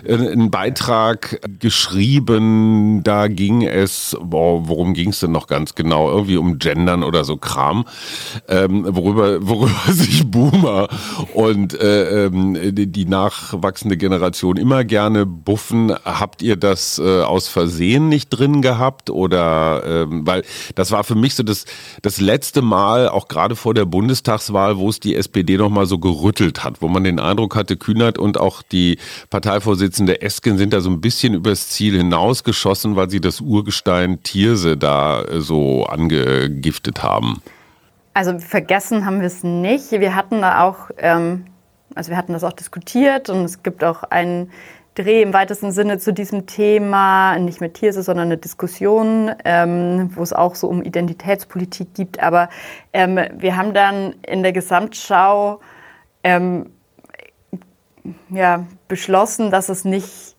einen 0.05 0.51
Beitrag 0.51 1.41
geschrieben. 1.59 3.01
Da 3.03 3.27
ging 3.27 3.63
es, 3.63 4.15
boah, 4.21 4.67
worum 4.67 4.93
ging 4.93 5.09
es 5.09 5.19
denn 5.19 5.31
noch 5.31 5.47
ganz 5.47 5.75
genau? 5.75 6.09
Irgendwie 6.09 6.37
um 6.37 6.59
Gendern 6.59 7.03
oder 7.03 7.23
so 7.23 7.37
Kram, 7.37 7.85
ähm, 8.47 8.85
worüber, 8.87 9.45
worüber 9.47 9.71
sich 9.91 10.25
Boomer 10.29 10.87
und 11.33 11.73
äh, 11.79 12.25
ähm, 12.25 12.57
die, 12.75 13.05
nachwachsende 13.05 13.97
Generation 13.97 14.57
immer 14.57 14.83
gerne 14.83 15.25
buffen. 15.25 15.93
Habt 16.03 16.41
ihr 16.41 16.57
das 16.59 16.99
äh, 16.99 17.21
aus 17.21 17.47
Versehen 17.47 18.09
nicht 18.09 18.29
drin 18.29 18.61
gehabt 18.61 19.09
oder 19.09 19.83
ähm, 19.85 20.27
weil 20.27 20.43
das 20.75 20.91
war 20.91 21.03
für 21.03 21.15
mich 21.15 21.35
so 21.35 21.43
das, 21.43 21.65
das 22.01 22.19
letzte 22.19 22.61
Mal, 22.61 23.09
auch 23.09 23.27
gerade 23.27 23.55
vor 23.55 23.73
der 23.73 23.85
Bundestagswahl, 23.85 24.77
wo 24.77 24.89
es 24.89 24.99
die 24.99 25.15
SPD 25.15 25.57
nochmal 25.57 25.85
so 25.85 25.97
gerüttelt 25.97 26.63
hat, 26.63 26.81
wo 26.81 26.87
man 26.87 27.03
den 27.03 27.19
Eindruck 27.19 27.55
hatte, 27.55 27.77
Kühnert 27.77 28.17
und 28.17 28.39
auch 28.39 28.61
die 28.61 28.97
Parteivorsitzende 29.29 30.21
Esken 30.21 30.57
sind 30.57 30.73
da 30.73 30.81
so 30.81 30.89
ein 30.89 31.01
bisschen 31.01 31.33
übers 31.33 31.69
Ziel 31.69 31.97
hinausgeschossen, 31.97 32.95
weil 32.95 33.09
sie 33.09 33.21
das 33.21 33.41
Urgestein 33.41 34.21
Thierse 34.23 34.77
da 34.77 35.23
äh, 35.23 35.41
so 35.41 35.85
angegiftet 35.85 37.03
haben. 37.03 37.41
Also 38.13 38.37
vergessen 38.39 39.05
haben 39.05 39.19
wir 39.21 39.27
es 39.27 39.43
nicht. 39.43 39.91
Wir 39.91 40.15
hatten 40.15 40.41
da 40.41 40.63
auch, 40.63 40.89
ähm, 40.97 41.45
also 41.95 42.09
wir 42.09 42.17
hatten 42.17 42.33
das 42.33 42.43
auch 42.43 42.53
diskutiert 42.53 43.29
und 43.29 43.45
es 43.45 43.63
gibt 43.63 43.83
auch 43.83 44.03
einen 44.03 44.51
Dreh 44.99 45.21
im 45.21 45.33
weitesten 45.33 45.71
Sinne 45.71 45.97
zu 45.97 46.11
diesem 46.11 46.45
Thema, 46.45 47.39
nicht 47.39 47.61
mit 47.61 47.75
Thierse, 47.75 48.03
sondern 48.03 48.27
eine 48.27 48.37
Diskussion, 48.37 49.31
ähm, 49.45 50.11
wo 50.13 50.21
es 50.21 50.33
auch 50.33 50.55
so 50.55 50.67
um 50.67 50.83
Identitätspolitik 50.83 51.93
gibt. 51.93 52.21
Aber 52.21 52.49
ähm, 52.91 53.17
wir 53.37 53.55
haben 53.55 53.73
dann 53.73 54.15
in 54.27 54.43
der 54.43 54.51
Gesamtschau 54.51 55.61
ähm, 56.23 56.71
ja, 58.29 58.65
beschlossen, 58.89 59.51
dass 59.51 59.69
es 59.69 59.85
nicht 59.85 60.35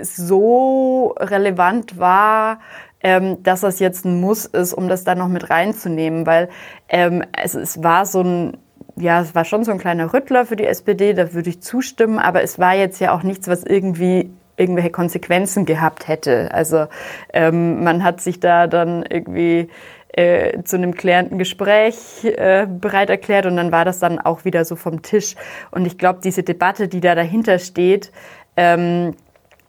so 0.00 1.14
relevant 1.18 1.98
war, 1.98 2.60
ähm, 3.02 3.42
dass 3.42 3.62
das 3.62 3.80
jetzt 3.80 4.04
ein 4.04 4.20
Muss 4.20 4.44
ist, 4.44 4.74
um 4.74 4.88
das 4.88 5.02
da 5.02 5.16
noch 5.16 5.28
mit 5.28 5.50
reinzunehmen, 5.50 6.24
weil 6.24 6.48
ähm, 6.88 7.24
es, 7.32 7.56
es 7.56 7.82
war 7.82 8.06
so 8.06 8.20
ein 8.20 8.58
ja, 8.96 9.20
es 9.20 9.34
war 9.34 9.44
schon 9.44 9.64
so 9.64 9.72
ein 9.72 9.78
kleiner 9.78 10.12
Rüttler 10.12 10.46
für 10.46 10.56
die 10.56 10.66
SPD, 10.66 11.14
da 11.14 11.32
würde 11.32 11.50
ich 11.50 11.62
zustimmen, 11.62 12.18
aber 12.18 12.42
es 12.42 12.58
war 12.58 12.74
jetzt 12.74 13.00
ja 13.00 13.14
auch 13.14 13.22
nichts, 13.22 13.48
was 13.48 13.64
irgendwie 13.64 14.30
irgendwelche 14.56 14.90
Konsequenzen 14.90 15.64
gehabt 15.64 16.08
hätte. 16.08 16.52
Also 16.52 16.86
ähm, 17.32 17.82
man 17.82 18.04
hat 18.04 18.20
sich 18.20 18.38
da 18.38 18.66
dann 18.66 19.02
irgendwie 19.02 19.68
äh, 20.12 20.62
zu 20.62 20.76
einem 20.76 20.94
klärenden 20.94 21.38
Gespräch 21.38 22.24
äh, 22.24 22.66
bereit 22.68 23.08
erklärt 23.08 23.46
und 23.46 23.56
dann 23.56 23.72
war 23.72 23.84
das 23.84 23.98
dann 23.98 24.18
auch 24.18 24.44
wieder 24.44 24.64
so 24.64 24.76
vom 24.76 25.02
Tisch. 25.02 25.36
Und 25.70 25.86
ich 25.86 25.96
glaube, 25.96 26.20
diese 26.22 26.42
Debatte, 26.42 26.86
die 26.86 27.00
da 27.00 27.14
dahinter 27.14 27.58
steht, 27.58 28.12
ähm, 28.56 29.14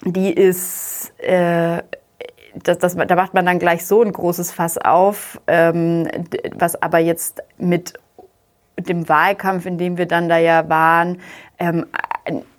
die 0.05 0.33
ist 0.33 1.13
äh, 1.19 1.81
das, 2.55 2.77
das, 2.77 2.95
da 2.95 3.15
macht 3.15 3.33
man 3.33 3.45
dann 3.45 3.57
gleich 3.57 3.85
so 3.85 4.01
ein 4.01 4.11
großes 4.11 4.51
Fass 4.51 4.77
auf, 4.77 5.39
ähm, 5.47 6.07
was 6.55 6.81
aber 6.81 6.99
jetzt 6.99 7.41
mit 7.57 7.93
dem 8.77 9.07
Wahlkampf, 9.09 9.65
in 9.65 9.77
dem 9.77 9.97
wir 9.97 10.05
dann 10.05 10.29
da 10.29 10.37
ja 10.37 10.69
waren, 10.69 11.19
ähm, 11.59 11.85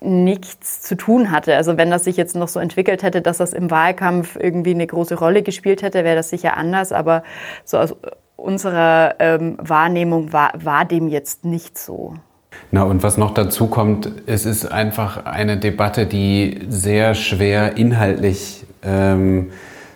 nichts 0.00 0.82
zu 0.82 0.96
tun 0.96 1.30
hatte. 1.30 1.56
Also 1.56 1.76
wenn 1.76 1.90
das 1.90 2.04
sich 2.04 2.16
jetzt 2.16 2.36
noch 2.36 2.48
so 2.48 2.60
entwickelt 2.60 3.02
hätte, 3.02 3.22
dass 3.22 3.38
das 3.38 3.52
im 3.52 3.70
Wahlkampf 3.70 4.36
irgendwie 4.38 4.72
eine 4.72 4.86
große 4.86 5.14
Rolle 5.14 5.42
gespielt 5.42 5.82
hätte, 5.82 6.04
wäre 6.04 6.16
das 6.16 6.30
sicher 6.30 6.56
anders. 6.56 6.92
Aber 6.92 7.22
so 7.64 7.78
aus 7.78 7.96
unserer 8.36 9.14
ähm, 9.20 9.56
Wahrnehmung 9.58 10.32
war, 10.32 10.52
war 10.54 10.84
dem 10.84 11.08
jetzt 11.08 11.44
nicht 11.44 11.78
so. 11.78 12.14
Na 12.70 12.82
und 12.82 13.02
was 13.02 13.16
noch 13.16 13.32
dazu 13.32 13.66
kommt, 13.66 14.10
es 14.26 14.46
ist 14.46 14.70
einfach 14.70 15.24
eine 15.24 15.56
Debatte, 15.56 16.06
die 16.06 16.60
sehr 16.68 17.14
schwer 17.14 17.76
inhaltlich 17.76 18.64
ähm, 18.82 19.50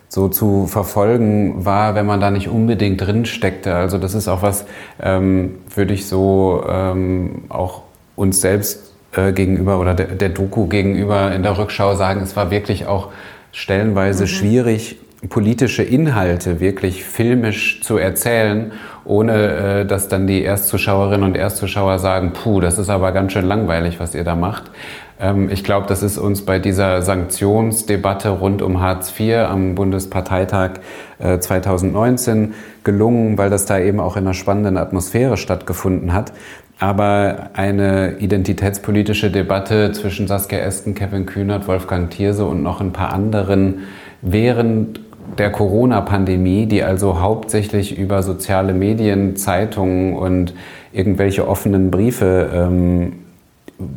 so 0.08 0.28
zu 0.28 0.66
verfolgen 0.66 1.64
war, 1.64 1.94
wenn 1.94 2.06
man 2.06 2.20
da 2.20 2.30
nicht 2.30 2.48
unbedingt 2.48 3.00
drin 3.00 3.26
steckte. 3.26 3.74
Also 3.74 3.98
das 3.98 4.14
ist 4.14 4.26
auch 4.26 4.42
was, 4.42 4.64
ähm, 5.02 5.56
würde 5.74 5.94
ich 5.94 6.06
so 6.06 6.64
ähm, 6.68 7.42
auch 7.50 7.82
uns 8.16 8.40
selbst 8.40 8.92
äh, 9.12 9.32
gegenüber 9.32 9.78
oder 9.78 9.94
der, 9.94 10.06
der, 10.06 10.30
Doku 10.30 10.66
gegenüber 10.66 11.32
in 11.32 11.42
der 11.42 11.58
Rückschau 11.58 11.94
sagen, 11.94 12.22
es 12.22 12.36
war 12.36 12.50
wirklich 12.50 12.86
auch 12.86 13.08
stellenweise 13.52 14.24
mhm. 14.24 14.28
schwierig, 14.28 14.98
politische 15.28 15.82
Inhalte 15.82 16.60
wirklich 16.60 17.04
filmisch 17.04 17.80
zu 17.82 17.96
erzählen, 17.96 18.72
ohne 19.04 19.80
äh, 19.80 19.86
dass 19.86 20.08
dann 20.08 20.26
die 20.26 20.42
Erstzuschauerinnen 20.42 21.24
und 21.24 21.36
Erstzuschauer 21.36 21.98
sagen, 21.98 22.32
puh, 22.32 22.60
das 22.60 22.78
ist 22.78 22.88
aber 22.88 23.12
ganz 23.12 23.32
schön 23.32 23.44
langweilig, 23.44 23.98
was 24.00 24.14
ihr 24.14 24.24
da 24.24 24.36
macht. 24.36 24.70
Ähm, 25.20 25.50
ich 25.50 25.64
glaube, 25.64 25.86
das 25.86 26.02
ist 26.02 26.18
uns 26.18 26.44
bei 26.44 26.58
dieser 26.58 27.02
Sanktionsdebatte 27.02 28.30
rund 28.30 28.62
um 28.62 28.80
Hartz 28.80 29.12
IV 29.18 29.46
am 29.48 29.74
Bundesparteitag 29.74 30.80
2019 31.18 32.44
äh, 32.44 32.54
gelungen, 32.84 33.38
weil 33.38 33.50
das 33.50 33.66
da 33.66 33.78
eben 33.78 34.00
auch 34.00 34.16
in 34.16 34.24
einer 34.24 34.34
spannenden 34.34 34.76
Atmosphäre 34.76 35.36
stattgefunden 35.36 36.12
hat. 36.12 36.32
Aber 36.78 37.50
eine 37.54 38.18
identitätspolitische 38.18 39.32
Debatte 39.32 39.90
zwischen 39.92 40.28
Saskia 40.28 40.60
Esken, 40.60 40.94
Kevin 40.94 41.26
Kühnert, 41.26 41.66
Wolfgang 41.66 42.08
Thierse 42.08 42.44
und 42.44 42.62
noch 42.62 42.80
ein 42.80 42.92
paar 42.92 43.12
anderen 43.12 43.80
während 44.22 45.00
der 45.36 45.50
Corona-Pandemie, 45.50 46.66
die 46.66 46.82
also 46.84 47.20
hauptsächlich 47.20 47.98
über 47.98 48.22
soziale 48.22 48.74
Medien, 48.74 49.36
Zeitungen 49.36 50.14
und 50.14 50.54
irgendwelche 50.92 51.46
offenen 51.46 51.90
Briefe 51.90 52.48
ähm, 52.54 53.12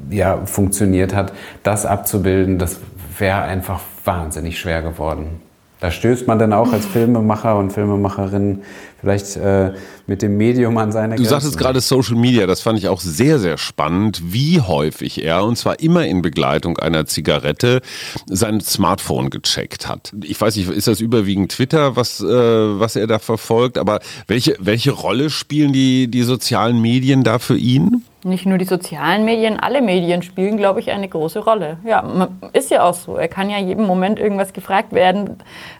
ja, 0.10 0.46
funktioniert 0.46 1.16
hat, 1.16 1.34
das 1.64 1.86
abzubilden, 1.86 2.58
das 2.60 2.80
wäre 3.18 3.42
einfach 3.42 3.82
wahnsinnig 4.06 4.60
schwer 4.60 4.82
geworden. 4.82 5.42
Da 5.80 5.90
stößt 5.90 6.28
man 6.28 6.40
dann 6.40 6.54
auch 6.54 6.72
als 6.72 6.86
Filmemacher 6.94 7.58
und 7.58 7.74
Filmemacherin 7.74 8.62
vielleicht 9.02 9.36
äh, 9.36 9.74
mit 10.08 10.22
dem 10.22 10.38
Medium 10.38 10.78
an 10.78 10.91
seine 10.91 11.16
Du 11.16 11.24
sagtest 11.26 11.58
gerade 11.58 11.82
Social 11.82 12.16
Media, 12.16 12.45
das 12.45 12.62
fand 12.62 12.80
ich 12.80 12.88
auch 12.88 13.02
sehr, 13.02 13.39
sehr 13.39 13.58
spannend, 13.58 14.22
wie 14.32 14.62
häufig 14.62 15.24
er, 15.24 15.43
und 15.43 15.58
zwar 15.58 15.80
immer 15.80 16.06
in 16.06 16.22
Begleitung 16.22 16.78
einer 16.78 17.06
Zigarette, 17.06 17.82
sein 18.28 18.62
Smartphone 18.62 19.30
gecheckt 19.30 19.88
hat. 19.88 20.14
Ich 20.24 20.39
weiß 20.39 20.56
nicht, 20.56 20.70
ist 20.70 20.88
das 20.88 21.02
überwiegend 21.02 21.52
Twitter, 21.52 21.95
was, 21.95 22.22
äh, 22.22 22.26
was 22.26 22.95
er 22.95 23.08
da 23.08 23.20
verfolgt, 23.20 23.78
aber 23.78 23.99
welche, 24.28 24.56
welche 24.60 24.91
Rolle 24.91 25.30
spielen 25.30 25.74
die, 25.74 26.08
die 26.08 26.24
sozialen 26.24 26.82
Medien 26.82 27.24
da 27.24 27.39
für 27.39 27.58
ihn? 27.58 28.04
Nicht 28.24 28.45
nur 28.45 28.60
die 28.60 28.66
sozialen 28.66 29.26
Medien, 29.26 29.60
alle 29.60 29.82
Medien 29.82 30.22
spielen, 30.22 30.58
glaube 30.58 30.80
ich, 30.80 30.91
eine 30.91 31.08
große 31.08 31.39
Rolle. 31.39 31.78
Ja, 31.84 32.30
ist 32.54 32.70
ja 32.70 32.84
auch 32.84 32.93
so. 32.93 33.16
Er 33.16 33.28
kann 33.28 33.49
ja 33.49 33.58
jeden 33.58 33.88
Moment 33.88 34.20
irgendwas 34.20 34.54
gefragt 34.54 34.93
werden, 34.93 35.38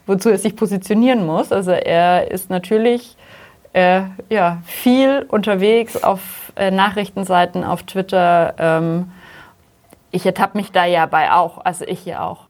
wozu 0.08 0.30
er 0.30 0.40
sich 0.40 0.56
positionieren 0.56 1.24
muss. 1.24 1.52
Also 1.52 1.70
er 1.70 2.32
ist 2.32 2.50
natürlich 2.50 3.11
äh, 3.74 4.02
ja, 4.30 4.62
viel 4.66 5.26
unterwegs 5.28 6.02
auf 6.02 6.52
äh, 6.56 6.72
Nachrichtenseiten, 6.72 7.64
auf 7.64 7.84
Twitter. 7.84 8.56
Ähm, 8.58 9.12
ich 10.12 10.26
ertappe 10.26 10.58
mich 10.58 10.72
da 10.72 10.86
ja 10.86 11.06
bei 11.06 11.32
auch, 11.32 11.64
also 11.64 11.86
ich 11.86 12.06
ja 12.06 12.24
auch. 12.24 12.48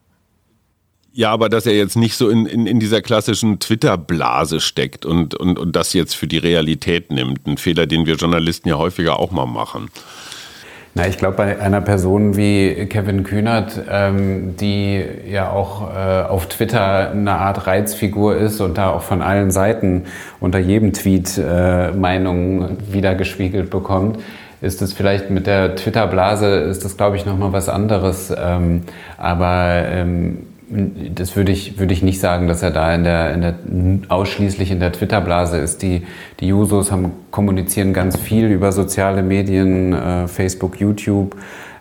Ja, 1.13 1.32
aber 1.32 1.49
dass 1.49 1.65
er 1.65 1.74
jetzt 1.74 1.97
nicht 1.97 2.15
so 2.15 2.30
in, 2.30 2.45
in, 2.45 2.65
in 2.65 2.80
dieser 2.80 3.01
klassischen 3.01 3.59
Twitter-Blase 3.59 4.61
steckt 4.61 5.05
und, 5.05 5.36
und, 5.36 5.59
und 5.59 5.76
das 5.76 5.91
jetzt 5.91 6.15
für 6.15 6.28
die 6.28 6.38
Realität 6.38 7.11
nimmt. 7.11 7.45
Ein 7.45 7.57
Fehler, 7.57 7.86
den 7.86 8.05
wir 8.05 8.15
Journalisten 8.15 8.69
ja 8.69 8.78
häufiger 8.78 9.19
auch 9.19 9.32
mal 9.32 9.45
machen. 9.45 9.89
Na, 10.93 11.07
ich 11.07 11.17
glaube, 11.17 11.37
bei 11.37 11.59
einer 11.59 11.79
Person 11.79 12.35
wie 12.35 12.85
Kevin 12.87 13.23
Kühnert, 13.23 13.81
ähm, 13.89 14.57
die 14.57 15.01
ja 15.25 15.49
auch 15.49 15.89
äh, 15.95 16.23
auf 16.23 16.47
Twitter 16.47 17.11
eine 17.11 17.31
Art 17.31 17.65
Reizfigur 17.65 18.35
ist 18.35 18.59
und 18.59 18.77
da 18.77 18.89
auch 18.89 19.01
von 19.01 19.21
allen 19.21 19.51
Seiten 19.51 20.03
unter 20.41 20.59
jedem 20.59 20.91
Tweet 20.91 21.37
äh, 21.37 21.91
Meinungen 21.91 22.77
wiedergespiegelt 22.91 23.69
bekommt, 23.69 24.19
ist 24.61 24.81
es 24.81 24.91
vielleicht 24.91 25.29
mit 25.29 25.47
der 25.47 25.75
Twitter-Blase, 25.77 26.47
ist 26.47 26.83
das, 26.83 26.97
glaube 26.97 27.15
ich, 27.15 27.25
nochmal 27.25 27.53
was 27.53 27.69
anderes. 27.69 28.33
Ähm, 28.37 28.83
aber 29.17 29.83
ähm, 29.85 30.45
das 31.15 31.36
würde 31.36 31.51
ich, 31.51 31.80
würde 31.80 31.93
ich 31.93 32.01
nicht 32.01 32.19
sagen, 32.19 32.47
dass 32.47 32.63
er 32.63 32.72
da 32.72 32.93
in 32.93 33.03
der, 33.03 33.34
in 33.34 33.41
der, 33.41 33.55
ausschließlich 34.09 34.72
in 34.72 34.80
der 34.80 34.91
Twitter-Blase 34.91 35.57
ist. 35.57 35.82
Die, 35.82 36.03
die 36.39 36.47
Jusos 36.47 36.91
haben, 36.91 37.11
kommunizieren 37.30 37.93
ganz 37.93 38.17
viel 38.17 38.47
über 38.47 38.72
soziale 38.72 39.22
Medien, 39.22 39.93
äh, 39.93 40.28
Facebook, 40.28 40.80
YouTube 40.80 41.36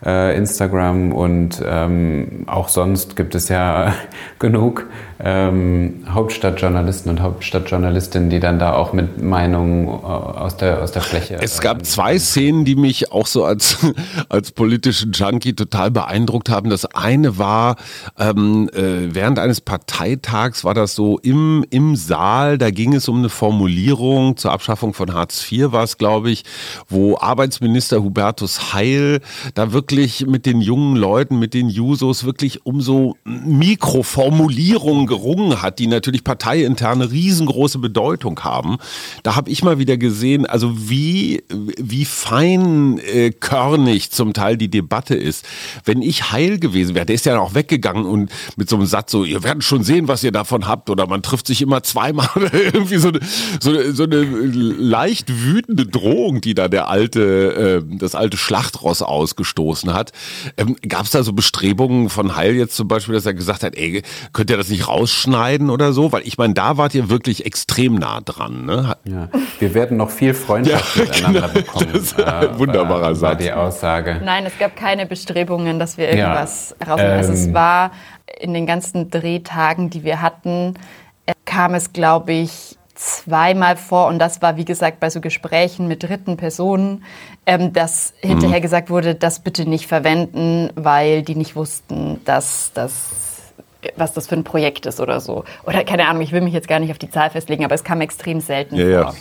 äh, 0.04 0.36
Instagram 0.36 1.12
und 1.12 1.62
ähm, 1.64 2.44
auch 2.46 2.68
sonst 2.68 3.16
gibt 3.16 3.34
es 3.34 3.48
ja 3.48 3.92
genug 4.38 4.86
ähm, 5.22 6.04
Hauptstadtjournalisten 6.08 7.10
und 7.10 7.20
Hauptstadtjournalistinnen, 7.20 8.30
die 8.30 8.40
dann 8.40 8.58
da 8.58 8.74
auch 8.74 8.92
mit 8.92 9.22
Meinungen 9.22 9.86
äh, 9.86 9.90
aus 9.90 10.56
der, 10.56 10.82
aus 10.82 10.92
der 10.92 11.02
Fläche. 11.02 11.38
Es 11.40 11.60
gab 11.60 11.84
zwei 11.84 12.18
Szenen, 12.18 12.64
die 12.64 12.76
mich 12.76 13.12
auch 13.12 13.26
so 13.26 13.44
als, 13.44 13.78
als 14.28 14.52
politischen 14.52 15.12
Junkie 15.12 15.54
total 15.54 15.90
beeindruckt 15.90 16.48
haben. 16.48 16.70
Das 16.70 16.86
eine 16.86 17.38
war, 17.38 17.76
ähm, 18.18 18.68
äh, 18.72 19.14
während 19.14 19.38
eines 19.38 19.60
Parteitags 19.60 20.64
war 20.64 20.74
das 20.74 20.94
so 20.94 21.18
im, 21.18 21.64
im 21.70 21.96
Saal, 21.96 22.58
da 22.58 22.70
ging 22.70 22.94
es 22.94 23.08
um 23.08 23.18
eine 23.18 23.28
Formulierung 23.28 24.36
zur 24.36 24.52
Abschaffung 24.52 24.94
von 24.94 25.14
Hartz 25.14 25.50
IV 25.50 25.72
war 25.72 25.84
es, 25.84 25.98
glaube 25.98 26.30
ich, 26.30 26.44
wo 26.88 27.18
Arbeitsminister 27.18 28.02
Hubertus 28.02 28.72
Heil 28.72 29.20
da 29.54 29.72
wirklich 29.72 30.00
wirklich 30.00 30.26
mit 30.26 30.46
den 30.46 30.60
jungen 30.60 30.96
Leuten, 30.96 31.38
mit 31.38 31.54
den 31.54 31.68
Jusos 31.68 32.24
wirklich 32.24 32.64
um 32.64 32.80
so 32.80 33.16
Mikroformulierungen 33.24 35.06
gerungen 35.10 35.60
hat, 35.60 35.78
die 35.78 35.88
natürlich 35.88 36.24
parteiinterne 36.24 37.10
riesengroße 37.10 37.78
Bedeutung 37.78 38.40
haben. 38.40 38.78
Da 39.24 39.36
habe 39.36 39.50
ich 39.50 39.62
mal 39.62 39.78
wieder 39.78 39.98
gesehen, 39.98 40.46
also 40.46 40.72
wie, 40.88 41.42
wie 41.50 42.06
feinkörnig 42.06 44.06
äh, 44.06 44.10
zum 44.10 44.32
Teil 44.32 44.56
die 44.56 44.70
Debatte 44.70 45.14
ist. 45.14 45.44
Wenn 45.84 46.00
ich 46.00 46.30
heil 46.30 46.58
gewesen 46.58 46.94
wäre, 46.94 47.04
der 47.04 47.16
ist 47.16 47.26
ja 47.26 47.38
auch 47.38 47.54
weggegangen 47.54 48.06
und 48.06 48.30
mit 48.56 48.70
so 48.70 48.76
einem 48.76 48.86
Satz 48.86 49.10
so, 49.10 49.24
ihr 49.24 49.42
werdet 49.42 49.64
schon 49.64 49.82
sehen, 49.82 50.08
was 50.08 50.22
ihr 50.22 50.32
davon 50.32 50.66
habt 50.66 50.88
oder 50.88 51.06
man 51.06 51.22
trifft 51.22 51.48
sich 51.48 51.60
immer 51.60 51.82
zweimal 51.82 52.28
irgendwie 52.52 52.98
so 52.98 53.08
eine, 53.08 53.20
so, 53.60 53.70
eine, 53.70 53.92
so 53.92 54.04
eine 54.04 54.22
leicht 54.22 55.44
wütende 55.44 55.86
Drohung, 55.86 56.40
die 56.40 56.54
da 56.54 56.68
der 56.68 56.88
alte, 56.88 57.82
äh, 57.90 57.96
das 57.98 58.14
alte 58.14 58.36
Schlachtross 58.36 59.02
ausgestoßen 59.02 59.92
hat. 59.92 60.12
Ähm, 60.56 60.76
Gab 60.88 61.04
es 61.04 61.10
da 61.10 61.24
so 61.24 61.32
Bestrebungen 61.32 62.08
von 62.08 62.36
Heil 62.36 62.54
jetzt 62.54 62.76
zum 62.76 62.86
Beispiel, 62.86 63.14
dass 63.14 63.26
er 63.26 63.34
gesagt 63.34 63.64
hat, 63.64 63.74
ey, 63.74 64.02
könnt 64.32 64.50
ihr 64.50 64.56
das 64.56 64.68
nicht 64.68 64.86
rausschneiden 65.00 65.70
oder 65.70 65.92
so? 65.92 66.12
Weil 66.12 66.22
ich 66.26 66.38
meine, 66.38 66.54
da 66.54 66.76
wart 66.76 66.94
ihr 66.94 67.08
wirklich 67.08 67.46
extrem 67.46 67.94
nah 67.94 68.20
dran. 68.20 68.66
Ne? 68.66 68.96
Ja, 69.04 69.28
wir 69.58 69.74
werden 69.74 69.96
noch 69.96 70.10
viel 70.10 70.34
Freundschaft 70.34 70.96
ja, 70.96 71.02
miteinander 71.02 71.40
genau, 71.40 71.52
bekommen. 71.52 71.88
Das 71.92 72.02
ist 72.02 72.22
ein 72.22 72.42
äh, 72.42 72.58
wunderbarer 72.58 73.02
war, 73.02 73.14
Satz. 73.14 73.42
die 73.42 73.52
Aussage. 73.52 74.20
Nein, 74.24 74.46
es 74.46 74.58
gab 74.58 74.76
keine 74.76 75.06
Bestrebungen, 75.06 75.78
dass 75.78 75.96
wir 75.96 76.08
irgendwas 76.08 76.74
ja, 76.80 76.86
rausnehmen. 76.86 77.16
Also 77.16 77.32
es 77.32 77.46
ähm, 77.46 77.54
war 77.54 77.92
in 78.40 78.54
den 78.54 78.66
ganzen 78.66 79.10
Drehtagen, 79.10 79.90
die 79.90 80.04
wir 80.04 80.22
hatten, 80.22 80.74
äh, 81.26 81.32
kam 81.44 81.74
es, 81.74 81.92
glaube 81.92 82.32
ich, 82.32 82.76
zweimal 82.94 83.76
vor 83.76 84.08
und 84.08 84.18
das 84.18 84.42
war, 84.42 84.58
wie 84.58 84.66
gesagt, 84.66 85.00
bei 85.00 85.08
so 85.08 85.22
Gesprächen 85.22 85.88
mit 85.88 86.02
dritten 86.02 86.36
Personen, 86.36 87.02
ähm, 87.46 87.72
dass 87.72 88.12
mhm. 88.22 88.28
hinterher 88.28 88.60
gesagt 88.60 88.90
wurde, 88.90 89.14
das 89.14 89.40
bitte 89.40 89.66
nicht 89.66 89.86
verwenden, 89.86 90.70
weil 90.74 91.22
die 91.22 91.34
nicht 91.34 91.56
wussten, 91.56 92.20
dass 92.26 92.72
das 92.74 93.29
was 93.96 94.12
das 94.12 94.26
für 94.26 94.34
ein 94.34 94.44
Projekt 94.44 94.86
ist 94.86 95.00
oder 95.00 95.20
so. 95.20 95.44
Oder 95.64 95.84
keine 95.84 96.06
Ahnung, 96.08 96.22
ich 96.22 96.32
will 96.32 96.40
mich 96.40 96.54
jetzt 96.54 96.68
gar 96.68 96.78
nicht 96.78 96.90
auf 96.90 96.98
die 96.98 97.10
Zahl 97.10 97.30
festlegen, 97.30 97.64
aber 97.64 97.74
es 97.74 97.84
kam 97.84 98.00
extrem 98.00 98.40
selten 98.40 98.76
ja, 98.76 99.02
vor. 99.02 99.12
Ja. 99.12 99.14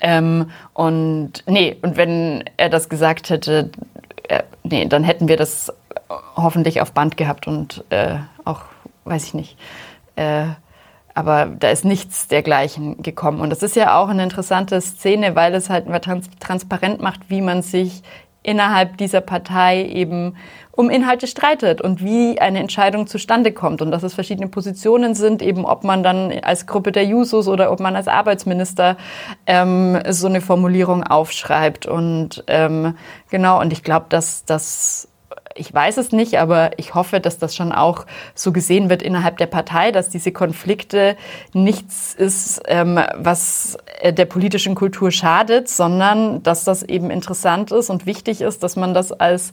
Ähm, 0.00 0.50
und 0.72 1.44
nee, 1.46 1.76
und 1.82 1.96
wenn 1.96 2.44
er 2.56 2.68
das 2.68 2.88
gesagt 2.88 3.30
hätte, 3.30 3.70
äh, 4.28 4.42
nee, 4.64 4.86
dann 4.86 5.04
hätten 5.04 5.28
wir 5.28 5.36
das 5.36 5.72
hoffentlich 6.36 6.80
auf 6.80 6.92
Band 6.92 7.16
gehabt 7.16 7.46
und 7.46 7.84
äh, 7.90 8.16
auch, 8.44 8.62
weiß 9.04 9.24
ich 9.24 9.34
nicht, 9.34 9.58
äh, 10.16 10.46
aber 11.14 11.46
da 11.46 11.70
ist 11.70 11.86
nichts 11.86 12.28
dergleichen 12.28 13.02
gekommen. 13.02 13.40
Und 13.40 13.48
das 13.48 13.62
ist 13.62 13.74
ja 13.74 13.98
auch 13.98 14.08
eine 14.08 14.22
interessante 14.22 14.78
Szene, 14.82 15.34
weil 15.34 15.54
es 15.54 15.70
halt 15.70 15.86
trans 16.02 16.28
transparent 16.40 17.00
macht, 17.00 17.30
wie 17.30 17.40
man 17.40 17.62
sich 17.62 18.02
innerhalb 18.46 18.96
dieser 18.96 19.20
Partei 19.20 19.84
eben 19.84 20.36
um 20.70 20.88
Inhalte 20.88 21.26
streitet 21.26 21.80
und 21.80 22.02
wie 22.04 22.38
eine 22.38 22.60
Entscheidung 22.60 23.06
zustande 23.06 23.50
kommt 23.52 23.82
und 23.82 23.90
dass 23.90 24.02
es 24.02 24.14
verschiedene 24.14 24.48
Positionen 24.48 25.14
sind, 25.14 25.42
eben 25.42 25.64
ob 25.64 25.84
man 25.84 26.02
dann 26.02 26.32
als 26.42 26.66
Gruppe 26.66 26.92
der 26.92 27.04
Jusos 27.04 27.48
oder 27.48 27.72
ob 27.72 27.80
man 27.80 27.96
als 27.96 28.08
Arbeitsminister 28.08 28.96
ähm, 29.46 29.98
so 30.10 30.28
eine 30.28 30.40
Formulierung 30.40 31.02
aufschreibt. 31.02 31.86
Und 31.86 32.44
ähm, 32.46 32.94
genau, 33.30 33.60
und 33.60 33.72
ich 33.72 33.82
glaube, 33.82 34.06
dass 34.10 34.44
das 34.44 35.08
ich 35.56 35.72
weiß 35.72 35.96
es 35.96 36.12
nicht, 36.12 36.38
aber 36.38 36.70
ich 36.76 36.94
hoffe, 36.94 37.20
dass 37.20 37.38
das 37.38 37.56
schon 37.56 37.72
auch 37.72 38.06
so 38.34 38.52
gesehen 38.52 38.88
wird 38.88 39.02
innerhalb 39.02 39.38
der 39.38 39.46
Partei, 39.46 39.92
dass 39.92 40.08
diese 40.08 40.32
Konflikte 40.32 41.16
nichts 41.52 42.14
ist, 42.14 42.62
ähm, 42.66 43.00
was 43.16 43.78
äh, 44.00 44.12
der 44.12 44.26
politischen 44.26 44.74
Kultur 44.74 45.10
schadet, 45.10 45.68
sondern 45.68 46.42
dass 46.42 46.64
das 46.64 46.82
eben 46.82 47.10
interessant 47.10 47.72
ist 47.72 47.90
und 47.90 48.06
wichtig 48.06 48.40
ist, 48.40 48.62
dass 48.62 48.76
man 48.76 48.94
das 48.94 49.12
als 49.12 49.52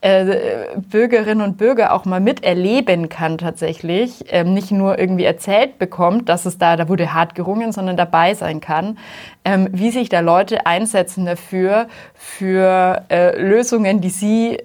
äh, 0.00 0.66
Bürgerinnen 0.76 1.42
und 1.42 1.56
Bürger 1.56 1.92
auch 1.92 2.04
mal 2.04 2.20
miterleben 2.20 3.08
kann 3.08 3.38
tatsächlich, 3.38 4.24
ähm, 4.28 4.54
nicht 4.54 4.70
nur 4.70 4.98
irgendwie 4.98 5.24
erzählt 5.24 5.78
bekommt, 5.78 6.28
dass 6.28 6.46
es 6.46 6.58
da, 6.58 6.76
da 6.76 6.88
wurde 6.88 7.14
hart 7.14 7.34
gerungen, 7.34 7.72
sondern 7.72 7.96
dabei 7.96 8.34
sein 8.34 8.60
kann, 8.60 8.98
ähm, 9.44 9.68
wie 9.72 9.90
sich 9.90 10.08
da 10.08 10.20
Leute 10.20 10.66
einsetzen 10.66 11.26
dafür, 11.26 11.88
für 12.14 13.02
äh, 13.10 13.40
Lösungen, 13.40 14.00
die 14.00 14.10
sie 14.10 14.58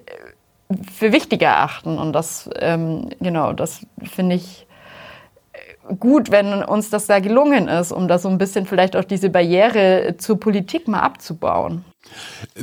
für 0.92 1.12
wichtig 1.12 1.42
erachten. 1.42 1.98
Und 1.98 2.12
das, 2.12 2.48
ähm, 2.58 3.08
genau, 3.20 3.52
das 3.52 3.86
finde 4.02 4.36
ich 4.36 4.66
gut, 5.98 6.30
wenn 6.30 6.62
uns 6.62 6.90
das 6.90 7.06
da 7.06 7.18
gelungen 7.18 7.68
ist, 7.68 7.92
um 7.92 8.08
da 8.08 8.18
so 8.18 8.28
ein 8.28 8.38
bisschen 8.38 8.66
vielleicht 8.66 8.96
auch 8.96 9.04
diese 9.04 9.30
Barriere 9.30 10.16
zur 10.18 10.38
Politik 10.38 10.88
mal 10.88 11.00
abzubauen. 11.00 11.84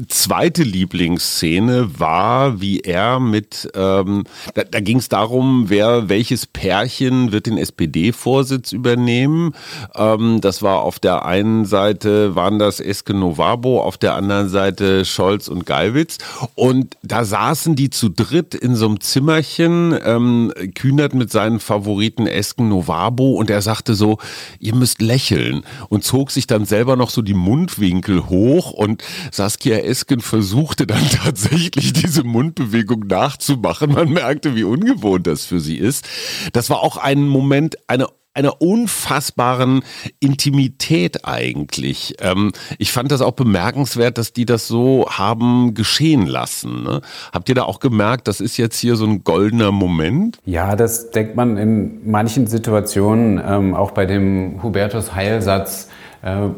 Zweite 0.10 0.64
Lieblingsszene 0.64 2.00
war, 2.00 2.60
wie 2.60 2.82
er 2.82 3.20
mit, 3.20 3.70
ähm, 3.76 4.26
da, 4.54 4.64
da 4.64 4.80
ging 4.80 4.98
es 4.98 5.10
darum, 5.10 5.66
wer 5.70 6.10
welches 6.10 6.46
Pärchen 6.46 7.32
wird 7.32 7.46
den 7.46 7.58
SPD-Vorsitz 7.58 8.72
übernehmen. 8.72 9.54
Ähm, 9.96 10.42
das 10.42 10.62
war 10.62 10.82
auf 10.82 11.00
der 11.00 11.26
einen 11.26 11.66
Seite 11.66 12.36
waren 12.36 12.60
das 12.60 12.80
Eske 12.80 13.14
Novabo, 13.14 13.82
auf 13.82 13.98
der 13.98 14.16
anderen 14.16 14.50
Seite 14.50 15.06
Scholz 15.06 15.48
und 15.48 15.66
Gallwitz. 15.66 16.18
Und 16.56 16.98
da 17.02 17.24
saßen 17.24 17.76
die 17.76 17.90
zu 17.90 18.10
dritt 18.10 18.56
in 18.56 18.76
so 18.76 18.88
einem 18.88 19.00
Zimmerchen, 19.00 19.98
ähm, 20.04 20.52
Kühnert 20.76 21.14
mit 21.14 21.32
seinen 21.32 21.60
Favoriten 21.60 22.28
Esken 22.28 22.70
Novabo 22.70 23.32
und 23.32 23.50
er 23.50 23.62
sagte 23.62 23.96
so, 23.96 24.18
ihr 24.60 24.76
müsst 24.76 25.02
lächeln 25.02 25.64
und 25.90 26.04
zog 26.04 26.32
sich 26.32 26.48
dann 26.48 26.66
selber 26.66 26.96
noch 26.96 27.10
so 27.10 27.22
die 27.22 27.34
Mundwinkel 27.34 28.28
hoch 28.28 28.72
und 28.72 29.04
Saskia 29.32 29.78
Esken 29.78 30.22
versuchte 30.22 30.88
dann 30.88 31.10
tatsächlich 31.24 31.94
diese 31.94 32.24
Mundbewegung 32.24 33.08
nachzumachen. 33.08 33.94
Man 33.94 34.10
merkte, 34.10 34.56
wie 34.56 34.64
ungewohnt 34.64 35.28
das 35.28 35.46
für 35.46 35.60
sie 35.60 35.78
ist. 35.78 36.08
Das 36.54 36.70
war 36.70 36.82
auch 36.82 36.98
ein 36.98 37.28
Moment, 37.28 37.78
eine 37.88 38.08
einer 38.38 38.62
unfassbaren 38.62 39.82
Intimität 40.20 41.26
eigentlich. 41.26 42.16
Ähm, 42.22 42.52
ich 42.78 42.92
fand 42.92 43.12
das 43.12 43.22
auch 43.22 43.32
bemerkenswert, 43.32 44.20
dass 44.20 44.32
die 44.32 44.46
das 44.46 44.68
so 44.68 45.08
haben 45.10 45.74
geschehen 45.74 46.28
lassen. 46.28 46.84
Ne? 46.84 47.02
Habt 47.34 47.50
ihr 47.50 47.56
da 47.56 47.64
auch 47.64 47.80
gemerkt, 47.80 48.28
das 48.28 48.40
ist 48.40 48.58
jetzt 48.58 48.78
hier 48.78 48.96
so 48.96 49.06
ein 49.06 49.24
goldener 49.24 49.72
Moment? 49.72 50.38
Ja, 50.46 50.76
das 50.76 51.10
denkt 51.10 51.36
man 51.36 51.58
in 51.58 52.10
manchen 52.10 52.46
Situationen, 52.46 53.42
ähm, 53.44 53.74
auch 53.74 53.92
bei 53.92 54.06
dem 54.06 54.62
Hubertus 54.62 55.16
Heilsatz, 55.16 55.86
äh, 55.86 56.07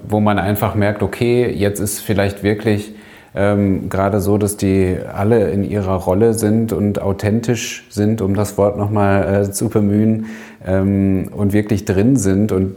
wo 0.08 0.20
man 0.20 0.40
einfach 0.40 0.76
merkt, 0.76 1.04
okay, 1.04 1.50
jetzt 1.50 1.80
ist 1.80 2.00
vielleicht 2.00 2.44
wirklich 2.44 2.94
ähm, 3.36 3.90
gerade 3.90 4.22
so, 4.22 4.38
dass 4.38 4.58
die 4.58 4.98
alle 5.14 5.52
in 5.52 5.64
ihrer 5.64 5.96
Rolle 5.96 6.34
sind 6.34 6.74
und 6.74 7.02
authentisch 7.02 7.86
sind, 7.90 8.22
um 8.22 8.34
das 8.34 8.58
Wort 8.58 8.78
nochmal 8.78 9.44
äh, 9.44 9.52
zu 9.52 9.70
bemühen, 9.70 10.28
ähm, 10.66 11.30
und 11.32 11.54
wirklich 11.54 11.86
drin 11.86 12.16
sind 12.16 12.52
und 12.52 12.76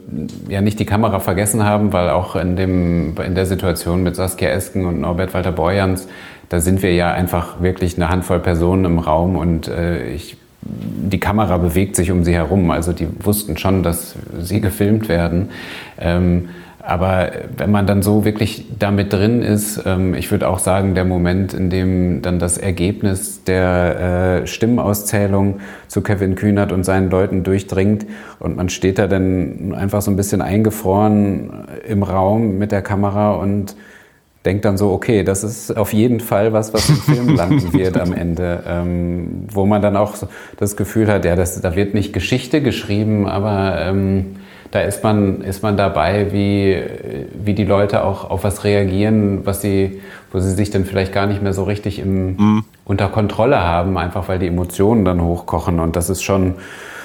ja 0.49 0.61
nicht 0.61 0.79
die 0.79 0.85
Kamera 0.85 1.21
vergessen 1.21 1.65
haben, 1.65 1.93
weil 1.93 2.11
auch 2.11 2.37
in, 2.37 2.57
dem, 2.57 3.15
in 3.25 3.35
der 3.35 3.47
Situation 3.47 4.03
mit 4.03 4.15
Saskia 4.15 4.51
Esken 4.51 4.87
und 4.87 5.01
Norbert 5.01 5.35
Walter 5.35 5.53
Borjans, 5.53 6.07
da 6.49 6.61
sind 6.61 6.83
wir 6.83 6.95
ja 6.95 7.13
einfach 7.13 7.61
wirklich 7.63 7.97
eine 7.97 8.09
Handvoll 8.09 8.41
Personen 8.41 8.85
im 8.85 8.99
Raum 8.99 9.37
und 9.37 9.69
äh, 9.69 10.13
ich 10.13 10.37
die 10.65 11.19
Kamera 11.19 11.59
bewegt 11.59 11.97
sich 11.97 12.13
um 12.13 12.23
sie 12.23 12.35
herum. 12.35 12.71
Also 12.71 12.93
die 12.93 13.09
wussten 13.25 13.57
schon, 13.57 13.83
dass 13.83 14.15
sie 14.41 14.61
gefilmt 14.61 15.09
werden. 15.09 15.49
Ähm, 15.99 16.51
aber 16.85 17.31
wenn 17.57 17.71
man 17.71 17.87
dann 17.87 18.03
so 18.03 18.25
wirklich 18.25 18.67
damit 18.79 19.13
drin 19.13 19.43
ist, 19.43 19.83
ähm, 19.87 20.15
ich 20.15 20.31
würde 20.31 20.49
auch 20.49 20.59
sagen, 20.59 20.95
der 20.95 21.05
Moment, 21.05 21.55
in 21.55 21.71
dem 21.71 22.23
dann 22.23 22.39
das 22.39 22.59
Ergebnis 22.59 23.45
der 23.45 24.43
äh, 24.43 24.47
Stimmenauszählung 24.47 25.61
zu 25.87 26.01
Kevin 26.01 26.35
Kühnert 26.35 26.73
und 26.73 26.85
seinen 26.85 27.09
Leuten 27.09 27.45
durchdringt 27.45 28.07
und 28.41 28.57
man 28.57 28.69
steht 28.69 28.99
da 28.99 29.07
dann 29.07 29.75
einfach 29.75 30.03
so 30.03 30.11
ein 30.11 30.17
bisschen 30.17 30.43
eingefroren 30.43 31.69
im 31.87 32.03
Raum 32.03 32.59
mit 32.59 32.73
der 32.73 32.83
Kamera 32.83 33.33
und 33.33 33.77
denkt 34.45 34.65
dann 34.65 34.77
so, 34.77 34.91
okay, 34.91 35.23
das 35.23 35.45
ist 35.45 35.77
auf 35.77 35.93
jeden 35.93 36.19
Fall 36.19 36.53
was, 36.53 36.75
was 36.75 36.89
im 36.89 36.97
Film 36.97 37.29
landen 37.37 37.73
wird 37.73 37.97
am 37.97 38.13
Ende, 38.13 38.65
ähm, 38.67 39.47
wo 39.53 39.67
man 39.67 39.83
dann 39.83 39.97
auch 39.97 40.17
das 40.57 40.77
Gefühl 40.77 41.07
hat, 41.07 41.25
ja, 41.25 41.37
das, 41.37 41.61
da 41.61 41.77
wird 41.77 41.95
nicht 41.95 42.13
Geschichte 42.13 42.61
geschrieben, 42.61 43.29
aber 43.29 43.81
ähm, 43.81 44.37
da 44.73 44.81
ist 44.81 45.05
man, 45.05 45.43
ist 45.43 45.63
man 45.63 45.77
dabei, 45.77 46.33
wie, 46.33 46.83
wie 47.35 47.53
die 47.53 47.65
Leute 47.65 48.05
auch 48.05 48.29
auf 48.31 48.43
was 48.43 48.65
reagieren, 48.65 49.45
was 49.45 49.61
sie, 49.61 50.01
wo 50.33 50.41
sie 50.41 50.51
sich 50.51 50.71
dann 50.71 50.87
vielleicht 50.87 51.13
gar 51.13 51.27
nicht 51.27 51.43
mehr 51.43 51.53
so 51.53 51.65
richtig 51.65 51.99
im, 51.99 52.37
mhm. 52.37 52.65
unter 52.87 53.09
Kontrolle 53.09 53.61
haben, 53.61 53.99
einfach 53.99 54.29
weil 54.29 54.39
die 54.39 54.47
Emotionen 54.47 55.05
dann 55.05 55.23
hochkochen. 55.23 55.79
Und 55.79 55.95
das 55.95 56.09
ist 56.09 56.23
schon, 56.23 56.55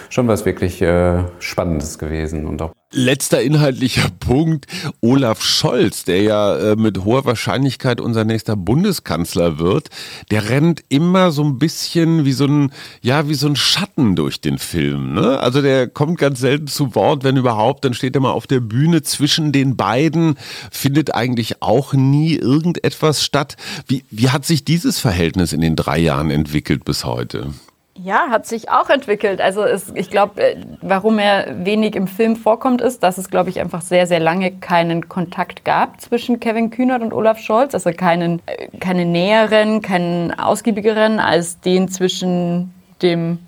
schon 0.10 0.30
was 0.30 0.46
wirklich 0.46 0.82
äh, 0.82 1.20
Spannendes 1.40 2.00
gewesen 2.00 2.46
und 2.46 2.62
auch 2.62 2.72
Letzter 2.94 3.42
inhaltlicher 3.42 4.10
Punkt. 4.20 4.66
Olaf 5.02 5.44
Scholz, 5.44 6.06
der 6.06 6.22
ja 6.22 6.58
äh, 6.58 6.76
mit 6.78 7.04
hoher 7.04 7.26
Wahrscheinlichkeit 7.26 8.00
unser 8.00 8.24
nächster 8.24 8.56
Bundeskanzler 8.56 9.60
wird, 9.60 9.90
der 10.32 10.50
rennt 10.50 10.84
immer 10.88 11.32
so 11.32 11.44
ein 11.44 11.60
bisschen 11.60 12.24
wie 12.24 12.32
so 12.32 12.46
ein, 12.46 12.72
ja, 13.02 13.28
wie 13.28 13.34
so 13.34 13.48
ein 13.48 13.58
Schatten 13.58 14.16
durch 14.16 14.40
den 14.40 14.58
Film. 14.58 15.14
Ne? 15.14 15.38
Also 15.40 15.62
der 15.62 15.88
kommt 15.90 16.18
ganz 16.18 16.40
selten 16.40 16.68
zu 16.68 16.96
Wort, 16.96 17.26
wenn 17.26 17.36
überhaupt, 17.36 17.84
dann 17.84 17.94
steht 17.94 18.16
er 18.16 18.22
mal 18.22 18.32
auf 18.32 18.48
der 18.48 18.62
Bühne 18.62 19.02
zwischen 19.02 19.52
den 19.52 19.76
beiden, 19.76 20.38
findet 20.72 21.14
eigentlich 21.14 21.62
auch 21.62 21.94
nie 21.94 22.36
irgendetwas 22.36 23.24
statt. 23.24 23.58
Wie, 23.88 24.06
wie 24.12 24.30
hat 24.30 24.46
sich 24.46 24.64
dieses 24.64 25.00
Verhältnis 25.00 25.52
in 25.52 25.60
den 25.60 25.76
drei 25.76 26.00
Jahren 26.00 26.32
entwickelt 26.32 26.86
bis 26.86 27.04
heute? 27.04 27.54
Ja, 28.04 28.30
hat 28.30 28.46
sich 28.46 28.70
auch 28.70 28.90
entwickelt. 28.90 29.42
Also 29.42 29.64
es, 29.64 29.92
ich 29.96 30.12
glaube, 30.12 30.42
äh, 30.42 30.58
warum 30.82 31.18
er 31.18 31.66
wenig 31.66 31.96
im 31.96 32.08
Film 32.08 32.36
vorkommt, 32.36 32.82
ist, 32.82 33.02
dass 33.02 33.18
es, 33.18 33.30
glaube 33.30 33.50
ich, 33.50 33.60
einfach 33.60 33.82
sehr, 33.82 34.06
sehr 34.06 34.20
lange 34.20 34.52
keinen 34.52 35.10
Kontakt 35.10 35.66
gab 35.66 36.00
zwischen 36.00 36.40
Kevin 36.40 36.70
Kühnert 36.70 37.02
und 37.02 37.12
Olaf 37.12 37.40
Scholz. 37.40 37.74
Also 37.74 37.92
keinen, 37.92 38.42
äh, 38.46 38.68
keinen 38.80 39.12
näheren, 39.12 39.82
keinen 39.82 40.38
ausgiebigeren 40.38 41.20
als 41.20 41.60
den 41.60 41.88
zwischen 41.88 42.72
dem 43.02 43.40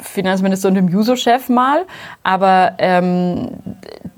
Finanzminister 0.00 0.68
und 0.68 0.74
dem 0.74 0.88
Juso-Chef 0.88 1.48
mal. 1.48 1.86
Aber 2.24 2.74
ähm, 2.78 3.52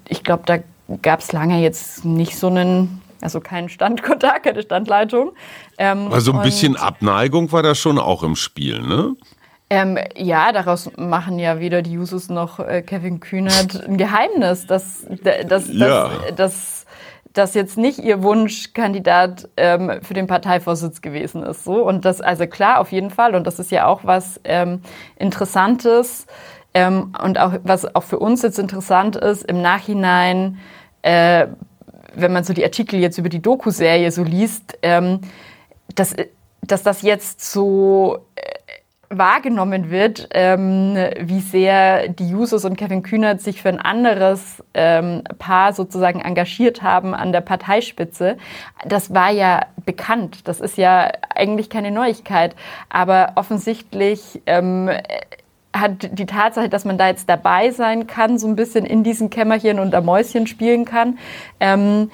ich 0.08 0.24
glaube, 0.24 0.42
da 0.46 0.58
gab 1.02 1.20
es 1.20 1.30
lange 1.32 1.60
jetzt 1.60 2.04
nicht 2.04 2.36
so 2.36 2.48
einen 2.48 3.02
also 3.20 3.40
kein 3.40 3.68
Standkontakt, 3.68 4.44
keine 4.44 4.62
Standleitung. 4.62 5.32
Ähm, 5.78 6.12
also 6.12 6.32
ein 6.32 6.42
bisschen 6.42 6.76
Abneigung 6.76 7.52
war 7.52 7.62
da 7.62 7.74
schon 7.74 7.98
auch 7.98 8.22
im 8.22 8.36
Spiel, 8.36 8.80
ne? 8.80 9.14
Ähm, 9.70 9.98
ja, 10.16 10.50
daraus 10.52 10.90
machen 10.96 11.38
ja 11.38 11.60
weder 11.60 11.82
die 11.82 11.92
Jusos 11.92 12.30
noch 12.30 12.58
äh, 12.58 12.82
Kevin 12.82 13.20
Kühnert 13.20 13.84
ein 13.86 13.98
Geheimnis, 13.98 14.66
dass, 14.66 15.06
dass, 15.46 15.68
ja. 15.68 16.08
dass, 16.08 16.34
dass, 16.34 16.86
dass 17.34 17.54
jetzt 17.54 17.76
nicht 17.76 17.98
ihr 17.98 18.22
Wunschkandidat 18.22 19.50
ähm, 19.58 20.00
für 20.02 20.14
den 20.14 20.26
Parteivorsitz 20.26 21.02
gewesen 21.02 21.42
ist. 21.42 21.64
So. 21.64 21.86
Und 21.86 22.06
das, 22.06 22.22
also 22.22 22.46
klar, 22.46 22.80
auf 22.80 22.92
jeden 22.92 23.10
Fall. 23.10 23.34
Und 23.34 23.46
das 23.46 23.58
ist 23.58 23.70
ja 23.70 23.86
auch 23.86 24.00
was 24.04 24.40
ähm, 24.44 24.80
Interessantes 25.16 26.26
ähm, 26.72 27.12
und 27.22 27.38
auch 27.38 27.52
was 27.62 27.94
auch 27.94 28.04
für 28.04 28.18
uns 28.18 28.40
jetzt 28.40 28.58
interessant 28.58 29.16
ist, 29.16 29.44
im 29.44 29.60
Nachhinein 29.60 30.58
äh, 31.02 31.46
wenn 32.14 32.32
man 32.32 32.44
so 32.44 32.52
die 32.52 32.64
Artikel 32.64 32.98
jetzt 32.98 33.18
über 33.18 33.28
die 33.28 33.40
Doku-Serie 33.40 34.10
so 34.10 34.22
liest, 34.22 34.78
ähm, 34.82 35.20
dass, 35.94 36.14
dass 36.62 36.82
das 36.82 37.02
jetzt 37.02 37.40
so 37.40 38.26
äh, 38.36 38.42
wahrgenommen 39.10 39.90
wird, 39.90 40.28
ähm, 40.32 40.94
wie 41.18 41.40
sehr 41.40 42.08
die 42.08 42.28
Jusos 42.28 42.64
und 42.64 42.76
Kevin 42.76 43.02
Kühnert 43.02 43.40
sich 43.40 43.62
für 43.62 43.70
ein 43.70 43.80
anderes 43.80 44.62
ähm, 44.74 45.22
Paar 45.38 45.72
sozusagen 45.72 46.20
engagiert 46.20 46.82
haben 46.82 47.14
an 47.14 47.32
der 47.32 47.40
Parteispitze. 47.40 48.36
Das 48.86 49.14
war 49.14 49.30
ja 49.30 49.66
bekannt. 49.86 50.46
Das 50.46 50.60
ist 50.60 50.76
ja 50.76 51.10
eigentlich 51.34 51.70
keine 51.70 51.90
Neuigkeit. 51.90 52.54
Aber 52.90 53.32
offensichtlich 53.36 54.42
ähm, 54.46 54.90
hat 55.72 56.18
die 56.18 56.26
Tatsache, 56.26 56.68
dass 56.68 56.84
man 56.84 56.98
da 56.98 57.08
jetzt 57.08 57.28
dabei 57.28 57.70
sein 57.70 58.06
kann, 58.06 58.38
so 58.38 58.46
ein 58.48 58.56
bisschen 58.56 58.86
in 58.86 59.04
diesen 59.04 59.30
Kämmerchen 59.30 59.78
und 59.78 59.92
Mäuschen 60.04 60.46
spielen 60.46 60.84
kann, 60.84 61.18
ähm, 61.60 62.10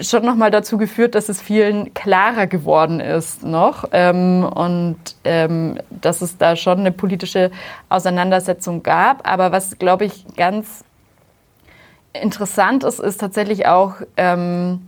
schon 0.00 0.24
nochmal 0.24 0.50
dazu 0.50 0.78
geführt, 0.78 1.14
dass 1.14 1.28
es 1.28 1.40
vielen 1.40 1.92
klarer 1.94 2.46
geworden 2.46 3.00
ist 3.00 3.42
noch 3.42 3.88
ähm, 3.92 4.44
und 4.44 4.98
ähm, 5.24 5.78
dass 5.90 6.22
es 6.22 6.38
da 6.38 6.54
schon 6.54 6.80
eine 6.80 6.92
politische 6.92 7.50
Auseinandersetzung 7.88 8.82
gab. 8.82 9.28
Aber 9.28 9.50
was, 9.50 9.78
glaube 9.78 10.04
ich, 10.04 10.24
ganz 10.36 10.84
interessant 12.12 12.84
ist, 12.84 13.00
ist 13.00 13.18
tatsächlich 13.18 13.66
auch, 13.66 13.94
ähm, 14.16 14.80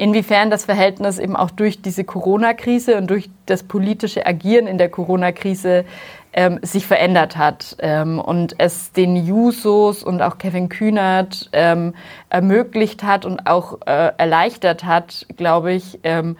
inwiefern 0.00 0.48
das 0.48 0.64
Verhältnis 0.64 1.18
eben 1.18 1.36
auch 1.36 1.50
durch 1.50 1.82
diese 1.82 2.04
Corona-Krise 2.04 2.96
und 2.96 3.10
durch 3.10 3.28
das 3.44 3.62
politische 3.62 4.24
Agieren 4.24 4.66
in 4.66 4.78
der 4.78 4.88
Corona-Krise 4.88 5.84
ähm, 6.32 6.60
sich 6.62 6.86
verändert 6.86 7.36
hat 7.36 7.76
ähm, 7.80 8.18
und 8.20 8.54
es 8.58 8.92
den 8.92 9.16
Jusos 9.16 10.02
und 10.02 10.22
auch 10.22 10.38
Kevin 10.38 10.68
Kühnert 10.68 11.50
ähm, 11.52 11.94
ermöglicht 12.28 13.02
hat 13.02 13.24
und 13.24 13.46
auch 13.46 13.78
äh, 13.86 14.12
erleichtert 14.16 14.84
hat, 14.84 15.26
glaube 15.36 15.72
ich, 15.72 15.98
ähm, 16.04 16.36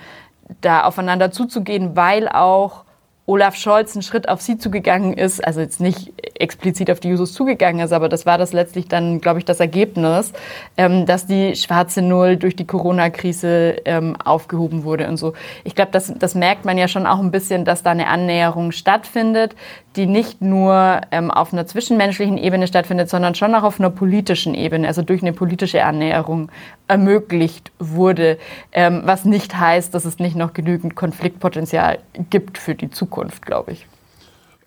da 0.61 0.85
aufeinander 0.85 1.31
zuzugehen, 1.31 1.97
weil 1.97 2.29
auch 2.29 2.85
Olaf 3.27 3.55
Scholz 3.55 3.95
einen 3.95 4.03
Schritt 4.03 4.29
auf 4.29 4.41
sie 4.41 4.59
zugegangen 4.59 5.13
ist, 5.13 5.45
also 5.45 5.61
jetzt 5.61 5.81
nicht 5.81 6.13
explizit 6.41 6.91
auf 6.91 7.01
die 7.01 7.09
Jusos 7.09 7.33
zugegangen 7.33 7.85
ist, 7.85 7.93
aber 7.93 8.09
das 8.09 8.27
war 8.27 8.39
das 8.39 8.53
letztlich 8.53 8.89
dann, 8.89 9.21
glaube 9.21 9.39
ich, 9.39 9.45
das 9.45 9.61
Ergebnis, 9.61 10.33
ähm, 10.77 11.07
dass 11.07 11.27
die 11.27 11.57
schwarze 11.57 12.03
Null 12.03 12.37
durch 12.37 12.57
die 12.57 12.67
Corona-Krise 12.67 13.77
ähm, 13.85 14.17
aufgehoben 14.25 14.85
wurde 14.85 15.09
und 15.09 15.17
so. 15.17 15.35
Ich 15.65 15.75
glaube, 15.75 15.91
das, 15.93 16.13
das 16.19 16.35
merkt 16.35 16.65
man 16.65 16.79
ja 16.79 16.89
schon 16.89 17.07
auch 17.07 17.21
ein 17.21 17.31
bisschen, 17.31 17.65
dass 17.65 17.83
da 17.83 17.91
eine 17.91 18.09
Annäherung 18.09 18.73
stattfindet, 18.73 19.55
die 19.97 20.07
nicht 20.07 20.41
nur 20.41 21.01
ähm, 21.11 21.31
auf 21.31 21.53
einer 21.53 21.67
zwischenmenschlichen 21.67 22.39
Ebene 22.39 22.67
stattfindet, 22.67 23.11
sondern 23.11 23.35
schon 23.35 23.55
auch 23.55 23.65
auf 23.65 23.81
einer 23.81 23.91
politischen 23.91 24.55
Ebene, 24.55 24.87
also 24.87 25.03
durch 25.03 25.23
eine 25.23 25.33
politische 25.33 25.85
Annäherung 25.85 26.51
ermöglicht 26.87 27.73
wurde, 27.79 28.39
ähm, 28.73 29.03
was 29.05 29.25
nicht 29.25 29.59
heißt, 29.59 29.95
dass 29.95 30.05
es 30.05 30.19
nicht 30.19 30.37
noch 30.37 30.53
genügend 30.53 30.95
Konfliktpotenzial 30.95 31.99
gibt 32.31 32.59
für 32.59 32.75
die 32.75 32.91
Zukunft, 32.91 33.45
glaube 33.47 33.73
ich. 33.73 33.87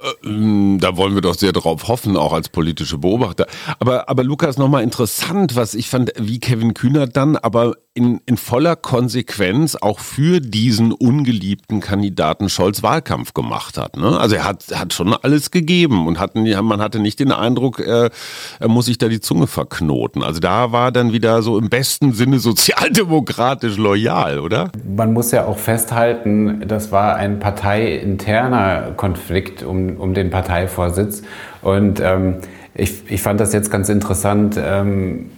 Äh, 0.03 0.77
da 0.79 0.97
wollen 0.97 1.15
wir 1.15 1.21
doch 1.21 1.35
sehr 1.35 1.51
darauf 1.51 1.87
hoffen, 1.87 2.17
auch 2.17 2.33
als 2.33 2.49
politische 2.49 2.97
Beobachter. 2.97 3.47
Aber, 3.79 4.09
aber 4.09 4.23
Lukas, 4.23 4.57
nochmal 4.57 4.83
interessant, 4.83 5.55
was 5.55 5.73
ich 5.73 5.89
fand, 5.89 6.11
wie 6.19 6.39
Kevin 6.39 6.73
Kühnert 6.73 7.15
dann 7.15 7.37
aber 7.37 7.75
in, 7.95 8.21
in 8.25 8.37
voller 8.37 8.75
Konsequenz 8.75 9.75
auch 9.75 9.99
für 9.99 10.39
diesen 10.39 10.91
ungeliebten 10.91 11.79
Kandidaten 11.79 12.49
Scholz 12.49 12.81
Wahlkampf 12.81 13.33
gemacht 13.33 13.77
hat. 13.77 13.97
Ne? 13.97 14.19
Also 14.19 14.35
er 14.35 14.45
hat, 14.45 14.65
hat 14.73 14.93
schon 14.93 15.13
alles 15.13 15.51
gegeben 15.51 16.07
und 16.07 16.19
hatten, 16.19 16.43
man 16.65 16.81
hatte 16.81 16.99
nicht 16.99 17.19
den 17.19 17.31
Eindruck, 17.31 17.79
er, 17.79 18.09
er 18.59 18.67
muss 18.67 18.85
sich 18.85 18.97
da 18.97 19.09
die 19.09 19.19
Zunge 19.19 19.45
verknoten. 19.45 20.23
Also 20.23 20.39
da 20.39 20.71
war 20.71 20.91
dann 20.91 21.13
wieder 21.13 21.43
so 21.43 21.59
im 21.59 21.69
besten 21.69 22.13
Sinne 22.13 22.39
sozialdemokratisch 22.39 23.77
loyal, 23.77 24.39
oder? 24.39 24.71
Man 24.83 25.13
muss 25.13 25.31
ja 25.31 25.45
auch 25.45 25.59
festhalten, 25.59 26.63
das 26.67 26.91
war 26.91 27.15
ein 27.15 27.39
parteiinterner 27.39 28.93
Konflikt 28.97 29.61
um, 29.61 29.92
um 29.97 30.13
den 30.13 30.29
Parteivorsitz. 30.29 31.23
Und 31.61 31.99
ähm, 31.99 32.37
ich, 32.75 33.03
ich 33.11 33.21
fand 33.21 33.39
das 33.39 33.53
jetzt 33.53 33.71
ganz 33.71 33.89
interessant. 33.89 34.59
Ähm, 34.61 35.29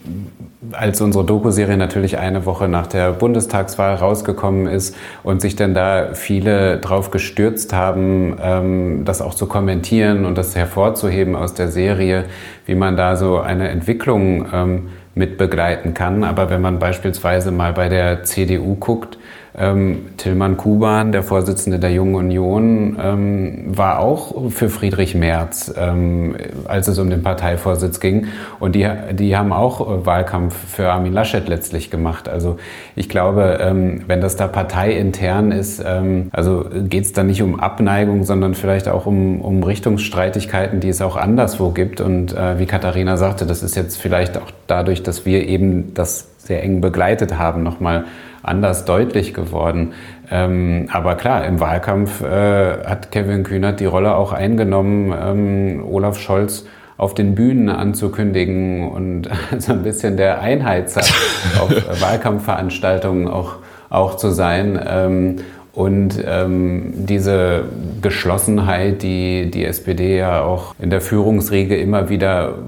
als 0.72 1.02
unsere 1.02 1.24
Doku-Serie 1.24 1.78
natürlich 1.78 2.18
eine 2.18 2.46
Woche 2.46 2.68
nach 2.68 2.88
der 2.88 3.12
Bundestagswahl 3.12 3.96
rausgekommen 3.96 4.68
ist 4.68 4.96
und 5.24 5.42
sich 5.42 5.56
dann 5.56 5.74
da 5.74 6.14
viele 6.14 6.78
drauf 6.78 7.12
gestürzt 7.12 7.74
haben, 7.74 8.38
ähm, 8.42 9.06
das 9.06 9.22
auch 9.22 9.36
zu 9.36 9.46
kommentieren 9.48 10.26
und 10.26 10.38
das 10.38 10.56
hervorzuheben 10.56 11.36
aus 11.36 11.54
der 11.54 11.68
Serie, 11.68 12.26
wie 12.66 12.76
man 12.76 12.98
da 12.98 13.16
so 13.16 13.40
eine 13.40 13.70
Entwicklung 13.70 14.48
ähm, 14.52 14.90
mit 15.14 15.38
begleiten 15.38 15.94
kann. 15.94 16.24
Aber 16.24 16.50
wenn 16.50 16.62
man 16.62 16.80
beispielsweise 16.80 17.52
mal 17.52 17.74
bei 17.74 17.90
der 17.90 18.24
CDU 18.24 18.76
guckt, 18.76 19.18
ähm, 19.58 20.08
Tillmann 20.18 20.58
Kuban, 20.58 21.12
der 21.12 21.24
Vorsitzende 21.24 21.80
der 21.80 21.92
Jungen 21.92 22.16
Union, 22.16 22.98
ähm, 23.02 23.64
war 23.68 24.00
auch 24.00 24.50
für 24.52 24.70
Friedrich 24.70 25.16
Merz, 25.16 25.74
ähm, 25.78 26.36
als 26.66 26.88
es 26.88 27.00
um 27.00 27.10
den 27.10 27.24
Parteivorsitz 27.24 28.00
ging. 28.00 28.28
Und 28.60 28.76
die, 28.76 28.88
die 29.14 29.36
haben 29.38 29.54
auch 29.54 30.06
Wahlkampf 30.06 30.56
für 30.56 30.92
Armin 30.92 31.14
Laschet 31.14 31.48
letztlich 31.48 31.90
gemacht. 31.90 32.28
Also 32.28 32.58
ich 32.96 33.10
glaube, 33.10 33.60
ähm, 33.62 34.04
wenn 34.08 34.22
das 34.22 34.36
da 34.36 34.48
parteiintern 34.48 35.52
ist, 35.52 35.84
ähm, 35.86 36.30
also 36.32 36.66
geht 36.90 37.06
es 37.06 37.14
da 37.14 37.24
nicht 37.24 37.42
um 37.42 37.60
Abneigung, 37.60 38.24
sondern 38.24 38.54
vielleicht 38.56 38.88
auch 38.88 39.06
um, 39.06 39.42
um 39.42 39.64
Richtungsstreitigkeiten, 39.64 40.80
die 40.80 40.90
es 40.90 41.02
auch 41.02 41.16
anderswo 41.16 41.70
gibt. 41.70 42.02
Und 42.02 42.36
äh, 42.36 42.60
wie 42.60 42.66
Katharina 42.66 43.18
sagte, 43.18 43.46
das 43.46 43.64
ist 43.64 43.76
jetzt 43.76 43.98
vielleicht 43.98 44.38
auch 44.38 44.52
dadurch, 44.68 45.04
dass 45.04 45.26
wir 45.26 45.48
eben 45.48 45.94
das 45.94 46.35
sehr 46.46 46.64
eng 46.64 46.82
begleitet 46.82 47.38
haben, 47.38 47.64
nochmal 47.64 48.06
anders 48.44 48.86
deutlich 48.86 49.34
geworden. 49.34 49.94
Ähm, 50.32 50.88
aber 50.92 51.16
klar, 51.16 51.46
im 51.46 51.60
Wahlkampf 51.60 52.22
äh, 52.22 52.84
hat 52.86 53.12
Kevin 53.12 53.44
Kühnert 53.44 53.80
die 53.80 53.86
Rolle 53.86 54.16
auch 54.16 54.34
eingenommen, 54.34 55.14
ähm, 55.20 55.84
Olaf 55.86 56.20
Scholz 56.20 56.66
auf 56.98 57.14
den 57.14 57.36
Bühnen 57.36 57.70
anzukündigen 57.70 58.88
und 58.90 59.30
so 59.58 59.74
ein 59.74 59.84
bisschen 59.84 60.18
der 60.18 60.42
Einheitssack 60.42 61.06
auf 61.60 62.02
Wahlkampfveranstaltungen 62.02 63.28
auch, 63.28 63.58
auch 63.90 64.16
zu 64.16 64.32
sein. 64.32 64.80
Ähm, 64.88 65.36
und 65.74 66.24
ähm, 66.26 66.94
diese 66.96 67.64
Geschlossenheit, 68.02 69.02
die 69.04 69.52
die 69.52 69.66
SPD 69.66 70.18
ja 70.18 70.42
auch 70.42 70.74
in 70.80 70.90
der 70.90 71.02
Führungsriege 71.02 71.76
immer 71.76 72.08
wieder 72.08 72.60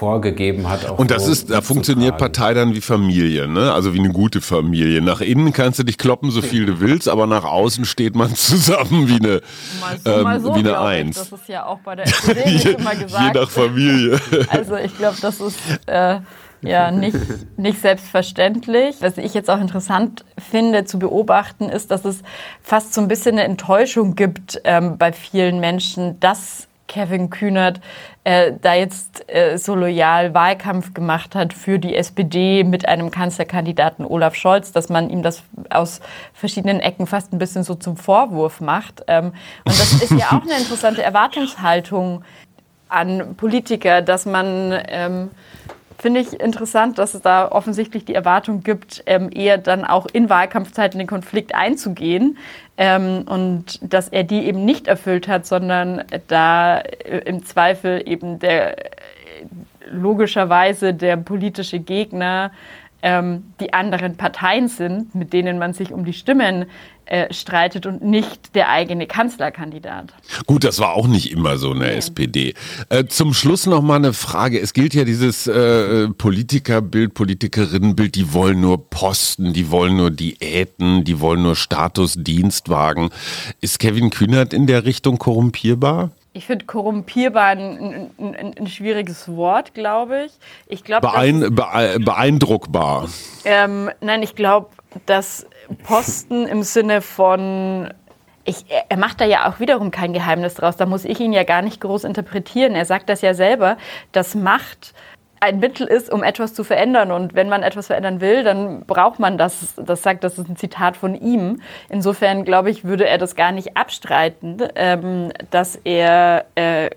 vorgegeben 0.00 0.70
hat. 0.70 0.98
und 0.98 1.10
das 1.10 1.26
so 1.26 1.32
ist, 1.32 1.50
da 1.50 1.60
funktioniert 1.60 2.16
Partei 2.16 2.54
dann 2.54 2.74
wie 2.74 2.80
Familie, 2.80 3.46
ne? 3.46 3.70
Also 3.74 3.92
wie 3.92 3.98
eine 3.98 4.08
gute 4.08 4.40
Familie. 4.40 5.02
Nach 5.02 5.20
innen 5.20 5.52
kannst 5.52 5.78
du 5.78 5.82
dich 5.82 5.98
kloppen, 5.98 6.30
so 6.30 6.40
viel 6.40 6.64
du 6.64 6.80
willst, 6.80 7.06
aber 7.06 7.26
nach 7.26 7.44
außen 7.44 7.84
steht 7.84 8.16
man 8.16 8.34
zusammen 8.34 9.08
wie 9.08 9.16
eine, 9.16 9.42
so, 10.02 10.10
ähm, 10.10 10.40
so, 10.40 10.54
wie 10.54 10.60
eine 10.60 10.80
Eins. 10.80 11.16
Das 11.16 11.32
ist 11.38 11.48
ja 11.50 11.66
auch 11.66 11.80
bei 11.80 11.96
der 11.96 12.06
SPD 12.06 12.44
nicht 12.50 12.64
immer 12.64 12.96
gesagt. 12.96 13.36
Je 13.36 13.40
nach 13.42 13.50
Familie. 13.50 14.18
Also 14.48 14.76
ich 14.76 14.96
glaube, 14.96 15.18
das 15.20 15.38
ist 15.38 15.58
äh, 15.86 16.20
ja 16.62 16.90
nicht, 16.90 17.18
nicht 17.58 17.80
selbstverständlich. 17.80 18.96
Was 19.00 19.18
ich 19.18 19.34
jetzt 19.34 19.50
auch 19.50 19.60
interessant 19.60 20.24
finde 20.38 20.86
zu 20.86 20.98
beobachten, 20.98 21.68
ist, 21.68 21.90
dass 21.90 22.06
es 22.06 22.22
fast 22.62 22.94
so 22.94 23.02
ein 23.02 23.08
bisschen 23.08 23.32
eine 23.32 23.44
Enttäuschung 23.44 24.14
gibt 24.14 24.60
ähm, 24.64 24.96
bei 24.96 25.12
vielen 25.12 25.60
Menschen, 25.60 26.18
dass 26.20 26.68
Kevin 26.90 27.30
Kühnert 27.30 27.80
äh, 28.24 28.52
da 28.60 28.74
jetzt 28.74 29.24
äh, 29.32 29.56
so 29.56 29.76
loyal 29.76 30.34
Wahlkampf 30.34 30.92
gemacht 30.92 31.36
hat 31.36 31.54
für 31.54 31.78
die 31.78 31.94
SPD 31.94 32.64
mit 32.64 32.86
einem 32.86 33.12
Kanzlerkandidaten 33.12 34.04
Olaf 34.04 34.34
Scholz, 34.34 34.72
dass 34.72 34.88
man 34.88 35.08
ihm 35.08 35.22
das 35.22 35.44
aus 35.70 36.00
verschiedenen 36.34 36.80
Ecken 36.80 37.06
fast 37.06 37.32
ein 37.32 37.38
bisschen 37.38 37.62
so 37.62 37.76
zum 37.76 37.96
Vorwurf 37.96 38.60
macht. 38.60 39.04
Ähm, 39.06 39.26
und 39.64 39.78
das 39.78 40.02
ist 40.02 40.10
ja 40.10 40.26
auch 40.32 40.42
eine 40.42 40.58
interessante 40.58 41.02
Erwartungshaltung 41.02 42.24
an 42.88 43.36
Politiker, 43.36 44.02
dass 44.02 44.26
man 44.26 44.74
ähm, 44.88 45.30
finde 46.00 46.20
ich 46.20 46.40
interessant, 46.40 46.98
dass 46.98 47.14
es 47.14 47.22
da 47.22 47.50
offensichtlich 47.52 48.04
die 48.04 48.14
Erwartung 48.14 48.62
gibt, 48.62 49.02
ähm, 49.06 49.30
eher 49.32 49.58
dann 49.58 49.84
auch 49.84 50.06
in 50.12 50.28
Wahlkampfzeiten 50.28 50.98
den 50.98 51.06
Konflikt 51.06 51.54
einzugehen 51.54 52.38
ähm, 52.80 53.26
und 53.28 53.78
dass 53.82 54.08
er 54.08 54.24
die 54.24 54.46
eben 54.46 54.64
nicht 54.64 54.88
erfüllt 54.88 55.28
hat, 55.28 55.44
sondern 55.44 56.02
da 56.28 56.78
äh, 56.78 57.18
im 57.26 57.44
Zweifel 57.44 58.02
eben 58.06 58.38
der 58.38 58.78
äh, 58.78 58.90
logischerweise 59.90 60.94
der 60.94 61.18
politische 61.18 61.78
Gegner 61.78 62.52
ähm, 63.02 63.52
die 63.60 63.72
anderen 63.72 64.16
Parteien 64.16 64.68
sind, 64.68 65.14
mit 65.14 65.32
denen 65.32 65.58
man 65.58 65.72
sich 65.72 65.92
um 65.92 66.04
die 66.04 66.12
Stimmen 66.12 66.66
äh, 67.06 67.34
streitet 67.34 67.86
und 67.86 68.04
nicht 68.04 68.54
der 68.54 68.68
eigene 68.68 69.08
Kanzlerkandidat. 69.08 70.12
Gut, 70.46 70.62
das 70.62 70.78
war 70.78 70.94
auch 70.94 71.08
nicht 71.08 71.32
immer 71.32 71.58
so 71.58 71.72
eine 71.72 71.86
nee. 71.86 71.96
SPD. 71.96 72.54
Äh, 72.88 73.06
zum 73.06 73.34
Schluss 73.34 73.66
noch 73.66 73.82
mal 73.82 73.96
eine 73.96 74.12
Frage. 74.12 74.60
Es 74.60 74.74
gilt 74.74 74.94
ja 74.94 75.04
dieses 75.04 75.48
äh, 75.48 76.08
Politikerbild, 76.08 77.14
Politikerinnenbild, 77.14 78.14
die 78.14 78.32
wollen 78.32 78.60
nur 78.60 78.88
Posten, 78.90 79.52
die 79.52 79.72
wollen 79.72 79.96
nur 79.96 80.12
Diäten, 80.12 81.02
die 81.02 81.18
wollen 81.20 81.42
nur 81.42 81.56
Status, 81.56 82.14
Dienstwagen. 82.16 83.10
Ist 83.60 83.80
Kevin 83.80 84.10
Kühnert 84.10 84.52
in 84.54 84.68
der 84.68 84.84
Richtung 84.84 85.18
korrumpierbar? 85.18 86.12
Ich 86.32 86.46
finde 86.46 86.64
korrumpierbar 86.64 87.48
ein, 87.48 88.10
ein, 88.18 88.54
ein, 88.56 88.66
schwieriges 88.68 89.28
Wort, 89.34 89.74
glaube 89.74 90.26
ich. 90.26 90.32
ich 90.66 90.84
glaub, 90.84 91.02
Beein, 91.02 91.54
beeindruckbar. 91.54 93.08
Ähm, 93.44 93.90
nein, 94.00 94.22
ich 94.22 94.36
glaube, 94.36 94.68
dass 95.06 95.46
Posten 95.82 96.46
im 96.46 96.62
Sinne 96.62 97.02
von 97.02 97.92
ich, 98.44 98.64
er 98.88 98.96
macht 98.96 99.20
da 99.20 99.24
ja 99.26 99.48
auch 99.48 99.60
wiederum 99.60 99.90
kein 99.90 100.12
Geheimnis 100.12 100.54
draus. 100.54 100.76
Da 100.76 100.86
muss 100.86 101.04
ich 101.04 101.20
ihn 101.20 101.32
ja 101.32 101.44
gar 101.44 101.62
nicht 101.62 101.80
groß 101.80 102.04
interpretieren. 102.04 102.74
Er 102.74 102.84
sagt 102.84 103.08
das 103.08 103.20
ja 103.20 103.34
selber, 103.34 103.76
dass 104.12 104.34
Macht 104.34 104.94
ein 105.40 105.58
Mittel 105.58 105.86
ist, 105.86 106.12
um 106.12 106.22
etwas 106.22 106.54
zu 106.54 106.64
verändern. 106.64 107.10
Und 107.10 107.34
wenn 107.34 107.48
man 107.48 107.62
etwas 107.62 107.86
verändern 107.86 108.20
will, 108.20 108.44
dann 108.44 108.84
braucht 108.84 109.18
man 109.18 109.38
das. 109.38 109.74
Das 109.76 110.02
sagt, 110.02 110.22
das 110.22 110.38
ist 110.38 110.48
ein 110.48 110.56
Zitat 110.56 110.96
von 110.96 111.14
ihm. 111.14 111.62
Insofern 111.88 112.44
glaube 112.44 112.70
ich, 112.70 112.84
würde 112.84 113.06
er 113.06 113.18
das 113.18 113.34
gar 113.34 113.50
nicht 113.50 113.76
abstreiten, 113.76 114.58
ähm, 114.74 115.32
dass 115.50 115.76
er 115.76 116.44
äh, 116.54 116.90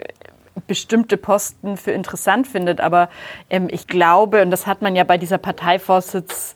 bestimmte 0.68 1.18
Posten 1.18 1.78
für 1.78 1.92
interessant 1.92 2.46
findet. 2.46 2.82
Aber 2.82 3.10
ähm, 3.50 3.68
ich 3.72 3.88
glaube, 3.88 4.42
und 4.42 4.52
das 4.52 4.68
hat 4.68 4.82
man 4.82 4.96
ja 4.96 5.06
bei 5.06 5.18
dieser 5.18 5.38
Parteivorsitz 5.38 6.56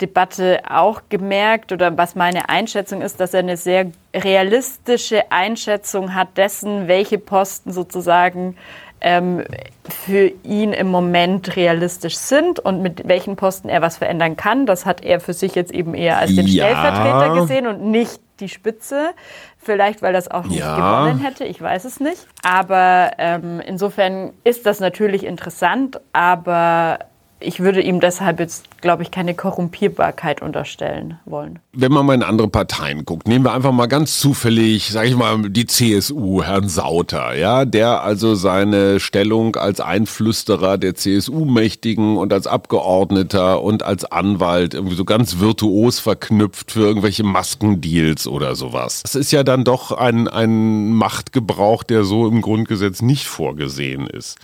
Debatte 0.00 0.60
auch 0.68 1.02
gemerkt 1.08 1.70
oder 1.70 1.96
was 1.96 2.16
meine 2.16 2.48
Einschätzung 2.48 3.00
ist, 3.00 3.20
dass 3.20 3.32
er 3.32 3.40
eine 3.40 3.56
sehr 3.56 3.92
realistische 4.12 5.30
Einschätzung 5.30 6.14
hat 6.14 6.36
dessen, 6.36 6.88
welche 6.88 7.18
Posten 7.18 7.72
sozusagen 7.72 8.56
ähm, 9.04 9.44
für 9.86 10.32
ihn 10.42 10.72
im 10.72 10.88
Moment 10.88 11.56
realistisch 11.56 12.16
sind 12.16 12.58
und 12.58 12.80
mit 12.80 13.06
welchen 13.06 13.36
Posten 13.36 13.68
er 13.68 13.82
was 13.82 13.98
verändern 13.98 14.36
kann. 14.36 14.64
Das 14.64 14.86
hat 14.86 15.04
er 15.04 15.20
für 15.20 15.34
sich 15.34 15.54
jetzt 15.54 15.72
eben 15.72 15.94
eher 15.94 16.18
als 16.18 16.34
den 16.34 16.46
ja. 16.46 16.64
Stellvertreter 16.64 17.40
gesehen 17.40 17.66
und 17.66 17.82
nicht 17.82 18.20
die 18.40 18.48
Spitze. 18.48 19.10
Vielleicht, 19.58 20.00
weil 20.00 20.14
das 20.14 20.30
auch 20.30 20.44
nicht 20.44 20.58
ja. 20.60 20.76
gewonnen 20.76 21.20
hätte, 21.20 21.44
ich 21.44 21.60
weiß 21.60 21.84
es 21.84 22.00
nicht. 22.00 22.26
Aber 22.42 23.12
ähm, 23.18 23.60
insofern 23.60 24.32
ist 24.42 24.64
das 24.64 24.80
natürlich 24.80 25.24
interessant, 25.24 26.00
aber 26.14 26.98
ich 27.44 27.60
würde 27.60 27.80
ihm 27.80 28.00
deshalb 28.00 28.40
jetzt, 28.40 28.80
glaube 28.80 29.02
ich, 29.02 29.10
keine 29.10 29.34
Korrumpierbarkeit 29.34 30.42
unterstellen 30.42 31.18
wollen. 31.24 31.58
Wenn 31.72 31.92
man 31.92 32.06
mal 32.06 32.14
in 32.14 32.22
andere 32.22 32.48
Parteien 32.48 33.04
guckt, 33.04 33.28
nehmen 33.28 33.44
wir 33.44 33.52
einfach 33.52 33.72
mal 33.72 33.86
ganz 33.86 34.18
zufällig, 34.18 34.90
sage 34.90 35.08
ich 35.08 35.16
mal, 35.16 35.50
die 35.50 35.66
CSU, 35.66 36.42
Herrn 36.42 36.68
Sauter, 36.68 37.34
ja, 37.34 37.64
der 37.64 38.02
also 38.02 38.34
seine 38.34 39.00
Stellung 39.00 39.56
als 39.56 39.80
Einflüsterer 39.80 40.78
der 40.78 40.94
CSU-Mächtigen 40.94 42.16
und 42.16 42.32
als 42.32 42.46
Abgeordneter 42.46 43.62
und 43.62 43.82
als 43.82 44.04
Anwalt 44.04 44.74
irgendwie 44.74 44.96
so 44.96 45.04
ganz 45.04 45.38
virtuos 45.38 45.98
verknüpft 46.00 46.72
für 46.72 46.80
irgendwelche 46.80 47.24
Maskendeals 47.24 48.26
oder 48.26 48.54
sowas. 48.54 49.02
Das 49.02 49.14
ist 49.14 49.32
ja 49.32 49.42
dann 49.42 49.64
doch 49.64 49.92
ein, 49.92 50.28
ein 50.28 50.92
Machtgebrauch, 50.92 51.82
der 51.82 52.04
so 52.04 52.26
im 52.26 52.40
Grundgesetz 52.40 53.02
nicht 53.02 53.26
vorgesehen 53.26 54.06
ist. 54.06 54.38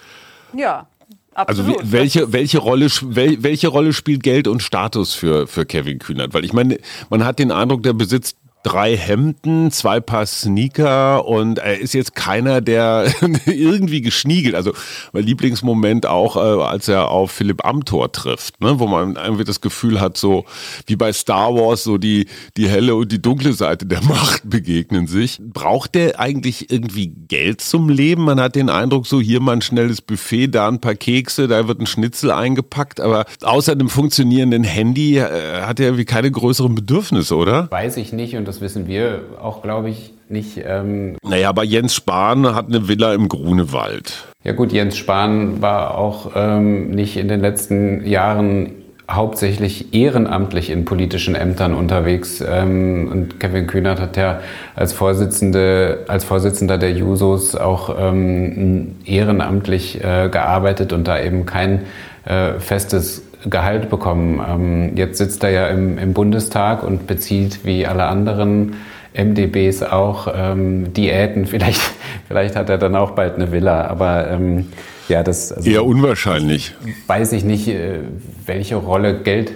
Ja, 0.53 0.86
Absolut. 1.35 1.78
Also 1.78 1.93
welche, 1.93 2.33
welche, 2.33 2.59
Rolle, 2.59 2.87
welche 2.87 3.68
Rolle 3.68 3.93
spielt 3.93 4.22
Geld 4.22 4.49
und 4.49 4.62
Status 4.62 5.14
für, 5.14 5.47
für 5.47 5.64
Kevin 5.64 5.99
Kühnert? 5.99 6.35
Weil 6.35 6.45
ich 6.45 6.53
meine, 6.53 6.78
man 7.09 7.24
hat 7.24 7.39
den 7.39 7.53
Eindruck, 7.53 7.85
der 7.85 7.93
besitzt 7.93 8.37
drei 8.63 8.97
Hemden, 8.97 9.71
zwei 9.71 10.01
Paar 10.01 10.27
Sneaker 10.27 11.25
und 11.27 11.59
er 11.59 11.81
ist 11.81 11.95
jetzt 11.95 12.15
keiner, 12.15 12.61
der 12.61 13.11
irgendwie 13.47 14.03
geschniegelt. 14.03 14.55
Also 14.55 14.73
mein 15.13 15.25
Lieblingsmoment 15.25 16.07
auch, 16.07 16.37
äh, 16.37 16.63
als 16.63 16.89
er 16.89 17.09
auf 17.09 17.31
Philipp 17.31 17.65
Amthor 17.65 18.13
trifft, 18.13 18.61
ne? 18.61 18.79
wo 18.79 18.87
man 18.87 19.17
irgendwie 19.17 19.45
das 19.45 19.61
Gefühl 19.61 20.01
hat, 20.01 20.17
so 20.17 20.45
wie 20.87 20.97
bei 20.97 21.13
Star 21.13 21.55
Wars, 21.55 21.85
so 21.85 21.97
die, 21.97 22.27
die 22.57 22.69
helle 22.69 22.95
und 22.95 23.11
die 23.11 23.23
dunkle 23.23 23.55
Seite 23.55 23.87
der 23.87 24.03
Macht 24.11 24.49
begegnen 24.49 25.07
sich. 25.07 25.39
Braucht 25.41 25.95
der 25.95 26.21
eigentlich 26.21 26.71
irgendwie 26.71 27.09
Geld 27.09 27.63
zum 27.63 27.89
Leben? 27.89 28.25
Man 28.25 28.41
hat 28.41 28.57
den 28.57 28.69
Eindruck, 28.69 29.07
so 29.07 29.21
hier 29.21 29.41
mal 29.41 29.53
ein 29.53 29.63
schnelles 29.63 30.03
Buffet, 30.03 30.49
da 30.49 30.69
ein 30.69 30.81
paar 30.81 30.95
Kekse, 30.95 31.49
da 31.49 31.67
wird 31.67 31.81
ein 31.81 31.87
Schnitzel 31.87 32.31
eingepackt, 32.31 33.01
aber 33.01 33.25
außer 33.43 33.75
dem 33.75 33.89
funktionierenden 33.89 34.65
Handy 34.65 35.17
äh, 35.17 35.63
hat 35.63 35.81
er 35.81 35.87
irgendwie 35.87 36.05
keine 36.05 36.31
größeren 36.31 36.75
Bedürfnisse, 36.75 37.37
oder? 37.37 37.71
Weiß 37.71 37.97
ich 37.97 38.13
nicht 38.13 38.37
und 38.37 38.49
das 38.51 38.61
wissen 38.61 38.88
wir 38.88 39.20
auch, 39.40 39.62
glaube 39.62 39.90
ich, 39.90 40.12
nicht. 40.28 40.61
Ähm 40.66 41.16
naja, 41.22 41.48
aber 41.51 41.62
Jens 41.62 41.94
Spahn 41.94 42.53
hat 42.53 42.66
eine 42.66 42.88
Villa 42.88 43.14
im 43.14 43.28
Grunewald. 43.28 44.24
Ja 44.42 44.51
gut, 44.51 44.72
Jens 44.72 44.96
Spahn 44.96 45.62
war 45.62 45.96
auch 45.96 46.32
ähm, 46.34 46.90
nicht 46.90 47.16
in 47.16 47.28
den 47.28 47.40
letzten 47.40 48.05
Jahren 48.05 48.72
hauptsächlich 49.09 49.94
ehrenamtlich 49.94 50.70
in 50.70 50.84
politischen 50.84 51.36
Ämtern 51.36 51.74
unterwegs. 51.74 52.44
Ähm, 52.44 53.09
und 53.12 53.38
Kevin 53.38 53.68
Kühnert 53.68 54.01
hat 54.01 54.16
ja 54.16 54.40
als, 54.74 54.92
Vorsitzende, 54.92 56.05
als 56.09 56.24
Vorsitzender 56.24 56.76
der 56.76 56.90
Jusos 56.90 57.55
auch 57.55 57.94
ähm, 57.96 58.96
ehrenamtlich 59.05 60.03
äh, 60.03 60.28
gearbeitet 60.28 60.92
und 60.92 61.07
da 61.07 61.20
eben 61.20 61.46
kein 61.46 61.82
äh, 62.24 62.55
festes 62.59 63.22
Gehalt 63.49 63.91
bekommen. 63.91 64.41
Ähm, 64.47 64.97
jetzt 64.97 65.18
sitzt 65.18 65.43
er 65.45 65.51
ja 65.51 65.68
im, 65.68 65.99
im, 65.99 66.12
Bundestag 66.12 66.82
und 66.82 67.07
bezieht 67.07 67.64
wie 67.64 67.86
alle 67.86 68.05
anderen 68.05 68.76
MDBs 69.14 69.82
auch 69.82 70.28
ähm, 70.34 70.93
Diäten. 70.93 71.47
Vielleicht, 71.51 71.80
vielleicht 72.28 72.57
hat 72.57 72.68
er 72.68 72.78
dann 72.78 72.97
auch 72.97 73.12
bald 73.12 73.36
eine 73.36 73.53
Villa, 73.53 73.86
aber 73.86 74.30
ähm, 74.30 74.66
ja, 75.09 75.22
das 75.22 75.53
also, 75.53 75.68
eher 75.68 75.84
unwahrscheinlich. 75.84 76.74
Weiß 77.07 77.32
ich 77.32 77.45
nicht, 77.45 77.68
äh, 77.68 78.01
welche 78.47 78.76
Rolle 78.76 79.20
Geld 79.20 79.53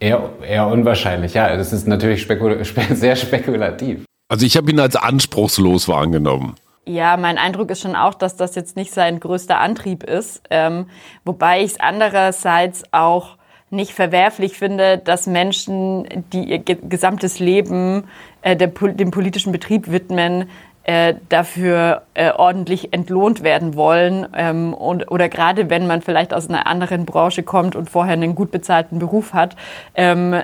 eher, 0.00 0.30
eher 0.46 0.66
unwahrscheinlich. 0.66 1.34
Ja, 1.34 1.56
das 1.56 1.72
ist 1.72 1.86
natürlich 1.86 2.22
spekul 2.22 2.58
sehr 2.92 3.16
spekulativ. 3.16 4.04
Also 4.28 4.46
ich 4.46 4.56
habe 4.56 4.70
ihn 4.70 4.80
als 4.80 4.96
anspruchslos 4.96 5.88
wahrgenommen. 5.88 6.54
Ja, 6.84 7.16
mein 7.16 7.38
Eindruck 7.38 7.70
ist 7.70 7.80
schon 7.80 7.94
auch, 7.94 8.14
dass 8.14 8.36
das 8.36 8.56
jetzt 8.56 8.76
nicht 8.76 8.92
sein 8.92 9.20
größter 9.20 9.60
Antrieb 9.60 10.02
ist. 10.02 10.42
Ähm, 10.50 10.86
wobei 11.24 11.60
ich 11.60 11.72
es 11.72 11.80
andererseits 11.80 12.82
auch 12.92 13.36
nicht 13.70 13.92
verwerflich 13.92 14.58
finde, 14.58 14.98
dass 14.98 15.26
Menschen, 15.26 16.06
die 16.32 16.44
ihr 16.44 16.58
gesamtes 16.58 17.38
Leben 17.38 18.04
äh, 18.42 18.56
der, 18.56 18.68
dem 18.68 19.12
politischen 19.12 19.52
Betrieb 19.52 19.90
widmen, 19.90 20.50
äh, 20.82 21.14
dafür 21.28 22.02
äh, 22.14 22.32
ordentlich 22.32 22.92
entlohnt 22.92 23.44
werden 23.44 23.76
wollen. 23.76 24.26
Ähm, 24.36 24.74
und, 24.74 25.08
oder 25.10 25.28
gerade 25.28 25.70
wenn 25.70 25.86
man 25.86 26.02
vielleicht 26.02 26.34
aus 26.34 26.48
einer 26.48 26.66
anderen 26.66 27.06
Branche 27.06 27.44
kommt 27.44 27.76
und 27.76 27.88
vorher 27.88 28.14
einen 28.14 28.34
gut 28.34 28.50
bezahlten 28.50 28.98
Beruf 28.98 29.32
hat, 29.32 29.54
ähm, 29.94 30.42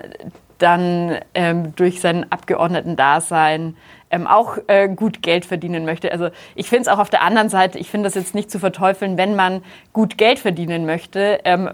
dann 0.59 1.16
ähm, 1.34 1.74
durch 1.76 2.01
sein 2.01 2.30
Abgeordnetendasein 2.30 3.76
ähm, 4.11 4.26
auch 4.26 4.59
äh, 4.66 4.88
gut 4.88 5.22
Geld 5.22 5.44
verdienen 5.44 5.84
möchte. 5.84 6.12
Also 6.12 6.30
ich 6.54 6.68
finde 6.68 6.82
es 6.82 6.88
auch 6.88 6.98
auf 6.98 7.11
der 7.11 7.22
anderen 7.22 7.48
Seite, 7.48 7.78
ich 7.78 7.90
finde 7.90 8.06
das 8.06 8.14
jetzt 8.14 8.34
nicht 8.34 8.50
zu 8.50 8.59
verteufeln, 8.59 9.16
wenn 9.16 9.36
man 9.36 9.62
gut 9.92 10.18
Geld 10.18 10.38
verdienen 10.38 10.86
möchte. 10.86 11.40
Ähm, 11.44 11.70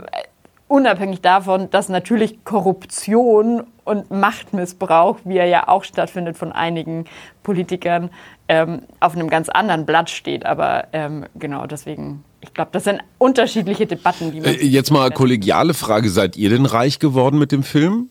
unabhängig 0.68 1.20
davon, 1.20 1.70
dass 1.70 1.88
natürlich 1.88 2.44
Korruption 2.44 3.64
und 3.84 4.10
Machtmissbrauch, 4.10 5.18
wie 5.24 5.36
er 5.36 5.46
ja 5.46 5.68
auch 5.68 5.84
stattfindet 5.84 6.36
von 6.36 6.52
einigen 6.52 7.04
Politikern, 7.42 8.10
ähm, 8.48 8.82
auf 9.00 9.14
einem 9.14 9.28
ganz 9.28 9.48
anderen 9.48 9.86
Blatt 9.86 10.10
steht. 10.10 10.46
Aber 10.46 10.88
ähm, 10.92 11.26
genau 11.34 11.66
deswegen 11.66 12.24
ich 12.44 12.52
glaube, 12.52 12.70
das 12.72 12.84
sind 12.84 13.00
unterschiedliche 13.16 13.86
Debatten, 13.86 14.30
die 14.30 14.40
man. 14.40 14.50
Äh, 14.50 14.64
jetzt 14.66 14.90
mal 14.90 15.10
kollegiale 15.10 15.72
Frage: 15.72 16.10
Seid 16.10 16.36
ihr 16.36 16.50
denn 16.50 16.66
reich 16.66 16.98
geworden 16.98 17.38
mit 17.38 17.52
dem 17.52 17.62
Film? 17.62 18.10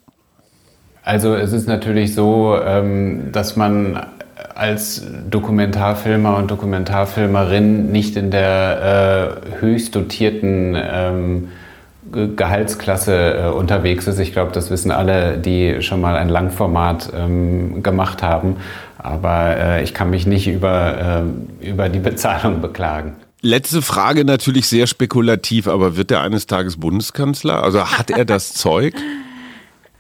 Also 1.03 1.35
es 1.35 1.51
ist 1.51 1.67
natürlich 1.67 2.15
so, 2.15 2.57
ähm, 2.63 3.31
dass 3.31 3.55
man 3.55 4.05
als 4.55 5.03
Dokumentarfilmer 5.29 6.37
und 6.37 6.49
Dokumentarfilmerin 6.49 7.91
nicht 7.91 8.15
in 8.15 8.31
der 8.31 9.41
äh, 9.45 9.61
höchst 9.61 9.95
dotierten 9.95 10.75
ähm, 10.77 11.49
Gehaltsklasse 12.11 13.33
äh, 13.33 13.47
unterwegs 13.47 14.07
ist. 14.07 14.19
Ich 14.19 14.33
glaube, 14.33 14.51
das 14.51 14.69
wissen 14.69 14.91
alle, 14.91 15.37
die 15.37 15.81
schon 15.81 15.99
mal 15.99 16.15
ein 16.15 16.29
Langformat 16.29 17.11
ähm, 17.15 17.81
gemacht 17.81 18.21
haben. 18.21 18.57
Aber 18.97 19.57
äh, 19.57 19.83
ich 19.83 19.93
kann 19.93 20.09
mich 20.09 20.25
nicht 20.25 20.47
über, 20.47 21.23
äh, 21.61 21.67
über 21.67 21.89
die 21.89 21.99
Bezahlung 21.99 22.61
beklagen. 22.61 23.13
Letzte 23.41 23.81
Frage 23.81 24.23
natürlich 24.23 24.67
sehr 24.67 24.87
spekulativ, 24.87 25.67
aber 25.67 25.97
wird 25.97 26.11
er 26.11 26.21
eines 26.21 26.47
Tages 26.47 26.77
Bundeskanzler? 26.79 27.61
Also 27.61 27.85
hat 27.85 28.09
er 28.09 28.23
das 28.23 28.53
Zeug? 28.53 28.93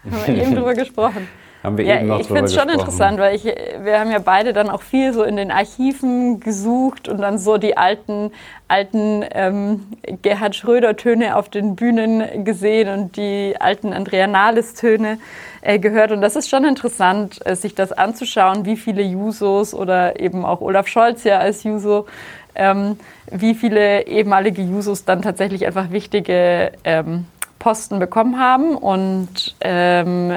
Haben 0.03 0.27
wir 0.27 0.43
eben 0.43 0.55
drüber 0.55 0.73
gesprochen. 0.73 1.27
Haben 1.63 1.77
wir 1.77 1.85
ja, 1.85 1.99
eben 1.99 2.07
noch 2.07 2.19
ich 2.19 2.27
finde 2.27 2.43
es 2.43 2.53
schon 2.53 2.67
interessant, 2.67 3.19
weil 3.19 3.37
ich, 3.37 3.45
wir 3.45 3.97
haben 3.97 4.11
ja 4.11 4.19
beide 4.19 4.51
dann 4.51 4.69
auch 4.69 4.81
viel 4.81 5.13
so 5.13 5.23
in 5.23 5.37
den 5.37 5.49
Archiven 5.49 6.41
gesucht 6.41 7.07
und 7.07 7.21
dann 7.21 7.37
so 7.37 7.57
die 7.57 7.77
alten, 7.77 8.31
alten 8.67 9.23
ähm, 9.31 9.87
Gerhard 10.21 10.57
Schröder-Töne 10.57 11.37
auf 11.37 11.47
den 11.47 11.77
Bühnen 11.77 12.43
gesehen 12.43 12.89
und 12.89 13.15
die 13.15 13.55
alten 13.57 13.93
Andrea 13.93 14.27
Nahles-Töne 14.27 15.19
äh, 15.61 15.79
gehört. 15.79 16.11
Und 16.11 16.19
das 16.19 16.35
ist 16.35 16.49
schon 16.49 16.65
interessant, 16.65 17.39
äh, 17.45 17.55
sich 17.55 17.75
das 17.75 17.93
anzuschauen, 17.93 18.65
wie 18.65 18.75
viele 18.75 19.01
Jusos 19.01 19.73
oder 19.73 20.19
eben 20.19 20.43
auch 20.43 20.59
Olaf 20.59 20.89
Scholz 20.89 21.23
ja 21.23 21.37
als 21.37 21.63
Juso 21.63 22.07
ähm, 22.55 22.97
wie 23.31 23.55
viele 23.55 24.05
ehemalige 24.05 24.61
Jusos 24.61 25.05
dann 25.05 25.21
tatsächlich 25.21 25.65
einfach 25.65 25.91
wichtige 25.91 26.71
ähm, 26.83 27.25
Posten 27.63 27.97
bekommen 27.97 28.37
haben 28.37 28.75
und 28.75 29.55
ähm, 29.61 30.33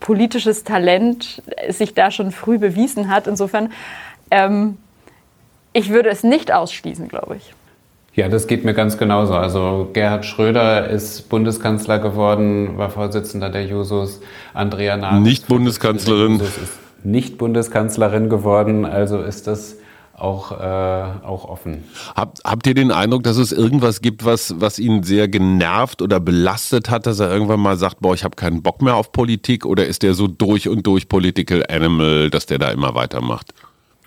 politisches 0.00 0.64
Talent 0.64 1.42
sich 1.68 1.92
da 1.92 2.10
schon 2.10 2.32
früh 2.32 2.56
bewiesen 2.56 3.10
hat. 3.10 3.26
Insofern, 3.26 3.70
ähm, 4.30 4.78
ich 5.74 5.90
würde 5.90 6.08
es 6.08 6.24
nicht 6.24 6.50
ausschließen, 6.50 7.08
glaube 7.08 7.36
ich. 7.36 7.52
Ja, 8.14 8.30
das 8.30 8.46
geht 8.46 8.64
mir 8.64 8.72
ganz 8.72 8.96
genauso. 8.96 9.34
Also 9.34 9.90
Gerhard 9.92 10.24
Schröder 10.24 10.88
ist 10.88 11.28
Bundeskanzler 11.28 11.98
geworden, 11.98 12.78
war 12.78 12.88
Vorsitzender 12.88 13.50
der 13.50 13.66
Jusos. 13.66 14.22
Andrea 14.54 14.96
Nahles 14.96 15.20
nicht 15.22 15.48
Bundeskanzlerin, 15.48 16.40
ist 16.40 16.78
nicht 17.02 17.36
Bundeskanzlerin 17.36 18.30
geworden. 18.30 18.86
Also 18.86 19.20
ist 19.20 19.46
das 19.48 19.76
auch, 20.16 20.52
äh, 20.52 21.24
auch 21.24 21.44
offen. 21.44 21.84
Habt, 22.14 22.40
habt 22.44 22.66
ihr 22.66 22.74
den 22.74 22.90
Eindruck, 22.90 23.22
dass 23.24 23.36
es 23.36 23.52
irgendwas 23.52 24.00
gibt, 24.00 24.24
was, 24.24 24.60
was 24.60 24.78
ihn 24.78 25.02
sehr 25.02 25.28
genervt 25.28 26.02
oder 26.02 26.20
belastet 26.20 26.90
hat, 26.90 27.06
dass 27.06 27.20
er 27.20 27.30
irgendwann 27.30 27.60
mal 27.60 27.76
sagt, 27.76 28.00
boah, 28.00 28.14
ich 28.14 28.24
habe 28.24 28.36
keinen 28.36 28.62
Bock 28.62 28.82
mehr 28.82 28.96
auf 28.96 29.12
Politik 29.12 29.66
oder 29.66 29.86
ist 29.86 30.02
der 30.02 30.14
so 30.14 30.26
durch 30.26 30.68
und 30.68 30.86
durch 30.86 31.08
Political 31.08 31.64
Animal, 31.68 32.30
dass 32.30 32.46
der 32.46 32.58
da 32.58 32.70
immer 32.70 32.94
weitermacht? 32.94 33.52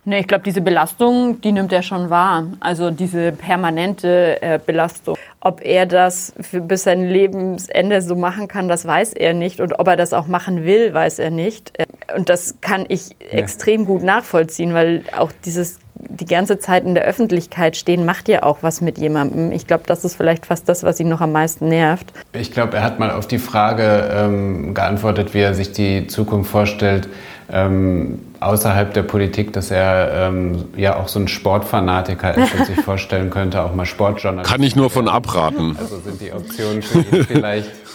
Nee, 0.07 0.19
ich 0.19 0.27
glaube, 0.29 0.45
diese 0.45 0.61
Belastung, 0.61 1.41
die 1.41 1.51
nimmt 1.51 1.73
er 1.73 1.81
schon 1.81 2.09
wahr. 2.09 2.45
Also 2.61 2.91
diese 2.91 3.33
permanente 3.33 4.41
äh, 4.41 4.57
Belastung. 4.65 5.17
Ob 5.41 5.61
er 5.61 5.85
das 5.85 6.31
für, 6.39 6.61
bis 6.61 6.83
sein 6.83 7.03
Lebensende 7.09 8.01
so 8.01 8.15
machen 8.15 8.47
kann, 8.47 8.69
das 8.69 8.87
weiß 8.87 9.11
er 9.11 9.33
nicht. 9.33 9.59
Und 9.59 9.77
ob 9.79 9.87
er 9.89 9.97
das 9.97 10.13
auch 10.13 10.27
machen 10.27 10.63
will, 10.63 10.93
weiß 10.93 11.19
er 11.19 11.29
nicht. 11.29 11.77
Äh, 11.77 11.87
und 12.15 12.29
das 12.29 12.55
kann 12.61 12.85
ich 12.87 13.17
ja. 13.19 13.39
extrem 13.39 13.83
gut 13.83 14.01
nachvollziehen, 14.01 14.73
weil 14.73 15.03
auch 15.17 15.33
dieses 15.43 15.79
die 15.95 16.25
ganze 16.25 16.57
Zeit 16.57 16.85
in 16.85 16.95
der 16.95 17.03
Öffentlichkeit 17.03 17.75
stehen, 17.75 18.05
macht 18.05 18.29
ja 18.29 18.43
auch 18.43 18.59
was 18.61 18.79
mit 18.79 18.97
jemandem. 18.97 19.51
Ich 19.51 19.67
glaube, 19.67 19.83
das 19.87 20.05
ist 20.05 20.15
vielleicht 20.15 20.45
fast 20.45 20.69
das, 20.69 20.83
was 20.83 21.01
ihn 21.01 21.09
noch 21.09 21.19
am 21.19 21.33
meisten 21.33 21.67
nervt. 21.67 22.13
Ich 22.31 22.53
glaube, 22.53 22.77
er 22.77 22.83
hat 22.83 22.97
mal 22.97 23.11
auf 23.11 23.27
die 23.27 23.39
Frage 23.39 24.09
ähm, 24.13 24.73
geantwortet, 24.73 25.33
wie 25.33 25.39
er 25.39 25.53
sich 25.53 25.73
die 25.73 26.07
Zukunft 26.07 26.51
vorstellt, 26.51 27.09
ähm, 27.51 28.19
außerhalb 28.39 28.93
der 28.93 29.03
Politik, 29.03 29.53
dass 29.53 29.71
er 29.71 30.27
ähm, 30.27 30.65
ja 30.75 30.95
auch 30.97 31.07
so 31.07 31.19
ein 31.19 31.27
Sportfanatiker 31.27 32.35
ist 32.35 32.53
und 32.53 32.65
sich 32.65 32.79
vorstellen 32.85 33.29
könnte, 33.29 33.63
auch 33.63 33.73
mal 33.73 33.85
Sportjournalist. 33.85 34.51
Kann 34.51 34.63
ich 34.63 34.75
nur 34.75 34.89
von 34.89 35.07
abraten. 35.07 35.75
Also 35.79 35.99
sind 35.99 36.21
die 36.21 36.31
Optionen 36.31 36.81
für 36.81 36.99
ihn 36.99 37.25
vielleicht 37.25 37.86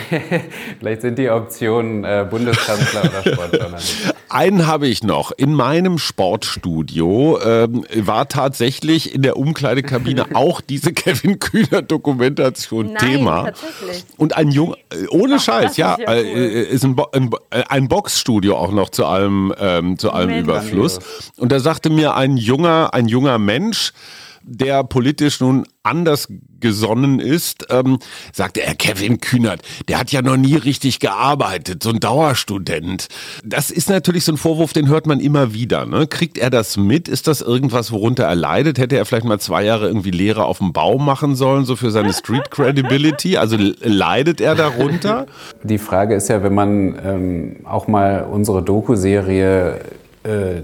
Vielleicht 0.78 1.02
sind 1.02 1.18
die 1.18 1.30
Optionen 1.30 2.04
äh, 2.04 2.26
Bundeskanzler 2.28 3.02
oder 3.04 3.22
Sportjournalist. 3.32 4.14
Einen 4.28 4.66
habe 4.66 4.88
ich 4.88 5.02
noch. 5.02 5.30
In 5.32 5.52
meinem 5.52 5.98
Sportstudio 5.98 7.38
ähm, 7.44 7.84
war 7.94 8.28
tatsächlich 8.28 9.14
in 9.14 9.22
der 9.22 9.36
Umkleidekabine 9.36 10.26
auch 10.34 10.60
diese 10.60 10.92
Kevin 10.92 11.38
Kühner 11.38 11.82
Dokumentation 11.82 12.92
Nein, 12.92 12.96
Thema. 12.96 13.44
Tatsächlich. 13.44 14.04
Und 14.16 14.36
ein 14.36 14.50
Jung, 14.50 14.74
äh, 14.90 15.06
ohne 15.08 15.36
Ach, 15.36 15.42
Scheiß, 15.42 15.76
ja, 15.76 15.94
ist, 15.94 16.00
ja 16.00 16.14
äh, 16.14 16.22
cool. 16.22 16.38
ist 16.38 16.84
ein, 16.84 16.96
Bo 16.96 17.08
ein, 17.12 17.30
ein, 17.50 17.88
Boxstudio 17.88 18.56
auch 18.56 18.72
noch 18.72 18.90
zu 18.90 19.04
allem, 19.04 19.52
ähm, 19.58 19.98
zu 19.98 20.12
allem 20.12 20.30
Überfluss. 20.30 20.98
Und 21.36 21.52
da 21.52 21.60
sagte 21.60 21.90
mir 21.90 22.14
ein 22.14 22.36
junger, 22.36 22.94
ein 22.94 23.08
junger 23.08 23.38
Mensch, 23.38 23.92
der 24.44 24.84
politisch 24.84 25.40
nun 25.40 25.66
anders 25.82 26.28
gesonnen 26.60 27.18
ist, 27.18 27.66
ähm, 27.70 27.98
sagte 28.32 28.62
er, 28.62 28.74
Kevin 28.74 29.20
Kühnert, 29.20 29.62
der 29.88 29.98
hat 29.98 30.12
ja 30.12 30.22
noch 30.22 30.36
nie 30.36 30.54
richtig 30.54 31.00
gearbeitet, 31.00 31.82
so 31.82 31.90
ein 31.90 31.98
Dauerstudent. 31.98 33.08
Das 33.44 33.70
ist 33.70 33.90
natürlich 33.90 34.24
so 34.24 34.32
ein 34.32 34.36
Vorwurf, 34.36 34.72
den 34.72 34.88
hört 34.88 35.06
man 35.06 35.18
immer 35.18 35.54
wieder. 35.54 35.86
Ne? 35.86 36.06
Kriegt 36.06 36.38
er 36.38 36.50
das 36.50 36.76
mit? 36.76 37.08
Ist 37.08 37.26
das 37.26 37.40
irgendwas, 37.40 37.90
worunter 37.90 38.24
er 38.24 38.36
leidet? 38.36 38.78
Hätte 38.78 38.96
er 38.96 39.04
vielleicht 39.04 39.24
mal 39.24 39.40
zwei 39.40 39.64
Jahre 39.64 39.88
irgendwie 39.88 40.12
Lehre 40.12 40.44
auf 40.44 40.58
dem 40.58 40.72
Bau 40.72 40.98
machen 40.98 41.34
sollen, 41.34 41.64
so 41.64 41.74
für 41.74 41.90
seine 41.90 42.12
Street 42.12 42.50
Credibility? 42.50 43.36
Also 43.36 43.56
leidet 43.80 44.40
er 44.40 44.54
darunter? 44.54 45.26
Die 45.64 45.78
Frage 45.78 46.14
ist 46.14 46.28
ja, 46.28 46.44
wenn 46.44 46.54
man 46.54 46.98
ähm, 47.04 47.56
auch 47.64 47.88
mal 47.88 48.28
unsere 48.30 48.62
Doku-Serie 48.62 49.80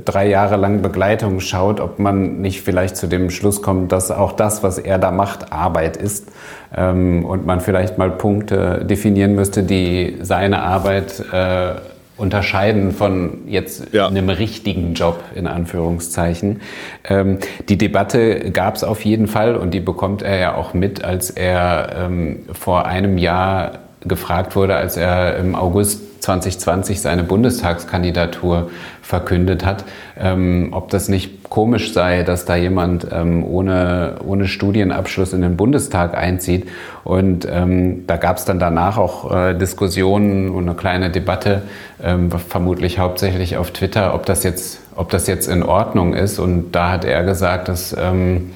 drei 0.04 0.28
Jahre 0.28 0.56
lang 0.56 0.82
Begleitung 0.82 1.40
schaut, 1.40 1.80
ob 1.80 1.98
man 1.98 2.40
nicht 2.40 2.62
vielleicht 2.62 2.96
zu 2.96 3.06
dem 3.08 3.30
Schluss 3.30 3.60
kommt, 3.60 3.90
dass 3.92 4.10
auch 4.10 4.32
das, 4.32 4.62
was 4.62 4.78
er 4.78 4.98
da 4.98 5.10
macht, 5.10 5.52
Arbeit 5.52 5.96
ist 5.96 6.28
ähm, 6.76 7.24
und 7.24 7.44
man 7.44 7.60
vielleicht 7.60 7.98
mal 7.98 8.10
Punkte 8.10 8.84
definieren 8.84 9.34
müsste, 9.34 9.62
die 9.64 10.18
seine 10.22 10.62
Arbeit 10.62 11.24
äh, 11.32 11.74
unterscheiden 12.18 12.92
von 12.92 13.38
jetzt 13.46 13.92
ja. 13.92 14.08
einem 14.08 14.28
richtigen 14.28 14.94
Job 14.94 15.22
in 15.34 15.46
Anführungszeichen. 15.46 16.60
Ähm, 17.08 17.38
die 17.68 17.78
Debatte 17.78 18.50
gab 18.50 18.76
es 18.76 18.84
auf 18.84 19.04
jeden 19.04 19.28
Fall 19.28 19.56
und 19.56 19.72
die 19.72 19.80
bekommt 19.80 20.22
er 20.22 20.38
ja 20.38 20.54
auch 20.54 20.74
mit, 20.74 21.04
als 21.04 21.30
er 21.30 21.90
ähm, 21.96 22.40
vor 22.52 22.86
einem 22.86 23.18
Jahr 23.18 23.87
gefragt 24.00 24.56
wurde, 24.56 24.76
als 24.76 24.96
er 24.96 25.36
im 25.36 25.54
August 25.54 26.22
2020 26.22 27.00
seine 27.00 27.22
Bundestagskandidatur 27.24 28.70
verkündet 29.02 29.64
hat, 29.64 29.84
ähm, 30.18 30.68
ob 30.72 30.90
das 30.90 31.08
nicht 31.08 31.48
komisch 31.48 31.92
sei, 31.94 32.22
dass 32.22 32.44
da 32.44 32.56
jemand 32.56 33.06
ähm, 33.10 33.44
ohne, 33.44 34.16
ohne 34.24 34.46
Studienabschluss 34.46 35.32
in 35.32 35.40
den 35.40 35.56
Bundestag 35.56 36.16
einzieht. 36.16 36.68
Und 37.04 37.48
ähm, 37.50 38.06
da 38.06 38.16
gab 38.16 38.36
es 38.36 38.44
dann 38.44 38.58
danach 38.58 38.98
auch 38.98 39.32
äh, 39.34 39.54
Diskussionen 39.54 40.50
und 40.50 40.68
eine 40.68 40.76
kleine 40.76 41.10
Debatte, 41.10 41.62
ähm, 42.02 42.30
vermutlich 42.30 42.98
hauptsächlich 42.98 43.56
auf 43.56 43.70
Twitter, 43.70 44.14
ob 44.14 44.26
das, 44.26 44.42
jetzt, 44.42 44.80
ob 44.94 45.08
das 45.10 45.26
jetzt 45.26 45.48
in 45.48 45.62
Ordnung 45.62 46.12
ist. 46.12 46.38
Und 46.38 46.72
da 46.72 46.90
hat 46.90 47.04
er 47.04 47.24
gesagt, 47.24 47.68
dass 47.68 47.96
ähm, 47.98 48.50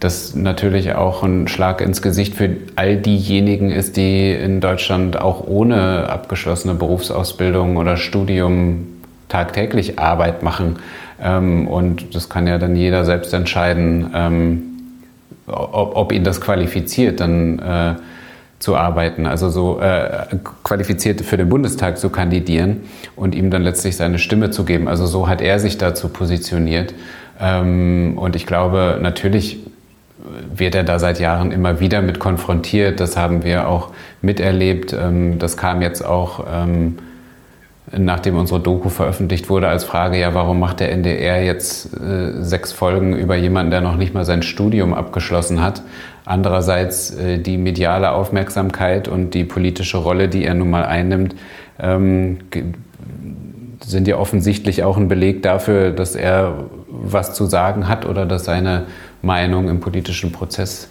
das 0.00 0.34
natürlich 0.34 0.94
auch 0.94 1.22
ein 1.22 1.48
Schlag 1.48 1.80
ins 1.80 2.02
Gesicht 2.02 2.34
für 2.34 2.50
all 2.76 2.96
diejenigen 2.96 3.70
ist, 3.70 3.96
die 3.96 4.32
in 4.32 4.60
Deutschland 4.60 5.20
auch 5.20 5.46
ohne 5.46 6.08
abgeschlossene 6.08 6.74
Berufsausbildung 6.74 7.76
oder 7.76 7.96
Studium 7.96 8.86
tagtäglich 9.28 9.98
Arbeit 9.98 10.42
machen. 10.42 10.76
Ähm, 11.20 11.66
und 11.66 12.14
das 12.14 12.28
kann 12.28 12.46
ja 12.46 12.58
dann 12.58 12.76
jeder 12.76 13.04
selbst 13.04 13.34
entscheiden, 13.34 14.10
ähm, 14.14 14.62
ob, 15.46 15.96
ob 15.96 16.12
ihn 16.12 16.24
das 16.24 16.40
qualifiziert, 16.40 17.20
dann 17.20 17.58
äh, 17.58 17.94
zu 18.58 18.76
arbeiten, 18.76 19.26
also 19.26 19.50
so 19.50 19.80
äh, 19.80 20.26
qualifiziert 20.64 21.20
für 21.20 21.36
den 21.36 21.48
Bundestag 21.48 21.98
zu 21.98 22.10
kandidieren 22.10 22.82
und 23.14 23.34
ihm 23.34 23.50
dann 23.50 23.62
letztlich 23.62 23.96
seine 23.96 24.18
Stimme 24.18 24.50
zu 24.50 24.64
geben. 24.64 24.88
Also 24.88 25.06
so 25.06 25.28
hat 25.28 25.40
er 25.40 25.58
sich 25.58 25.78
dazu 25.78 26.08
positioniert. 26.08 26.94
Ähm, 27.40 28.14
und 28.16 28.36
ich 28.36 28.46
glaube, 28.46 28.98
natürlich 29.00 29.60
wird 30.54 30.74
er 30.74 30.84
da 30.84 30.98
seit 30.98 31.20
Jahren 31.20 31.52
immer 31.52 31.80
wieder 31.80 32.02
mit 32.02 32.18
konfrontiert. 32.18 33.00
Das 33.00 33.16
haben 33.16 33.44
wir 33.44 33.68
auch 33.68 33.90
miterlebt. 34.22 34.92
Ähm, 34.92 35.38
das 35.38 35.56
kam 35.56 35.82
jetzt 35.82 36.04
auch, 36.04 36.46
ähm, 36.52 36.98
nachdem 37.96 38.36
unsere 38.36 38.60
Doku 38.60 38.88
veröffentlicht 38.88 39.48
wurde, 39.48 39.68
als 39.68 39.84
Frage, 39.84 40.18
ja, 40.18 40.34
warum 40.34 40.60
macht 40.60 40.80
der 40.80 40.92
NDR 40.92 41.42
jetzt 41.42 41.94
äh, 41.94 42.42
sechs 42.42 42.72
Folgen 42.72 43.16
über 43.16 43.36
jemanden, 43.36 43.70
der 43.70 43.80
noch 43.80 43.96
nicht 43.96 44.14
mal 44.14 44.24
sein 44.24 44.42
Studium 44.42 44.94
abgeschlossen 44.94 45.62
hat? 45.62 45.82
Andererseits 46.24 47.14
äh, 47.14 47.38
die 47.38 47.56
mediale 47.56 48.12
Aufmerksamkeit 48.12 49.08
und 49.08 49.32
die 49.32 49.44
politische 49.44 49.98
Rolle, 49.98 50.28
die 50.28 50.44
er 50.44 50.54
nun 50.54 50.70
mal 50.70 50.84
einnimmt, 50.84 51.34
ähm, 51.80 52.38
sind 53.84 54.08
ja 54.08 54.16
offensichtlich 54.16 54.82
auch 54.82 54.96
ein 54.96 55.08
Beleg 55.08 55.42
dafür, 55.42 55.90
dass 55.90 56.14
er 56.14 56.64
was 56.88 57.34
zu 57.34 57.46
sagen 57.46 57.88
hat 57.88 58.06
oder 58.06 58.26
dass 58.26 58.44
seine 58.44 58.86
Meinung 59.22 59.68
im 59.68 59.80
politischen 59.80 60.32
Prozess 60.32 60.88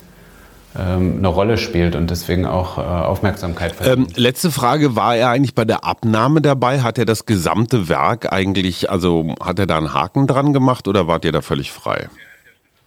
ähm, 0.78 1.16
eine 1.18 1.28
Rolle 1.28 1.58
spielt 1.58 1.96
und 1.96 2.10
deswegen 2.10 2.46
auch 2.46 2.78
äh, 2.78 2.82
Aufmerksamkeit 2.82 3.74
verdient. 3.74 4.10
Ähm, 4.10 4.24
letzte 4.24 4.52
Frage, 4.52 4.96
war 4.96 5.16
er 5.16 5.30
eigentlich 5.30 5.56
bei 5.56 5.66
der 5.66 5.84
Abnahme 5.84 6.42
dabei? 6.42 6.82
Hat 6.82 6.98
er 6.98 7.06
das 7.06 7.26
gesamte 7.26 7.90
Werk 7.90 8.32
eigentlich, 8.32 8.90
also 8.90 9.34
hat 9.42 9.60
er 9.60 9.66
da 9.66 9.78
einen 9.78 9.94
Haken 9.94 10.28
dran 10.28 10.54
gemacht 10.54 10.88
oder 10.88 11.08
wart 11.08 11.26
ihr 11.26 11.32
da 11.32 11.42
völlig 11.42 11.72
frei? 11.72 12.10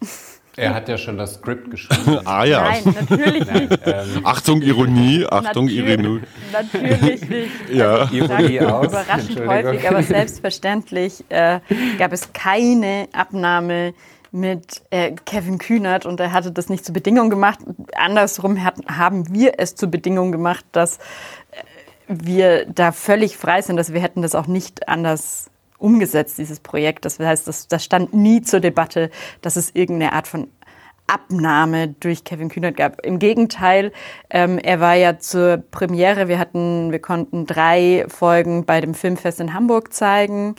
Er 0.57 0.75
hat 0.75 0.89
ja 0.91 0.99
schon 0.99 1.17
das 1.17 1.35
Skript 1.35 1.71
geschrieben. 1.71 2.19
ah 2.27 2.45
ja. 2.45 2.63
Nein, 2.65 2.83
natürlich 2.85 3.51
nicht. 3.53 3.81
Ähm, 3.87 4.21
Achtung 4.25 4.61
Ironie, 4.61 5.25
Achtung 5.25 5.67
Natürlich- 5.67 5.99
Ironie. 6.01 6.21
Natürlich 6.53 7.29
nicht. 7.31 7.51
Ja. 7.73 7.95
Also 7.95 8.15
Ironie 8.17 8.61
aus. 8.61 8.87
überraschend 8.89 9.47
häufig, 9.47 9.89
aber 9.89 10.03
selbstverständlich 10.03 11.25
äh, 11.31 11.61
gab 11.99 12.13
es 12.13 12.33
keine 12.35 13.09
Abnahme 13.13 13.95
mit 14.33 14.83
äh, 14.91 15.13
Kevin 15.25 15.59
Kühnert 15.59 16.07
und 16.07 16.21
er 16.21 16.33
hatte 16.33 16.53
das 16.53 16.69
nicht 16.69 16.85
zur 16.85 16.93
Bedingung 16.93 17.31
gemacht. 17.31 17.61
Andersrum 17.95 18.63
hat, 18.63 18.77
haben 18.87 19.33
wir 19.33 19.55
es 19.59 19.75
zur 19.75 19.91
Bedingung 19.91 20.33
gemacht, 20.33 20.65
dass 20.73 20.99
äh, 20.99 21.63
wir 22.09 22.67
da 22.67 22.93
völlig 22.93 23.37
frei 23.37 23.63
sind, 23.63 23.77
dass 23.77 23.93
wir 23.93 24.01
hätten 24.01 24.23
das 24.23 24.35
auch 24.35 24.47
nicht 24.47 24.89
anders 24.89 25.51
umgesetzt, 25.79 26.39
dieses 26.39 26.61
Projekt. 26.61 27.05
Das 27.05 27.19
heißt, 27.19 27.49
das, 27.49 27.67
das 27.67 27.85
stand 27.85 28.13
nie 28.13 28.43
zur 28.43 28.61
Debatte, 28.61 29.11
dass 29.41 29.57
es 29.57 29.71
irgendeine 29.75 30.13
Art 30.13 30.29
von 30.29 30.49
Abnahme 31.11 31.89
durch 32.01 32.25
Kevin 32.25 32.49
Kühnert 32.49 32.77
gab. 32.77 33.05
Im 33.05 33.19
Gegenteil, 33.19 33.93
ähm, 34.31 34.59
er 34.59 34.81
war 34.81 34.95
ja 34.95 35.19
zur 35.19 35.59
Premiere. 35.59 36.29
Wir 36.29 36.39
hatten, 36.39 36.93
wir 36.93 37.01
konnten 37.01 37.47
drei 37.47 38.05
Folgen 38.09 38.65
bei 38.65 38.81
dem 38.81 38.95
Filmfest 38.95 39.41
in 39.41 39.53
Hamburg 39.53 39.93
zeigen 39.93 40.55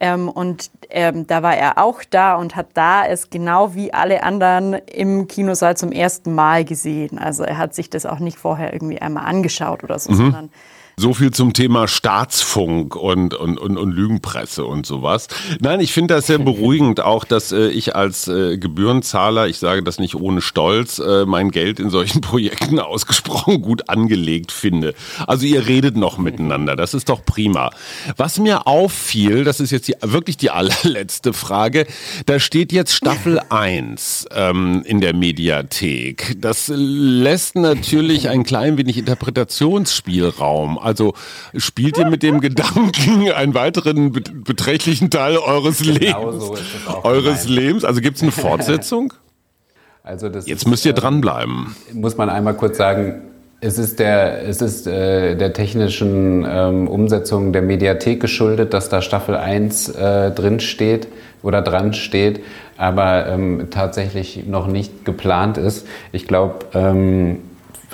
ähm, 0.00 0.28
und 0.28 0.70
ähm, 0.90 1.26
da 1.26 1.42
war 1.42 1.56
er 1.56 1.78
auch 1.78 2.02
da 2.08 2.36
und 2.36 2.54
hat 2.54 2.68
da 2.74 3.04
es 3.06 3.30
genau 3.30 3.74
wie 3.74 3.92
alle 3.92 4.22
anderen 4.22 4.74
im 4.74 5.26
Kinosaal 5.26 5.76
zum 5.76 5.90
ersten 5.90 6.34
Mal 6.34 6.64
gesehen. 6.64 7.18
Also 7.18 7.42
er 7.42 7.58
hat 7.58 7.74
sich 7.74 7.90
das 7.90 8.06
auch 8.06 8.20
nicht 8.20 8.38
vorher 8.38 8.72
irgendwie 8.72 9.00
einmal 9.00 9.26
angeschaut 9.26 9.82
oder 9.82 9.98
so, 9.98 10.14
sondern 10.14 10.50
So 10.98 11.12
viel 11.12 11.30
zum 11.30 11.52
Thema 11.52 11.88
Staatsfunk 11.88 12.96
und, 12.96 13.34
und, 13.34 13.58
und, 13.58 13.76
und 13.76 13.90
Lügenpresse 13.90 14.64
und 14.64 14.86
sowas. 14.86 15.28
Nein, 15.60 15.80
ich 15.80 15.92
finde 15.92 16.14
das 16.14 16.26
sehr 16.26 16.38
beruhigend 16.46 17.02
auch, 17.02 17.24
dass 17.24 17.52
äh, 17.52 17.68
ich 17.68 17.94
als 17.94 18.28
äh, 18.28 18.56
Gebührenzahler, 18.56 19.46
ich 19.46 19.58
sage 19.58 19.82
das 19.82 19.98
nicht 19.98 20.14
ohne 20.14 20.40
Stolz, 20.40 20.98
äh, 20.98 21.26
mein 21.26 21.50
Geld 21.50 21.80
in 21.80 21.90
solchen 21.90 22.20
Projekten 22.22 22.78
ausgesprochen 22.78 23.60
gut 23.60 23.90
angelegt 23.90 24.52
finde. 24.52 24.94
Also 25.26 25.44
ihr 25.44 25.66
redet 25.66 25.98
noch 25.98 26.16
miteinander, 26.16 26.76
das 26.76 26.94
ist 26.94 27.10
doch 27.10 27.22
prima. 27.26 27.68
Was 28.16 28.38
mir 28.38 28.66
auffiel, 28.66 29.44
das 29.44 29.60
ist 29.60 29.72
jetzt 29.72 29.88
die, 29.88 29.96
wirklich 30.00 30.38
die 30.38 30.48
allerletzte 30.50 31.34
Frage, 31.34 31.86
da 32.24 32.40
steht 32.40 32.72
jetzt 32.72 32.94
Staffel 32.94 33.38
1 33.50 34.28
ähm, 34.34 34.82
in 34.86 35.02
der 35.02 35.14
Mediathek. 35.14 36.38
Das 36.40 36.72
lässt 36.74 37.54
natürlich 37.54 38.30
ein 38.30 38.44
klein 38.44 38.78
wenig 38.78 38.96
Interpretationsspielraum. 38.96 40.85
Also 40.86 41.14
spielt 41.56 41.98
ihr 41.98 42.06
mit 42.08 42.22
dem 42.22 42.40
Gedanken, 42.40 43.32
einen 43.32 43.54
weiteren 43.54 44.12
bet- 44.12 44.44
beträchtlichen 44.44 45.10
Teil 45.10 45.36
eures 45.36 45.78
Genau 45.82 46.30
Lebens, 46.30 46.44
so 46.44 46.56
eures 47.02 47.42
gemeint. 47.42 47.48
Lebens, 47.48 47.84
also 47.84 48.00
gibt 48.00 48.16
es 48.18 48.22
eine 48.22 48.30
Fortsetzung? 48.30 49.12
Also 50.04 50.28
das 50.28 50.46
Jetzt 50.46 50.62
ist, 50.62 50.68
müsst 50.68 50.86
ihr 50.86 50.92
äh, 50.92 50.94
dranbleiben. 50.94 51.74
muss 51.92 52.16
man 52.16 52.30
einmal 52.30 52.54
kurz 52.54 52.76
sagen, 52.78 53.22
es 53.60 53.78
ist 53.78 53.98
der, 53.98 54.46
es 54.46 54.62
ist, 54.62 54.86
äh, 54.86 55.34
der 55.34 55.52
technischen 55.52 56.46
ähm, 56.48 56.86
Umsetzung 56.86 57.52
der 57.52 57.62
Mediathek 57.62 58.20
geschuldet, 58.20 58.72
dass 58.72 58.88
da 58.88 59.02
Staffel 59.02 59.34
1 59.34 59.88
äh, 59.88 60.30
drin 60.30 60.60
steht 60.60 61.08
oder 61.42 61.62
dran 61.62 61.94
steht, 61.94 62.40
aber 62.76 63.26
ähm, 63.26 63.68
tatsächlich 63.70 64.46
noch 64.46 64.68
nicht 64.68 65.04
geplant 65.04 65.58
ist. 65.58 65.84
Ich 66.12 66.28
glaube, 66.28 66.66
ähm, 66.74 67.38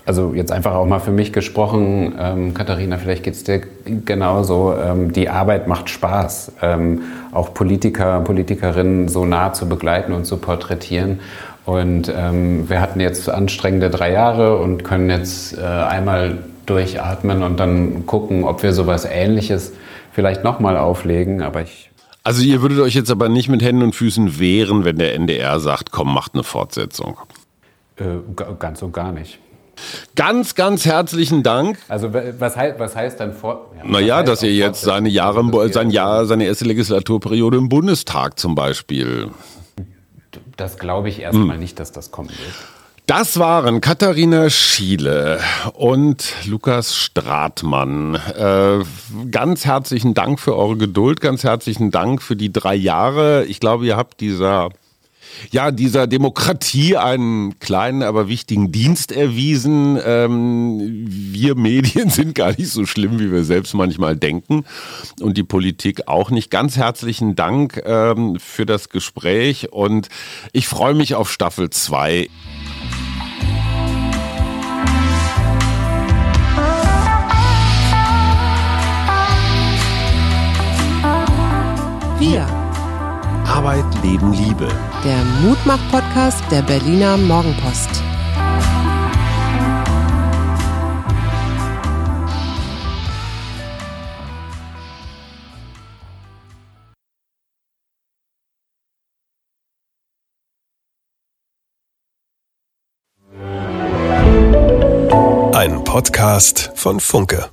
also 0.05 0.33
jetzt 0.35 0.51
einfach 0.51 0.75
auch 0.75 0.87
mal 0.87 0.99
für 0.99 1.11
mich 1.11 1.33
gesprochen, 1.33 2.15
ähm, 2.19 2.55
Katharina, 2.55 2.99
vielleicht 2.99 3.23
geht's 3.23 3.45
dir 3.45 3.63
genauso. 4.05 4.75
Ähm, 4.75 5.13
die 5.13 5.29
Arbeit 5.29 5.69
macht 5.69 5.91
Spaß, 5.91 6.53
ähm, 6.63 7.03
auch 7.33 7.55
Politiker, 7.55 8.21
Politikerinnen 8.21 9.09
so 9.09 9.25
nah 9.25 9.53
zu 9.53 9.69
begleiten 9.69 10.13
und 10.13 10.25
zu 10.25 10.39
porträtieren. 10.39 11.21
Und 11.65 12.13
ähm, 12.15 12.69
wir 12.69 12.81
hatten 12.81 12.99
jetzt 12.99 13.29
anstrengende 13.29 13.91
drei 13.91 14.13
Jahre 14.13 14.59
und 14.59 14.83
können 14.83 15.09
jetzt 15.09 15.57
äh, 15.57 15.61
einmal 15.63 16.39
durchatmen 16.67 17.43
und 17.43 17.61
dann 17.61 18.07
gucken, 18.07 18.45
ob 18.45 18.63
wir 18.63 18.73
sowas 18.73 19.05
Ähnliches 19.05 19.73
vielleicht 20.13 20.43
nochmal 20.43 20.77
auflegen. 20.77 21.43
Aber 21.43 21.63
ich 21.63 21.91
Also 22.25 22.43
ihr 22.43 22.63
würdet 22.63 22.81
euch 22.81 22.95
jetzt 22.95 23.11
aber 23.11 23.29
nicht 23.29 23.49
mit 23.49 23.63
Händen 23.63 23.83
und 23.83 23.95
Füßen 23.95 24.41
wehren, 24.41 24.85
wenn 24.85 24.99
der 24.99 25.15
NDR 25.15 25.61
sagt, 25.61 25.93
komm, 25.93 26.13
macht 26.13 26.35
eine 26.35 26.43
Fortsetzung. 26.43 27.19
äh, 27.97 28.05
ganz 28.59 28.83
und 28.83 28.93
gar 28.93 29.13
nicht. 29.13 29.39
Ganz, 30.15 30.55
ganz 30.55 30.85
herzlichen 30.85 31.43
Dank. 31.43 31.79
Also 31.89 32.13
was, 32.13 32.57
hei 32.57 32.75
was 32.79 32.95
heißt 32.95 33.19
dann 33.21 33.33
vor? 33.35 33.71
Ja, 33.77 33.85
Naja, 33.91 34.17
heißt 34.19 34.29
dass 34.29 34.43
er 34.43 34.53
jetzt 34.53 34.83
seine 34.83 35.09
Jahre, 35.09 35.41
im, 35.41 35.73
sein 35.73 35.91
Jahr, 35.91 36.27
seine 36.27 36.45
erste 36.45 36.65
Legislaturperiode 36.65 37.57
im 37.57 37.69
Bundestag 37.69 38.39
zum 38.39 38.55
Beispiel. 38.55 39.31
Das 40.57 40.79
glaube 40.79 41.09
ich 41.09 41.21
erstmal 41.21 41.59
nicht, 41.59 41.81
dass 41.81 41.93
das 41.93 42.11
kommen 42.11 42.29
wird. 42.31 42.55
Das 43.07 43.39
waren 43.39 43.81
Katharina 43.81 44.49
Schiele 44.49 45.41
und 45.75 46.33
Lukas 46.47 46.97
Stratmann. 46.97 48.15
Äh, 48.15 48.85
ganz 49.31 49.65
herzlichen 49.65 50.15
Dank 50.15 50.39
für 50.39 50.57
eure 50.57 50.77
Geduld, 50.77 51.21
ganz 51.21 51.43
herzlichen 51.43 51.91
Dank 51.91 52.23
für 52.23 52.37
die 52.37 52.53
drei 52.53 52.77
Jahre. 52.77 53.45
Ich 53.47 53.59
glaube, 53.59 53.87
ihr 53.87 53.97
habt 53.97 54.21
dieser 54.21 54.71
ja, 55.51 55.71
dieser 55.71 56.07
Demokratie 56.07 56.97
einen 56.97 57.59
kleinen, 57.59 58.03
aber 58.03 58.29
wichtigen 58.29 58.73
Dienst 58.73 59.13
erwiesen. 59.13 59.99
Ähm, 60.05 61.07
wir 61.07 61.55
Medien 61.55 62.11
sind 62.11 62.35
gar 62.35 62.51
nicht 62.51 62.71
so 62.71 62.87
schlimm, 62.87 63.19
wie 63.19 63.33
wir 63.33 63.45
selbst 63.45 63.75
manchmal 63.75 64.17
denken. 64.17 64.65
Und 65.21 65.37
die 65.37 65.43
Politik 65.43 66.09
auch 66.09 66.31
nicht. 66.31 66.51
Ganz 66.51 66.77
herzlichen 66.77 67.35
Dank 67.35 67.83
ähm, 67.85 68.39
für 68.39 68.67
das 68.67 68.89
Gespräch 68.89 69.73
und 69.73 70.09
ich 70.53 70.69
freue 70.69 70.95
mich 70.95 71.15
auf 71.15 71.31
Staffel 71.31 71.71
2. 71.71 72.29
Arbeit, 83.53 83.85
Leben, 84.03 84.33
Liebe. 84.33 84.67
der 85.05 85.25
Mutmach-Podcast 85.43 86.43
der 86.51 86.63
Berliner 86.63 87.19
Morgenpost. 87.19 88.03
Ein 105.55 105.85
Podcast 105.85 106.73
von 106.75 107.01
Funke. 107.01 107.51